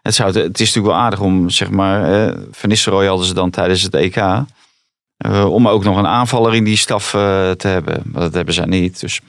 [0.02, 2.26] Het, zou, het is natuurlijk wel aardig om, zeg maar...
[2.28, 4.16] eh Van Nistelrooy hadden ze dan tijdens het EK.
[4.16, 4.44] eh,
[5.52, 7.10] om ook nog een aanvaller in die staf
[7.56, 8.02] te hebben.
[8.04, 9.00] Maar dat hebben ze niet.
[9.00, 9.20] Dus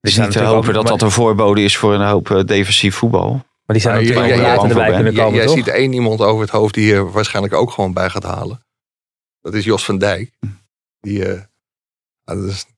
[0.00, 2.42] het is niet te hopen ook- dat maar- dat een voorbode is voor een hoop
[2.46, 3.30] defensief voetbal.
[3.66, 5.46] Maar die zijn natuurlijk ja, ook ja, wel ja, erbij ja, kunnen Jij, komen, jij
[5.46, 5.54] toch?
[5.56, 8.60] ziet één iemand over het hoofd die je waarschijnlijk ook gewoon bij gaat halen.
[9.42, 10.30] Dat is Jos van Dijk.
[11.00, 11.40] Die, eh,
[12.24, 12.74] ah, dat is een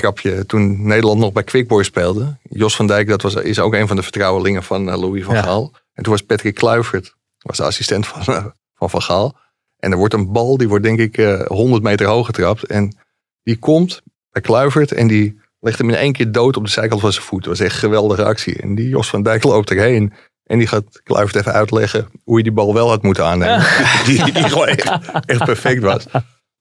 [0.00, 2.36] grapje, toen Nederland nog bij Quickboy speelde.
[2.42, 5.34] Jos van Dijk dat was, is ook een van de vertrouwelingen van eh, Louis van
[5.34, 5.42] Ja.
[5.42, 5.72] Gaal.
[5.92, 8.44] En toen was Patrick Kluivert, was de assistent van, eh,
[8.74, 9.36] van Van Gaal.
[9.76, 12.64] En er wordt een bal, die wordt denk ik eh 100 meter hoog getrapt.
[12.64, 12.96] En
[13.42, 17.00] die komt bij Kluivert en die legt hem in één keer dood op de zijkant
[17.00, 17.44] van zijn voet.
[17.44, 18.56] Dat was echt een geweldige actie.
[18.56, 20.12] En die Jos van Dijk loopt erheen.
[20.48, 23.64] En die gaat Kluivert even uitleggen hoe je die bal wel had moeten aannemen.
[24.06, 24.90] Die, die gewoon echt,
[25.26, 26.04] echt perfect was.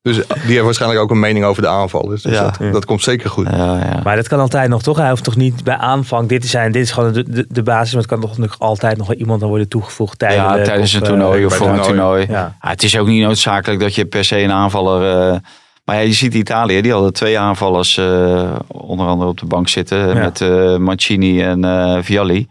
[0.01, 2.21] Dus die heeft waarschijnlijk ook een mening over de aanvallers.
[2.21, 2.53] Dus Ja.
[2.59, 3.47] dat, dat komt zeker goed.
[3.49, 3.99] Ja, ja.
[4.03, 4.97] Maar dat kan altijd nog, toch?
[4.97, 6.71] Hij hoeft toch niet bij aanvang dit te zijn.
[6.71, 7.91] Dit is gewoon de, de, de basis.
[7.93, 10.57] Maar het kan toch nog altijd nog wel iemand aan worden toegevoegd tijdelijk.
[10.57, 12.25] ja, tijdens een toernooi eh, of bij voor een toernooi.
[12.25, 12.25] toernooi.
[12.29, 12.55] Ja.
[12.61, 15.31] Ja, het is ook niet noodzakelijk dat je per se een aanvaller...
[15.33, 15.39] eh,
[15.85, 19.67] maar ja, je ziet Italië, die hadden twee aanvallers eh, onder andere op de bank
[19.69, 20.17] zitten.
[20.17, 22.47] Met eh, Mancini en eh Vialli.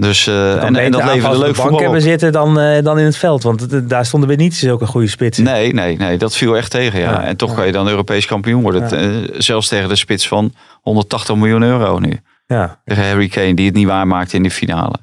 [0.00, 2.04] Dus, eh, Dan en, en dat leverde leuk de bank voetbal hebben op.
[2.04, 3.42] zitten dan, eh, dan in het veld.
[3.42, 5.44] Want het- daar stonden weer niet zulke goede spitsen.
[5.44, 7.00] Nee, nee, nee, dat viel echt tegen.
[7.00, 7.10] Ja.
[7.10, 7.22] Ja.
[7.24, 8.82] En toch kan je dan Europees kampioen worden.
[8.88, 8.96] Ja.
[8.96, 12.20] Eh, zelfs tegen de spits van 180 miljoen euro nu.
[12.46, 12.80] Ja.
[12.84, 14.94] Tegen Harry Kane, die het niet waarmaakte in de finale.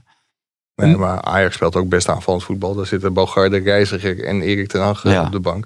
[0.75, 2.75] Nee, maar Ajax speelt ook best aanvallend voetbal.
[2.75, 5.21] Daar zitten Bogarde, Reiziger en Erik ten Hag Ja.
[5.25, 5.65] op de bank.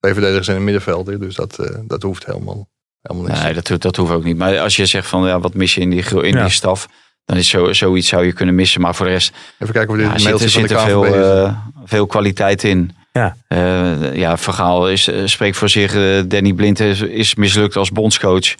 [0.00, 1.20] Twee verdedigers en een middenvelder.
[1.20, 2.68] Dus dat, eh, dat hoeft helemaal,
[3.02, 3.42] helemaal niks.
[3.42, 4.36] Nee, dat, hoeft- dat hoeft ook niet.
[4.36, 6.42] Maar als je zegt van ja, wat mis je in die, in Ja.
[6.42, 6.88] die staf,
[7.26, 8.80] dan is zo, zoiets zou je kunnen missen.
[8.80, 11.56] Maar voor de rest Even kijken of dit ja, er de zit er veel, eh,
[11.84, 12.96] veel kwaliteit in.
[13.12, 13.36] Ja.
[13.48, 15.94] Eh, ja, Vergaal is, eh, spreekt voor zich.
[15.94, 18.54] Eh, Danny Blind is, is mislukt als bondscoach.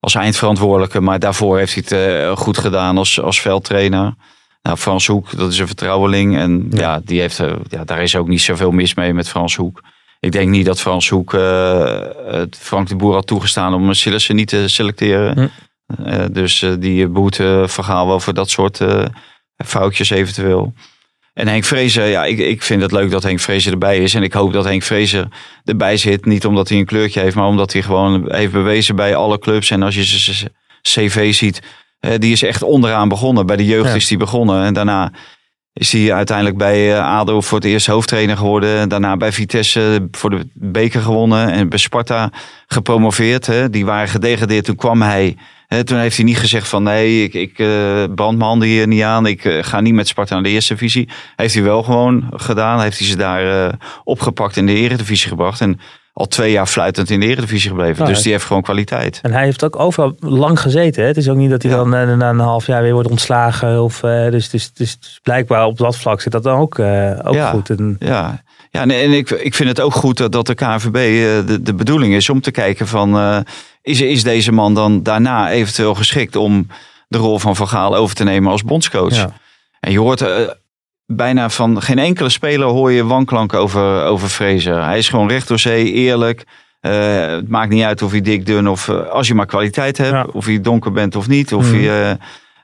[0.00, 1.00] Als eindverantwoordelijke.
[1.00, 4.14] Maar daarvoor heeft hij het eh, goed gedaan als, als veldtrainer.
[4.62, 6.36] Nou, Frans Hoek, dat is een vertrouweling.
[6.36, 6.80] En Ja.
[6.80, 7.36] ja, die heeft,
[7.68, 9.82] ja, daar is ook niet zoveel mis mee met Frans Hoek.
[10.20, 14.48] Ik denk niet dat Frans Hoek eh, Frank de Boer had toegestaan om Sillissen niet
[14.48, 15.32] te selecteren.
[15.38, 15.46] Hm.
[15.86, 19.04] Eh, dus eh, die boet eh, Vergaal wel voor dat soort eh,
[19.64, 20.72] foutjes eventueel.
[21.34, 24.14] En Henk Vrezer, ja, ik, ik vind het leuk dat Henk Vrezer erbij is.
[24.14, 25.28] En ik hoop dat Henk Vrezer
[25.64, 26.24] erbij zit.
[26.24, 29.70] Niet omdat hij een kleurtje heeft, maar omdat hij gewoon heeft bewezen bij alle clubs.
[29.70, 30.50] En als je zijn
[30.82, 31.62] cv ziet,
[32.18, 33.46] die is echt onderaan begonnen.
[33.46, 33.94] Bij de jeugd Ja.
[33.94, 34.64] is hij begonnen.
[34.64, 35.12] En daarna
[35.78, 38.78] is hij uiteindelijk bij eh, ADO voor het eerst hoofdtrainer geworden.
[38.78, 41.50] En daarna bij Vitesse voor de beker gewonnen.
[41.50, 42.30] En bij Sparta
[42.66, 43.46] gepromoveerd.
[43.46, 43.70] Hè.
[43.70, 44.64] Die waren gedegradeerd.
[44.64, 45.36] Toen kwam hij.
[45.66, 48.86] Hè, toen heeft hij niet gezegd van nee, ik, ik eh, brand mijn handen hier
[48.86, 49.26] niet aan.
[49.26, 51.08] Ik eh, ga niet met Sparta naar de eerste divisie.
[51.36, 52.80] Heeft hij wel gewoon gedaan.
[52.80, 53.72] Heeft hij ze daar eh,
[54.04, 55.60] opgepakt in de eredivisie gebracht.
[55.60, 55.80] En
[56.16, 58.04] al twee jaar fluitend in de eredivisie gebleven.
[58.04, 59.18] Ja, dus die heeft gewoon kwaliteit.
[59.22, 61.02] En hij heeft ook overal lang gezeten.
[61.02, 61.08] Hè?
[61.08, 61.76] Het is ook niet dat hij Ja.
[61.76, 63.82] dan eh, na een half jaar weer wordt ontslagen.
[63.82, 67.18] Of, eh, dus, dus, dus, dus blijkbaar op dat vlak zit dat dan ook, eh,
[67.22, 67.50] ook Ja.
[67.50, 67.70] goed.
[67.70, 70.92] En, Ja, ja en, en ik, ik vind het ook goed dat, dat de KNVB
[71.46, 73.44] de, de bedoeling is om te kijken van...
[73.82, 76.66] is, is deze man dan daarna eventueel geschikt om
[77.08, 79.14] de rol van Van Gaal over te nemen als bondscoach?
[79.16, 79.32] ja.
[79.80, 80.24] En je hoort
[81.06, 84.84] bijna van geen enkele speler hoor je wanklank over, over Fraser.
[84.84, 86.44] Hij is gewoon recht door zee, eerlijk.
[86.80, 89.98] Eh, het maakt niet uit of hij dik, dun of eh, als je maar kwaliteit
[89.98, 90.10] hebt.
[90.12, 90.26] Ja.
[90.32, 91.52] Of je donker bent of niet.
[91.54, 91.80] Of Mhm.
[91.80, 92.16] je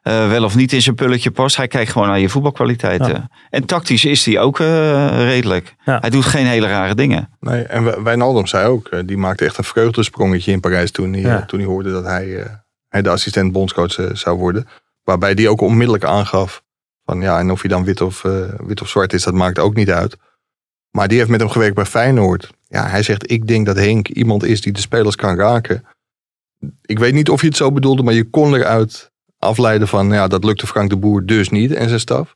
[0.02, 1.56] eh, wel of niet in zijn pulletje past.
[1.56, 3.30] Hij kijkt gewoon naar je voetbalkwaliteiten.
[3.50, 5.74] En tactisch is hij ook eh, redelijk.
[5.84, 5.98] Ja.
[6.00, 7.28] Hij doet geen hele rare dingen.
[7.40, 11.20] Nee, en Wij- Wijnaldum zei ook, die maakte echt een vreugdesprongetje in Parijs toen hij,
[11.22, 11.44] Ja.
[11.44, 12.46] toen hij hoorde dat hij, eh,
[12.88, 14.66] hij de assistent bondscoach zou worden.
[15.04, 16.62] Waarbij die ook onmiddellijk aangaf
[17.12, 19.58] van ja, en of hij dan wit of, eh, wit of zwart is, dat maakt
[19.58, 20.16] ook niet uit.
[20.90, 22.50] Maar die heeft met hem gewerkt bij Feyenoord.
[22.68, 25.84] Ja, hij zegt, ik denk dat Henk iemand is die de spelers kan raken.
[26.82, 30.28] Ik weet niet of je het zo bedoelde, maar je kon eruit afleiden van, ja,
[30.28, 32.34] dat lukte Frank de Boer dus niet en zijn staf.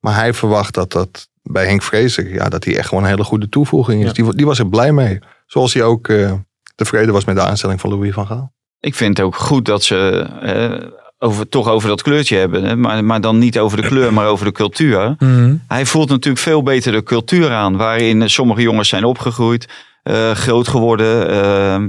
[0.00, 3.24] Maar hij verwacht dat dat bij Henk Vrezer, ja, dat hij echt gewoon een hele
[3.24, 4.06] goede toevoeging is.
[4.06, 4.12] Ja.
[4.12, 5.18] Die, die was er blij mee.
[5.46, 6.32] Zoals hij ook eh,
[6.74, 8.52] tevreden was met de aanstelling van Louis van Gaal.
[8.80, 12.64] Ik vind het ook goed dat ze eh, over, toch over dat kleurtje hebben.
[12.64, 12.76] Hè?
[12.76, 15.14] Maar, maar dan niet over de kleur, maar over de cultuur.
[15.18, 15.56] Mhm.
[15.68, 17.76] Hij voelt natuurlijk veel beter de cultuur aan.
[17.76, 19.68] Waarin sommige jongens zijn opgegroeid,
[20.02, 21.28] eh, groot geworden.
[21.30, 21.88] ehm.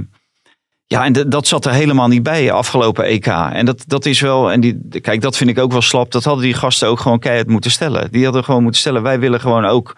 [0.86, 3.26] ja, en dat zat er helemaal niet bij afgelopen EK.
[3.26, 6.12] En dat, dat is wel, en die, kijk, dat vind ik ook wel slap.
[6.12, 8.08] Dat hadden die gasten ook gewoon keihard moeten stellen.
[8.10, 9.96] Die hadden gewoon moeten stellen, wij willen gewoon ook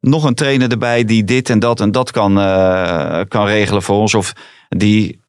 [0.00, 3.96] nog een trainer erbij die dit en dat en dat kan, eh, kan regelen voor
[3.96, 4.14] ons.
[4.14, 4.32] Of
[4.68, 5.20] die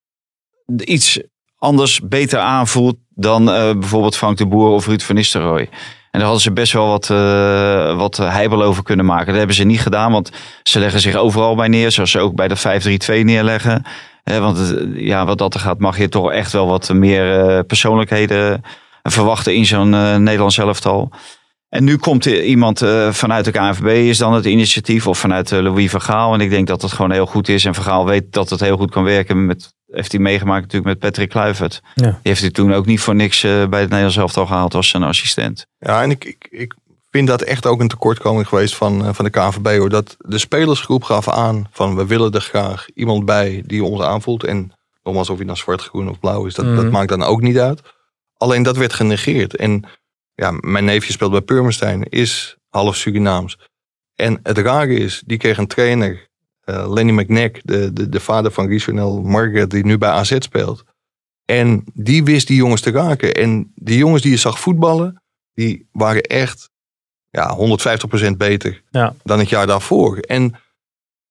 [0.78, 1.20] iets
[1.60, 5.70] anders beter aanvoelt dan eh, bijvoorbeeld Frank de Boer of Ruud van Nistelrooy.
[6.12, 9.28] En daar hadden ze best wel wat, eh wat heibel over kunnen maken.
[9.28, 10.32] Dat hebben ze niet gedaan, want
[10.64, 11.92] ze leggen zich overal bij neer.
[11.92, 12.58] Zoals ze ook bij de
[13.22, 13.84] 5-3-2 neerleggen.
[14.24, 17.40] Eh, want het, ja, wat dat er gaat, mag je toch echt wel wat meer
[17.40, 18.64] eh, persoonlijkheden
[19.04, 21.12] verwachten in zo'n eh, Nederlands elftal.
[21.70, 25.60] En nu komt iemand eh, vanuit de KNVB, is dan het initiatief, of vanuit eh,
[25.60, 26.34] Louis van Gaal.
[26.34, 27.66] En ik denk dat het gewoon heel goed is.
[27.66, 29.46] En van Gaal weet dat het heel goed kan werken.
[29.46, 31.82] Met, heeft hij meegemaakt natuurlijk met Patrick Kluivert.
[31.96, 32.04] Ja.
[32.10, 34.90] Die heeft hij toen ook niet voor niks eh, bij het Nederlands elftal gehaald als
[34.90, 35.66] zijn assistent.
[35.80, 36.76] Ja, en ik, ik, ik
[37.10, 39.78] vind dat echt ook een tekortkoming geweest van, eh, van de KNVB.
[39.78, 39.90] Hoor.
[39.90, 44.44] Dat de spelersgroep gaf aan van we willen er graag iemand bij die ons aanvoelt.
[44.44, 44.72] En
[45.04, 46.76] nogmaals, of hij nou zwart, groen of blauw is, dat, Mhm.
[46.76, 47.82] dat maakt dan ook niet uit.
[48.38, 49.56] Alleen dat werd genegeerd.
[49.56, 49.84] En
[50.36, 53.58] ja, mijn neefje speelt bij Purmerstein, is half Surinaams.
[54.16, 56.28] En het rare is, die kreeg een trainer,
[56.88, 60.84] Lenny McNack, de, de, de vader van Richonel Margaret, die nu bij AZ speelt.
[61.46, 63.34] En die wist die jongens te raken.
[63.34, 66.70] En die jongens die je zag voetballen, die waren echt
[67.30, 67.58] ja,
[68.28, 69.14] 150% beter Ja.
[69.24, 70.18] dan het jaar daarvoor.
[70.18, 70.56] En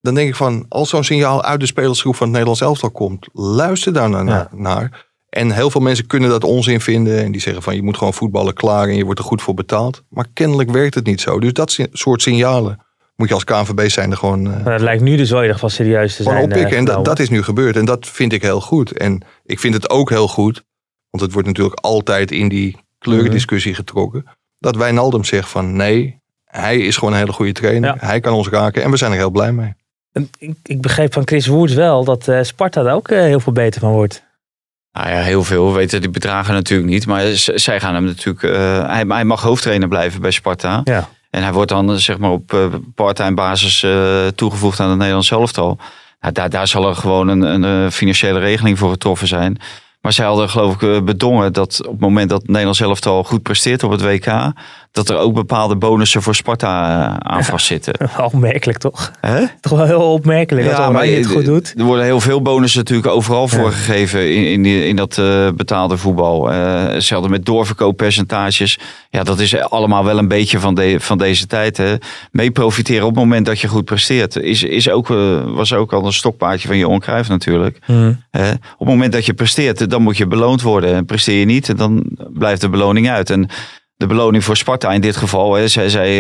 [0.01, 3.28] dan denk ik van, als zo'n signaal uit de spelersgroep van het Nederlands elftal komt,
[3.32, 4.26] luister daar naar.
[4.26, 4.49] Ja.
[4.53, 5.07] naar.
[5.28, 7.24] En heel veel mensen kunnen dat onzin vinden.
[7.24, 9.55] En die zeggen van, je moet gewoon voetballen klaar en je wordt er goed voor
[9.55, 10.03] betaald.
[10.09, 11.41] Maar kennelijk werkt het niet zo.
[11.41, 12.86] Dus dat soort signalen
[13.18, 15.44] moet je als KNVB zijn er gewoon, eh, Maar het lijkt nu dus wel in
[15.44, 16.42] ieder geval serieus te zijn.
[16.42, 16.70] oppikken.
[16.70, 17.76] eh, En dat, dat is nu gebeurd.
[17.76, 18.92] En dat vind ik heel goed.
[18.92, 20.64] En ik vind het ook heel goed,
[21.10, 24.24] want het wordt natuurlijk altijd in die kleurendiscussie getrokken.
[24.58, 27.94] Dat Wijnaldum zegt van nee, hij is gewoon een hele goede trainer.
[28.00, 28.06] Ja.
[28.06, 29.74] Hij kan ons raken en we zijn er heel blij mee.
[30.12, 33.40] En Ik, ik begreep van Chris Woerts wel dat eh, Sparta daar ook eh, heel
[33.40, 34.26] veel beter van wordt.
[34.92, 35.66] Nou ja, heel veel.
[35.68, 37.06] We weten die bedragen natuurlijk niet.
[37.06, 37.22] Maar
[37.54, 38.42] zij gaan hem natuurlijk...
[38.42, 40.80] eh, hij, hij mag hoofdtrainer blijven bij Sparta.
[40.84, 41.08] Ja.
[41.30, 44.98] En hij wordt dan eh, zeg maar op eh, part-time basis eh, toegevoegd aan het
[44.98, 45.78] Nederlands elftal.
[46.20, 49.58] Nou, daar, daar zal er gewoon een, een financiële regeling voor getroffen zijn.
[50.00, 53.82] Maar zij hadden geloof ik bedongen dat op het moment dat Nederlands elftal goed presteert
[53.82, 54.52] op het WK...
[54.93, 57.95] dat er ook bepaalde bonussen voor Sparta eh, aan vastzitten.
[58.32, 59.12] Opmerkelijk toch?
[59.20, 59.45] Hè?
[59.61, 61.74] Toch wel heel opmerkelijk als Oranje het goed doet.
[61.76, 63.70] Er worden heel veel bonussen natuurlijk overal voor Ja.
[63.70, 66.53] gegeven in, in, die, in dat eh, betaalde voetbal.
[66.53, 68.78] Eh hetzelfde met doorverkooppercentages.
[69.11, 71.76] Ja, dat is allemaal wel een beetje van, de, van deze tijd.
[71.76, 71.95] Hè.
[72.30, 74.36] Mee profiteren op het moment dat je goed presteert.
[74.36, 75.09] Is, is ook,
[75.47, 77.78] was ook al een stokpaardje van je onkruif natuurlijk.
[77.84, 78.22] Hmm.
[78.72, 80.95] Op het moment dat je presteert, dan moet je beloond worden.
[80.95, 83.30] En presteer je niet, dan blijft de beloning uit.
[83.30, 83.49] En
[83.99, 86.11] de beloning voor Sparta in dit geval, hè, zij, zij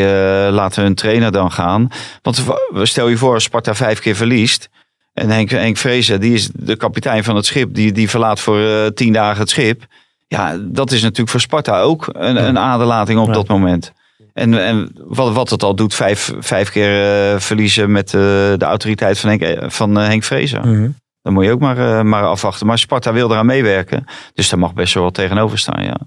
[0.46, 1.88] eh, laten hun trainer dan gaan.
[2.22, 2.44] Want
[2.82, 4.68] stel je voor, als Sparta vijf keer verliest.
[5.14, 8.60] En Henk, Henk Vrezen, die is de kapitein van het schip, die, die verlaat voor
[8.60, 9.82] eh, tien dagen het schip.
[10.28, 13.32] Ja, dat is natuurlijk voor Sparta ook een, een aderlating op Ja.
[13.32, 13.92] dat moment.
[14.34, 19.18] En, en wat, wat het al doet, vijf, vijf keer eh, verliezen met de autoriteit
[19.18, 20.60] van Henk, van, Henk Vrezen.
[20.60, 20.90] Mhm.
[21.22, 22.66] Dan moet je ook maar, eh, maar afwachten.
[22.66, 24.04] Maar Sparta wil eraan meewerken.
[24.34, 25.98] Dus daar mag best wel wat tegenover staan, ja.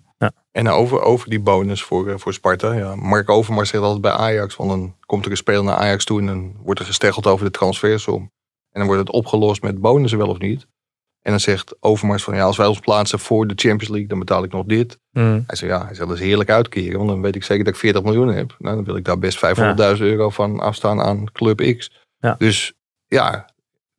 [0.51, 2.73] En over, over die bonus voor, eh, voor Sparta.
[2.73, 4.55] Ja, Mark Overmars zegt altijd bij Ajax.
[4.55, 7.45] Want dan komt er een speler naar Ajax toe en dan wordt er gesteggeld over
[7.45, 8.21] de transfersom.
[8.71, 10.67] En dan wordt het opgelost met bonussen wel of niet.
[11.21, 14.19] En dan zegt Overmars van ja, als wij ons plaatsen voor de Champions League, dan
[14.19, 14.99] betaal ik nog dit.
[15.11, 15.41] Mhm.
[15.45, 16.97] Hij zegt ja, hij zegt dat is heerlijk uitkeren.
[16.97, 18.55] Want dan weet ik zeker dat ik 40 miljoen heb.
[18.59, 21.91] Nou, dan wil ik daar best 500.000 euro van afstaan aan Club X.
[22.17, 22.35] Ja.
[22.37, 22.73] Dus
[23.07, 23.49] ja,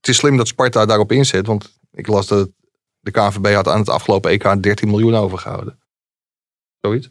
[0.03, 1.47] het is slim dat Sparta daarop inzet.
[1.47, 2.51] Want ik las dat
[3.01, 5.79] de KNVB had aan het afgelopen EK 13 miljoen overgehouden.
[6.81, 7.11] Zoiets.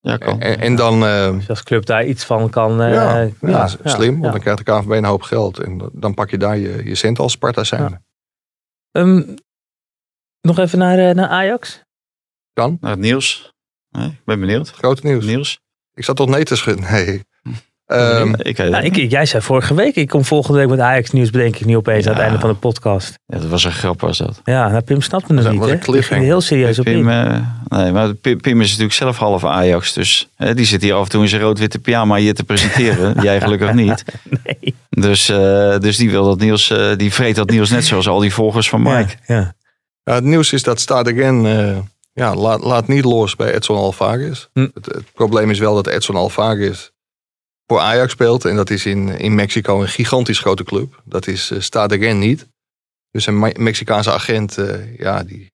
[0.00, 0.40] Ja, kan.
[0.40, 2.82] En, en dan, eh, Dus als club daar iets van kan...
[2.82, 5.58] eh, ja, ja, ja, slim, want dan krijgt de KNVB een hoop geld.
[5.58, 7.82] En dan pak je daar je, je cent als Sparta zijn.
[7.90, 8.02] Ja.
[8.90, 9.34] Ehm,
[10.40, 11.82] nog even naar, eh, naar Ajax.
[12.52, 13.52] Kan, Naar het nieuws.
[13.90, 14.70] Nee, ik ben benieuwd.
[14.70, 15.24] grote nieuws.
[15.24, 15.60] Nieuws?
[15.94, 16.90] Ik zat tot nee te schudden.
[16.92, 17.22] Nee.
[17.86, 21.10] Ehm, ik, eh, Nou, ik, jij zei vorige week, ik kom volgende week met Ajax
[21.10, 23.14] nieuws, bedenk ik nu opeens aan het einde van de podcast.
[23.26, 24.40] ja, dat was een grap was dat.
[24.44, 27.08] Ja, nou, Pim snapte het Was een- niet, een Ik ging heel serieus op Pim,
[27.08, 27.30] in.
[27.30, 29.92] eh, nee, maar Pim, Pim is natuurlijk zelf half Ajax.
[29.92, 33.14] Dus hè, die zit hier af en toe in zijn rood-witte pyjama hier te presenteren.
[33.22, 34.04] Jij gelukkig niet.
[34.44, 34.74] Nee.
[34.90, 38.18] Dus, eh, dus die wil dat nieuws, eh, die vreet dat nieuws net zoals al
[38.18, 39.14] die volgers van Mike.
[39.26, 39.54] Ja, ja.
[40.04, 41.76] Ja, het nieuws is dat Stadegen eh
[42.12, 44.46] ja, laat, laat niet los bij Edson Alvarez.
[44.52, 44.60] Hm.
[44.74, 46.88] Het, het probleem is wel dat Edson Alvarez
[47.66, 48.44] voor Ajax speelt.
[48.44, 51.02] En dat is in, in Mexico een gigantisch grote club.
[51.04, 52.48] Dat is eh Stadegen niet.
[53.10, 55.52] Dus een Me- Mexicaanse agent, eh, ja, die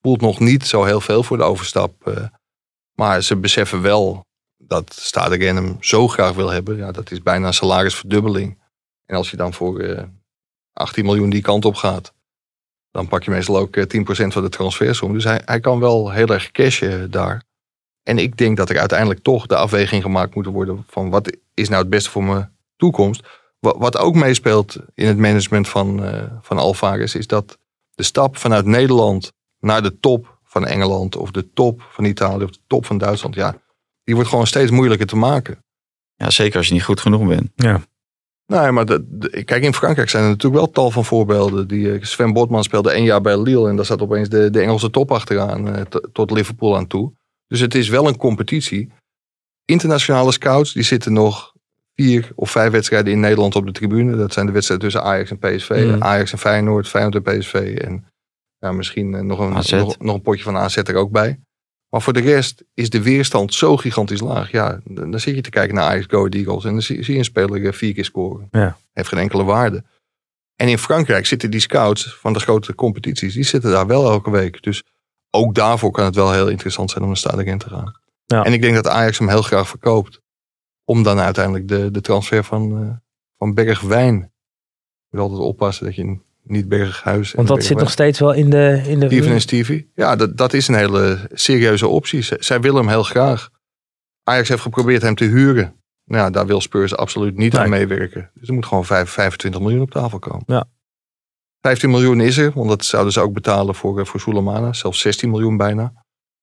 [0.00, 2.06] voelt nog niet zo heel veel voor de overstap.
[2.06, 2.26] eh.
[2.94, 4.24] maar ze beseffen wel
[4.56, 6.76] dat Stadegen hem zo graag wil hebben.
[6.76, 8.58] Ja, dat is bijna een salarisverdubbeling.
[9.06, 10.02] En als je dan voor eh
[10.72, 12.12] 18 miljoen die kant op gaat,
[12.90, 15.12] dan pak je meestal ook eh, 10% van de transfersom.
[15.12, 17.42] Dus hij, hij kan wel heel erg cashen daar.
[18.08, 21.68] En ik denk dat er uiteindelijk toch de afweging gemaakt moet worden van wat is
[21.68, 23.22] nou het beste voor mijn toekomst.
[23.60, 27.58] Wat, ook meespeelt in het management van, eh van Alvarez is dat
[27.94, 32.50] de stap vanuit Nederland naar de top van Engeland of de top van Italië of
[32.50, 33.54] de top van Duitsland, ja,
[34.04, 35.64] die wordt gewoon steeds moeilijker te maken.
[36.14, 37.50] Ja, zeker als je niet goed genoeg bent.
[38.46, 41.68] Nee, maar de, de- kijk, in Frankrijk zijn er natuurlijk wel tal van voorbeelden.
[41.68, 44.60] Die, eh, Sven Botman speelde één jaar bij Lille en daar zat opeens de, de
[44.60, 47.12] Engelse top achteraan eh, t- tot Liverpool aan toe.
[47.48, 48.92] Dus het is wel een competitie.
[49.64, 51.52] Internationale scouts die zitten nog
[51.94, 54.16] vier of vijf wedstrijden in Nederland op de tribune.
[54.16, 55.70] Dat zijn de wedstrijden tussen Ajax en PSV.
[55.70, 56.02] Mm.
[56.02, 57.78] Ajax en Feyenoord, Feyenoord en PSV.
[57.78, 58.04] En
[58.58, 61.40] ja, misschien eh, nog, een, nog, nog een potje van AZ er ook bij.
[61.88, 64.50] Maar voor de rest is de weerstand zo gigantisch laag.
[64.50, 66.64] Ja, dan dan zit je te kijken naar Ajax Go Eagles.
[66.64, 68.48] En dan zie, zie je een speler eh, vier keer scoren.
[68.50, 68.76] Ja.
[68.92, 69.84] Heeft geen enkele waarde.
[70.56, 73.34] En in Frankrijk zitten die scouts van de grote competities.
[73.34, 74.62] Die zitten daar wel elke week.
[74.62, 74.82] Dus
[75.30, 78.00] ook daarvoor kan het wel heel interessant zijn om naar Stade Gent te gaan.
[78.26, 78.44] Ja.
[78.44, 80.20] En ik denk dat Ajax hem heel graag verkoopt.
[80.84, 82.96] Om dan uiteindelijk de, de transfer van, eh
[83.38, 84.14] van Bergwijn.
[84.14, 87.30] Je moet altijd oppassen dat je niet Berghuis...
[87.30, 88.82] en Want dat zit nog steeds wel in de...
[88.86, 89.90] In de Steven en Stevie.
[89.94, 92.22] Ja, dat, dat is een hele serieuze optie.
[92.22, 93.50] Z- zij willen hem heel graag.
[94.22, 95.74] Ajax heeft geprobeerd hem te huren
[96.04, 97.62] Nou daar wil Spurs absoluut niet Nee.
[97.62, 98.30] aan meewerken.
[98.34, 100.42] Dus er moet gewoon vijf- 25 miljoen op tafel komen.
[100.46, 100.64] Ja.
[101.60, 104.72] 15 miljoen is er, want dat zouden ze ook betalen voor, eh, voor Soleimana.
[104.72, 105.92] Zelfs 16 miljoen bijna.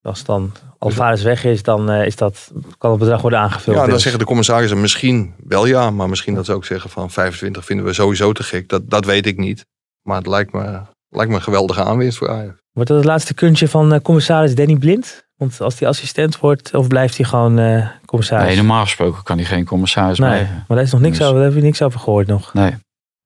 [0.02, 3.74] Als dan Alvarez weg is, dan eh, is dat, kan het bedrag worden aangevuld.
[3.74, 4.02] Ja, dan deels.
[4.02, 7.84] zeggen de commissarissen misschien wel ja, maar misschien dat ze ook zeggen van 25 vinden
[7.86, 8.68] we sowieso te gek.
[8.68, 9.66] Dat, dat weet ik niet.
[10.02, 12.54] Maar het lijkt me, lijkt me een geweldige aanwinst voor Ajax.
[12.72, 15.24] Wordt dat het laatste kunstje van eh, commissaris Danny Blind?
[15.36, 18.46] Want als hij assistent wordt, of blijft hij gewoon eh, commissaris?
[18.46, 20.54] Nee, normaal gesproken kan hij geen commissaris Nee, blijven.
[20.54, 22.54] maar daar is nog niks Dus- over, daar heb je niks over gehoord nog.
[22.54, 22.74] Nee.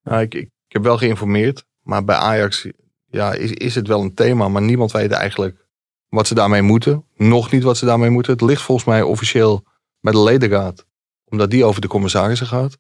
[0.01, 2.67] Ja, ik, ik, ik heb wel geïnformeerd, maar bij Ajax
[3.07, 5.67] ja, is, is het wel een thema, maar niemand weet eigenlijk
[6.09, 7.05] wat ze daarmee moeten.
[7.17, 8.33] Nog niet wat ze daarmee moeten.
[8.33, 9.65] Het ligt volgens mij officieel
[10.01, 10.87] bij de ledenraad,
[11.25, 12.79] omdat die over de commissarissen gaat.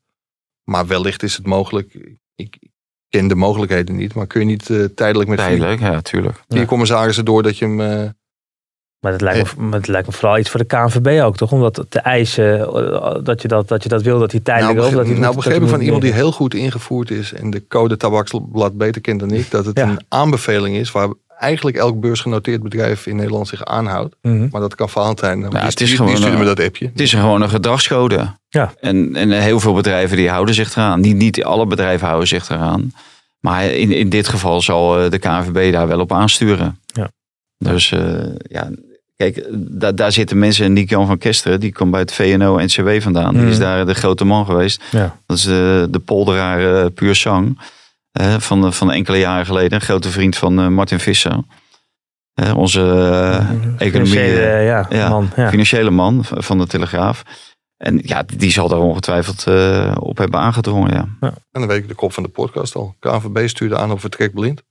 [0.64, 2.58] Maar wellicht is het mogelijk, ik
[3.08, 6.42] ken de mogelijkheden niet, maar kun je niet eh, tijdelijk met vier, Tijdelijk, ja, tuurlijk.
[6.48, 6.66] vier Ja.
[6.66, 8.14] commissarissen door dat je hem...
[9.00, 11.52] Maar het lijkt, me, maar het lijkt me vooral iets voor de KNVB ook, toch?
[11.52, 14.78] Om dat te eisen, eh, dat je dat, dat, je dat wil, dat hij tijdelijk
[14.78, 14.96] nou, ook...
[14.96, 17.66] Dat hij nou begreep ik hij van iemand die heel goed ingevoerd is en de
[17.66, 19.88] code tabaksblad beter kent dan ik, dat het Ja.
[19.88, 21.08] een aanbeveling is waar
[21.40, 24.16] eigenlijk elk beursgenoteerd bedrijf in Nederland zich aanhoudt.
[24.22, 24.48] Mhm.
[24.50, 25.38] Maar dat kan Valentijn.
[25.38, 26.86] Nou, die, het is die, gewoon, die stuurde me dat appje.
[26.86, 28.34] Het is gewoon een gedragscode.
[28.48, 28.72] Ja.
[28.80, 31.00] En, en heel veel bedrijven die houden zich eraan.
[31.00, 32.92] Niet, niet alle bedrijven houden zich eraan.
[33.40, 36.78] Maar in, in dit geval zal eh, de KNVB daar wel op aansturen.
[36.86, 37.10] Ja.
[37.58, 38.70] Dus eh, ja,
[39.20, 39.46] kijk,
[39.80, 40.72] da- daar zitten mensen.
[40.72, 43.34] Nick-Jan van Kesteren, die komt bij het VNO-NCW vandaan.
[43.34, 44.82] Die is daar de grote man geweest.
[44.90, 45.16] Ja.
[45.26, 47.60] Dat is de, de polderaar eh, puur sang.
[48.10, 49.72] eh, van, van enkele jaren geleden.
[49.72, 51.42] Een grote vriend van eh, Martin Visser.
[52.34, 53.78] Eh, onze eh, economie...
[53.78, 55.30] Financiële, eh, ja, ja, man.
[55.36, 55.48] Ja.
[55.50, 57.22] financiële man van de Telegraaf.
[57.76, 60.92] En ja, die zal daar ongetwijfeld eh, op hebben aangedrongen.
[61.20, 61.28] Ja.
[61.30, 62.94] En dan weet ik de kop van de podcast al.
[62.98, 64.62] KNVB stuurde aan op vertrek blind.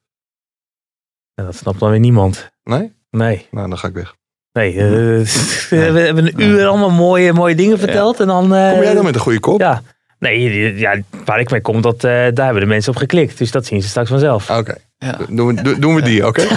[1.34, 2.50] Ja, dat snapt dan weer niemand.
[2.64, 2.94] Nee?
[3.12, 3.48] Nee.
[3.52, 4.16] Nou, dan ga ik weg.
[4.60, 4.80] Nee, eh,
[5.94, 8.20] we hebben een uur allemaal mooie, mooie dingen verteld.
[8.20, 9.60] En dan, eh, Kom jij dan met een goede kop?
[9.60, 9.82] Ja.
[10.20, 10.96] Nee, ja,
[11.26, 13.38] waar ik mee kom, dat, eh, daar hebben de mensen op geklikt.
[13.38, 14.50] Dus dat zien ze straks vanzelf.
[14.50, 14.76] Oké.
[14.98, 15.18] Ja.
[15.30, 16.42] Doen, we, do- doen we die, oké?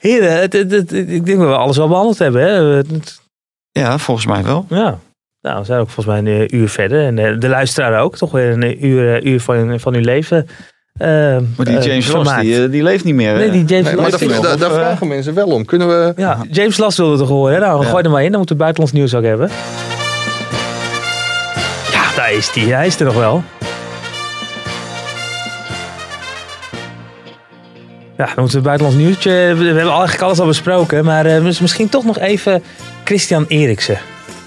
[0.00, 2.42] Heren, het, het, het- ik denk dat we alles wel behandeld hebben.
[2.42, 2.82] Hè?
[3.82, 4.66] Ja, volgens mij wel.
[4.68, 4.98] Ja.
[5.40, 7.04] Nou, we zijn ook volgens mij een uur verder.
[7.06, 8.16] En eh, de luisteraar ook.
[8.16, 10.48] Toch weer een uur, uur van, van uw leven.
[10.98, 11.08] Eh,
[11.56, 12.40] Maar die eh, James vermaakt.
[12.40, 13.34] die, eh, die leeft niet meer.
[13.34, 14.18] Nee, die James Nee, maar Last.
[14.28, 15.64] daar, nog, daar, vragen mensen wel om.
[15.64, 16.12] Kunnen we...
[16.16, 17.54] Ja, James Last wilde toch horen.
[17.54, 17.60] Hè?
[17.60, 17.88] Nou, Ja.
[17.90, 18.28] gooi er maar in.
[18.28, 19.50] Dan moeten we buitenlands nieuws ook hebben.
[21.92, 22.62] Ja, daar is hij.
[22.64, 23.42] Hij is er nog wel.
[28.16, 29.30] Ja, dan moeten we buitenlands nieuwtje.
[29.30, 31.04] We hebben eigenlijk alles al besproken.
[31.04, 32.62] Maar eh, mis- misschien toch nog even
[33.04, 33.98] Christian Eriksen.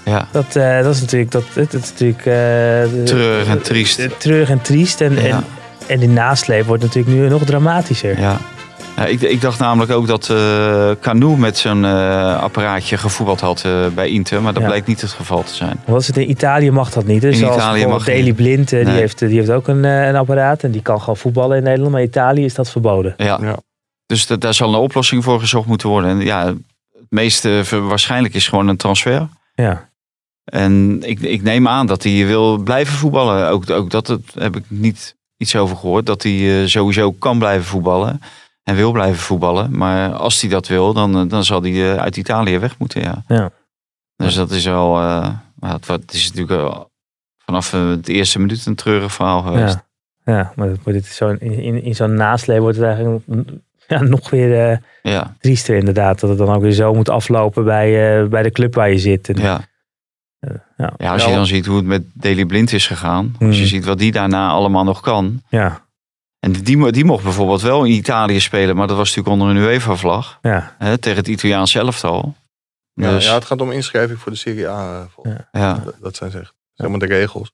[0.04, 1.30] Ja, Dat, eh, dat is natuurlijk...
[1.30, 4.08] Dat, dat is natuurlijk eh, de- treurig en triest.
[4.18, 5.00] treurig en triest.
[5.00, 5.20] En, Ja.
[5.20, 5.44] en,
[5.90, 8.20] en die nasleep wordt natuurlijk nu nog dramatischer.
[8.20, 8.38] Ja.
[8.96, 13.62] Ja, ik, ik dacht namelijk ook dat eh Canu met zo'n eh, apparaatje gevoetbald had
[13.64, 14.42] eh, bij Inter.
[14.42, 14.68] Maar dat Ja.
[14.68, 15.80] bleek niet het geval te zijn.
[15.86, 17.20] Want het in Italië mag dat niet.
[17.20, 18.36] Dus In zoals Italië mag niet.
[18.36, 18.94] Blind, die, Nee.
[18.96, 20.62] heeft, die heeft ook een, eh, een apparaat.
[20.62, 21.92] En die kan gewoon voetballen in Nederland.
[21.92, 23.14] Maar in Italië is dat verboden.
[23.16, 23.38] Ja.
[23.42, 23.56] Ja.
[24.06, 26.10] Dus da- daar zal een oplossing voor gezocht moeten worden.
[26.10, 26.56] En ja, het
[27.08, 29.28] meeste ver- waarschijnlijk is gewoon een transfer.
[29.54, 29.88] Ja,
[30.44, 33.48] En ik, ik neem aan dat hij wil blijven voetballen.
[33.48, 36.06] Ook, ook dat het, heb ik niet iets over gehoord.
[36.06, 38.20] Dat hij eh, sowieso kan blijven voetballen.
[38.62, 39.76] En wil blijven voetballen.
[39.76, 43.00] Maar als hij dat wil, dan, eh, dan zal hij eh, uit Italië weg moeten.
[43.00, 43.22] Ja.
[43.28, 43.50] Ja.
[44.16, 44.92] Dus dat is wel.
[45.54, 46.88] maar het, het is natuurlijk
[47.38, 47.70] vanaf
[48.00, 49.78] de eerste minuut een treurig verhaal geweest.
[50.24, 50.32] ja.
[50.36, 53.24] ja maar dit, is zo, in, in, in zo'n nasleep wordt het eigenlijk
[53.88, 56.20] ja, nog weer Ja, triester inderdaad.
[56.20, 59.28] Dat het dan ook weer zo moet aflopen bij, bij de club waar je zit.
[59.28, 59.60] En, ja.
[60.76, 60.92] Ja.
[60.96, 63.24] ja als je dan ziet hoe het met Daley Blind is gegaan.
[63.40, 63.66] Als je Hmm.
[63.70, 65.42] ziet wat die daarna allemaal nog kan.
[65.48, 65.86] ja,
[66.38, 68.76] En die, die mocht bijvoorbeeld wel in Italië spelen.
[68.76, 70.38] Maar dat was natuurlijk onder een UEFA-vlag.
[70.42, 70.74] ja.
[70.78, 72.34] Hè, tegen het Italiaans elftal.
[72.92, 75.08] Ja, Dus, ja, ja, het gaat om inschrijving voor de Serie A.
[75.22, 75.32] eh.
[75.52, 75.74] Ja.
[75.74, 77.52] Dat, dat zijn ze echt helemaal de regels.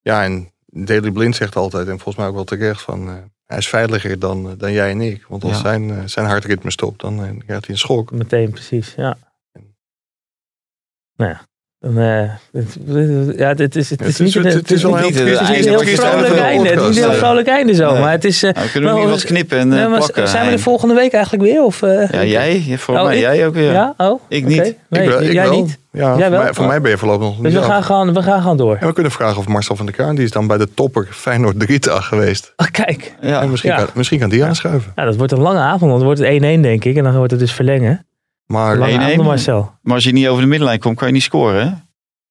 [0.00, 3.14] Ja, en Daley Blind zegt altijd, en volgens mij ook wel terecht, van eh,
[3.44, 5.24] hij is veiliger dan, eh, dan jij en ik.
[5.28, 5.58] Want als Ja.
[5.58, 8.10] zijn, zijn hartritme stopt, dan krijgt hij een schok.
[8.10, 9.16] Meteen precies, ja.
[11.16, 11.46] Nou ja.
[11.84, 12.20] Eh,
[12.52, 12.78] het,
[13.36, 16.40] ja, het is, het is Het niet een- het- het het heel het vrolijk de
[16.40, 16.68] einde.
[16.68, 17.92] Het is niet een heel vrolijk einde zo.
[17.92, 18.00] Nee.
[18.00, 18.42] Maar het is...
[18.42, 20.28] eh, Nou, kunnen we niet wat knippen en eh, nee, plakken?
[20.28, 21.62] zijn we er volgende week eigenlijk weer?
[21.64, 22.60] Of, eh, Ja, jij.
[22.60, 23.20] Volgens Oh, mij ik?
[23.20, 23.72] jij ook weer.
[23.72, 23.94] Ja?
[23.96, 24.56] Oh, Ik niet.
[24.88, 25.60] Nee, ik wel, ik jij wel.
[25.62, 25.78] niet.
[25.90, 26.30] Ja, Jij wel?
[26.30, 27.66] Voor, mij, voor mij ben je voorlopig nog Dus niet we af.
[27.66, 28.76] gaan, gewoon, we gaan gewoon door.
[28.80, 31.06] En we kunnen vragen of Marcel van der Kraan, die is dan bij de topper
[31.10, 32.52] Feyenoord Drita geweest.
[32.56, 33.14] Oh, kijk.
[33.20, 33.40] Ja.
[33.42, 34.92] en misschien, kan, misschien kan die aanschuiven.
[34.96, 35.80] Ja, dat wordt een lange avond.
[35.80, 36.28] Want dan wordt het
[36.58, 36.96] 1-1 denk ik.
[36.96, 38.06] En dan wordt het dus verlengen.
[38.46, 39.02] Maar Lange 1-1.
[39.02, 39.72] avond Marcel.
[39.82, 41.66] Maar als je niet over de middenlijn komt, kan je niet scoren.
[41.66, 41.70] Hè?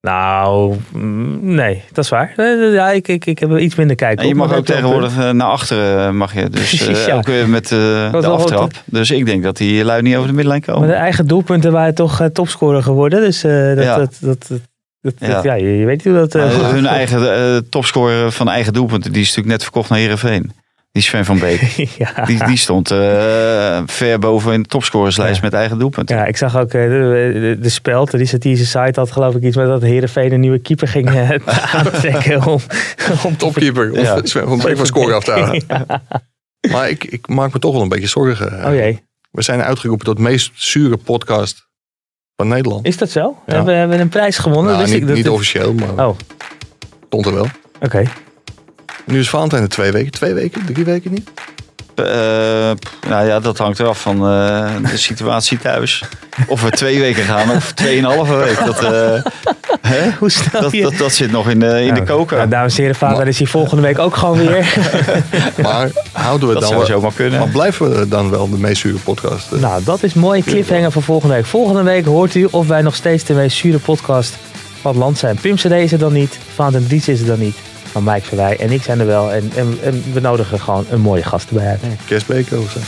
[0.01, 1.83] Nou, mm, nee.
[1.91, 2.33] Dat is waar.
[2.35, 4.65] Eh, Ja, ik, ik, ik heb er iets minder kijk En je op, mag ook
[4.65, 6.07] tegenwoordig eh, naar achteren.
[6.07, 6.49] eh, Mag je.
[6.49, 7.15] Dus eh, Precies, ja.
[7.15, 8.71] ook weer met eh, de aftrap.
[8.85, 10.89] Dus ik denk dat die lui niet over de middenlijn Maar komen.
[10.89, 13.19] de eigen doelpunten waren toch eh, topscorer geworden.
[13.21, 13.97] Dus eh, dat, Ja.
[13.97, 14.59] dat, dat, dat-
[15.01, 15.27] Dat, Ja.
[15.27, 16.35] dat- ja, je, je weet niet hoe dat...
[16.35, 20.51] eh, hun eigen eh, topscorer van eigen doelpunten, die is natuurlijk net verkocht naar Heerenveen.
[20.93, 21.61] Die Sven van Beek.
[21.97, 22.25] ja.
[22.25, 25.41] Die, die stond eh, ver boven in de topscorerslijst Ja.
[25.43, 26.15] met eigen doelpunten.
[26.17, 29.43] Ja, ik zag ook eh, de, de, de speld, de satirische site had geloof ik
[29.43, 31.29] iets met dat Heerenveen een nieuwe keeper ging eh,
[31.75, 32.59] aantrekken om,
[33.23, 33.91] om Topkeeper.
[33.91, 34.19] Om Ja.
[34.23, 35.63] Sven van Beek van score af te halen.
[36.71, 38.65] Maar ik, ik maak me toch wel een beetje zorgen.
[38.65, 41.67] Oh jee, We zijn uitgeroepen tot meest zure podcast
[42.35, 42.85] van Nederland.
[42.85, 43.37] is dat zo?
[43.45, 43.57] We Ja.
[43.57, 44.65] hebben, hebben een prijs gewonnen.
[44.73, 46.17] Nou, wist niet, ik dat niet dit- officieel, maar Oh,
[47.07, 47.47] stond er wel.
[47.81, 48.03] oké.
[49.05, 50.11] Nu is Valentijn er twee weken.
[50.11, 50.65] Twee weken?
[50.65, 51.29] Drie weken niet?
[51.95, 56.03] Eh, pff, nou ja, dat hangt af van eh, de situatie thuis.
[56.47, 58.65] Of we twee weken gaan of tweeënhalve week.
[58.65, 59.23] Dat, eh,
[59.81, 60.09] hè?
[60.19, 60.81] Hoe snel dat, je...
[60.81, 62.37] dat, dat zit nog in de, in de koker.
[62.37, 64.73] nou, dames en heren, vader is hier volgende week ook gewoon weer.
[65.61, 66.85] Maar houden we dat dan wel...
[66.85, 67.39] zomaar kunnen.
[67.39, 69.51] Maar blijven we dan wel de meest zure podcast?
[69.51, 71.45] nou, dat is mooi cliffhanger voor volgende week.
[71.45, 74.37] Volgende week hoort u of wij nog steeds de meest zure podcast
[74.81, 75.37] van het land zijn.
[75.41, 77.55] Pim CD is er dan niet, Vaanten Dries is er dan niet.
[77.93, 79.31] Maar Mike Verwij en ik zijn er wel.
[79.31, 81.81] En, en, we nodigen gewoon een mooie gast erbij uit.
[82.05, 82.79] Kerstbeker of zo.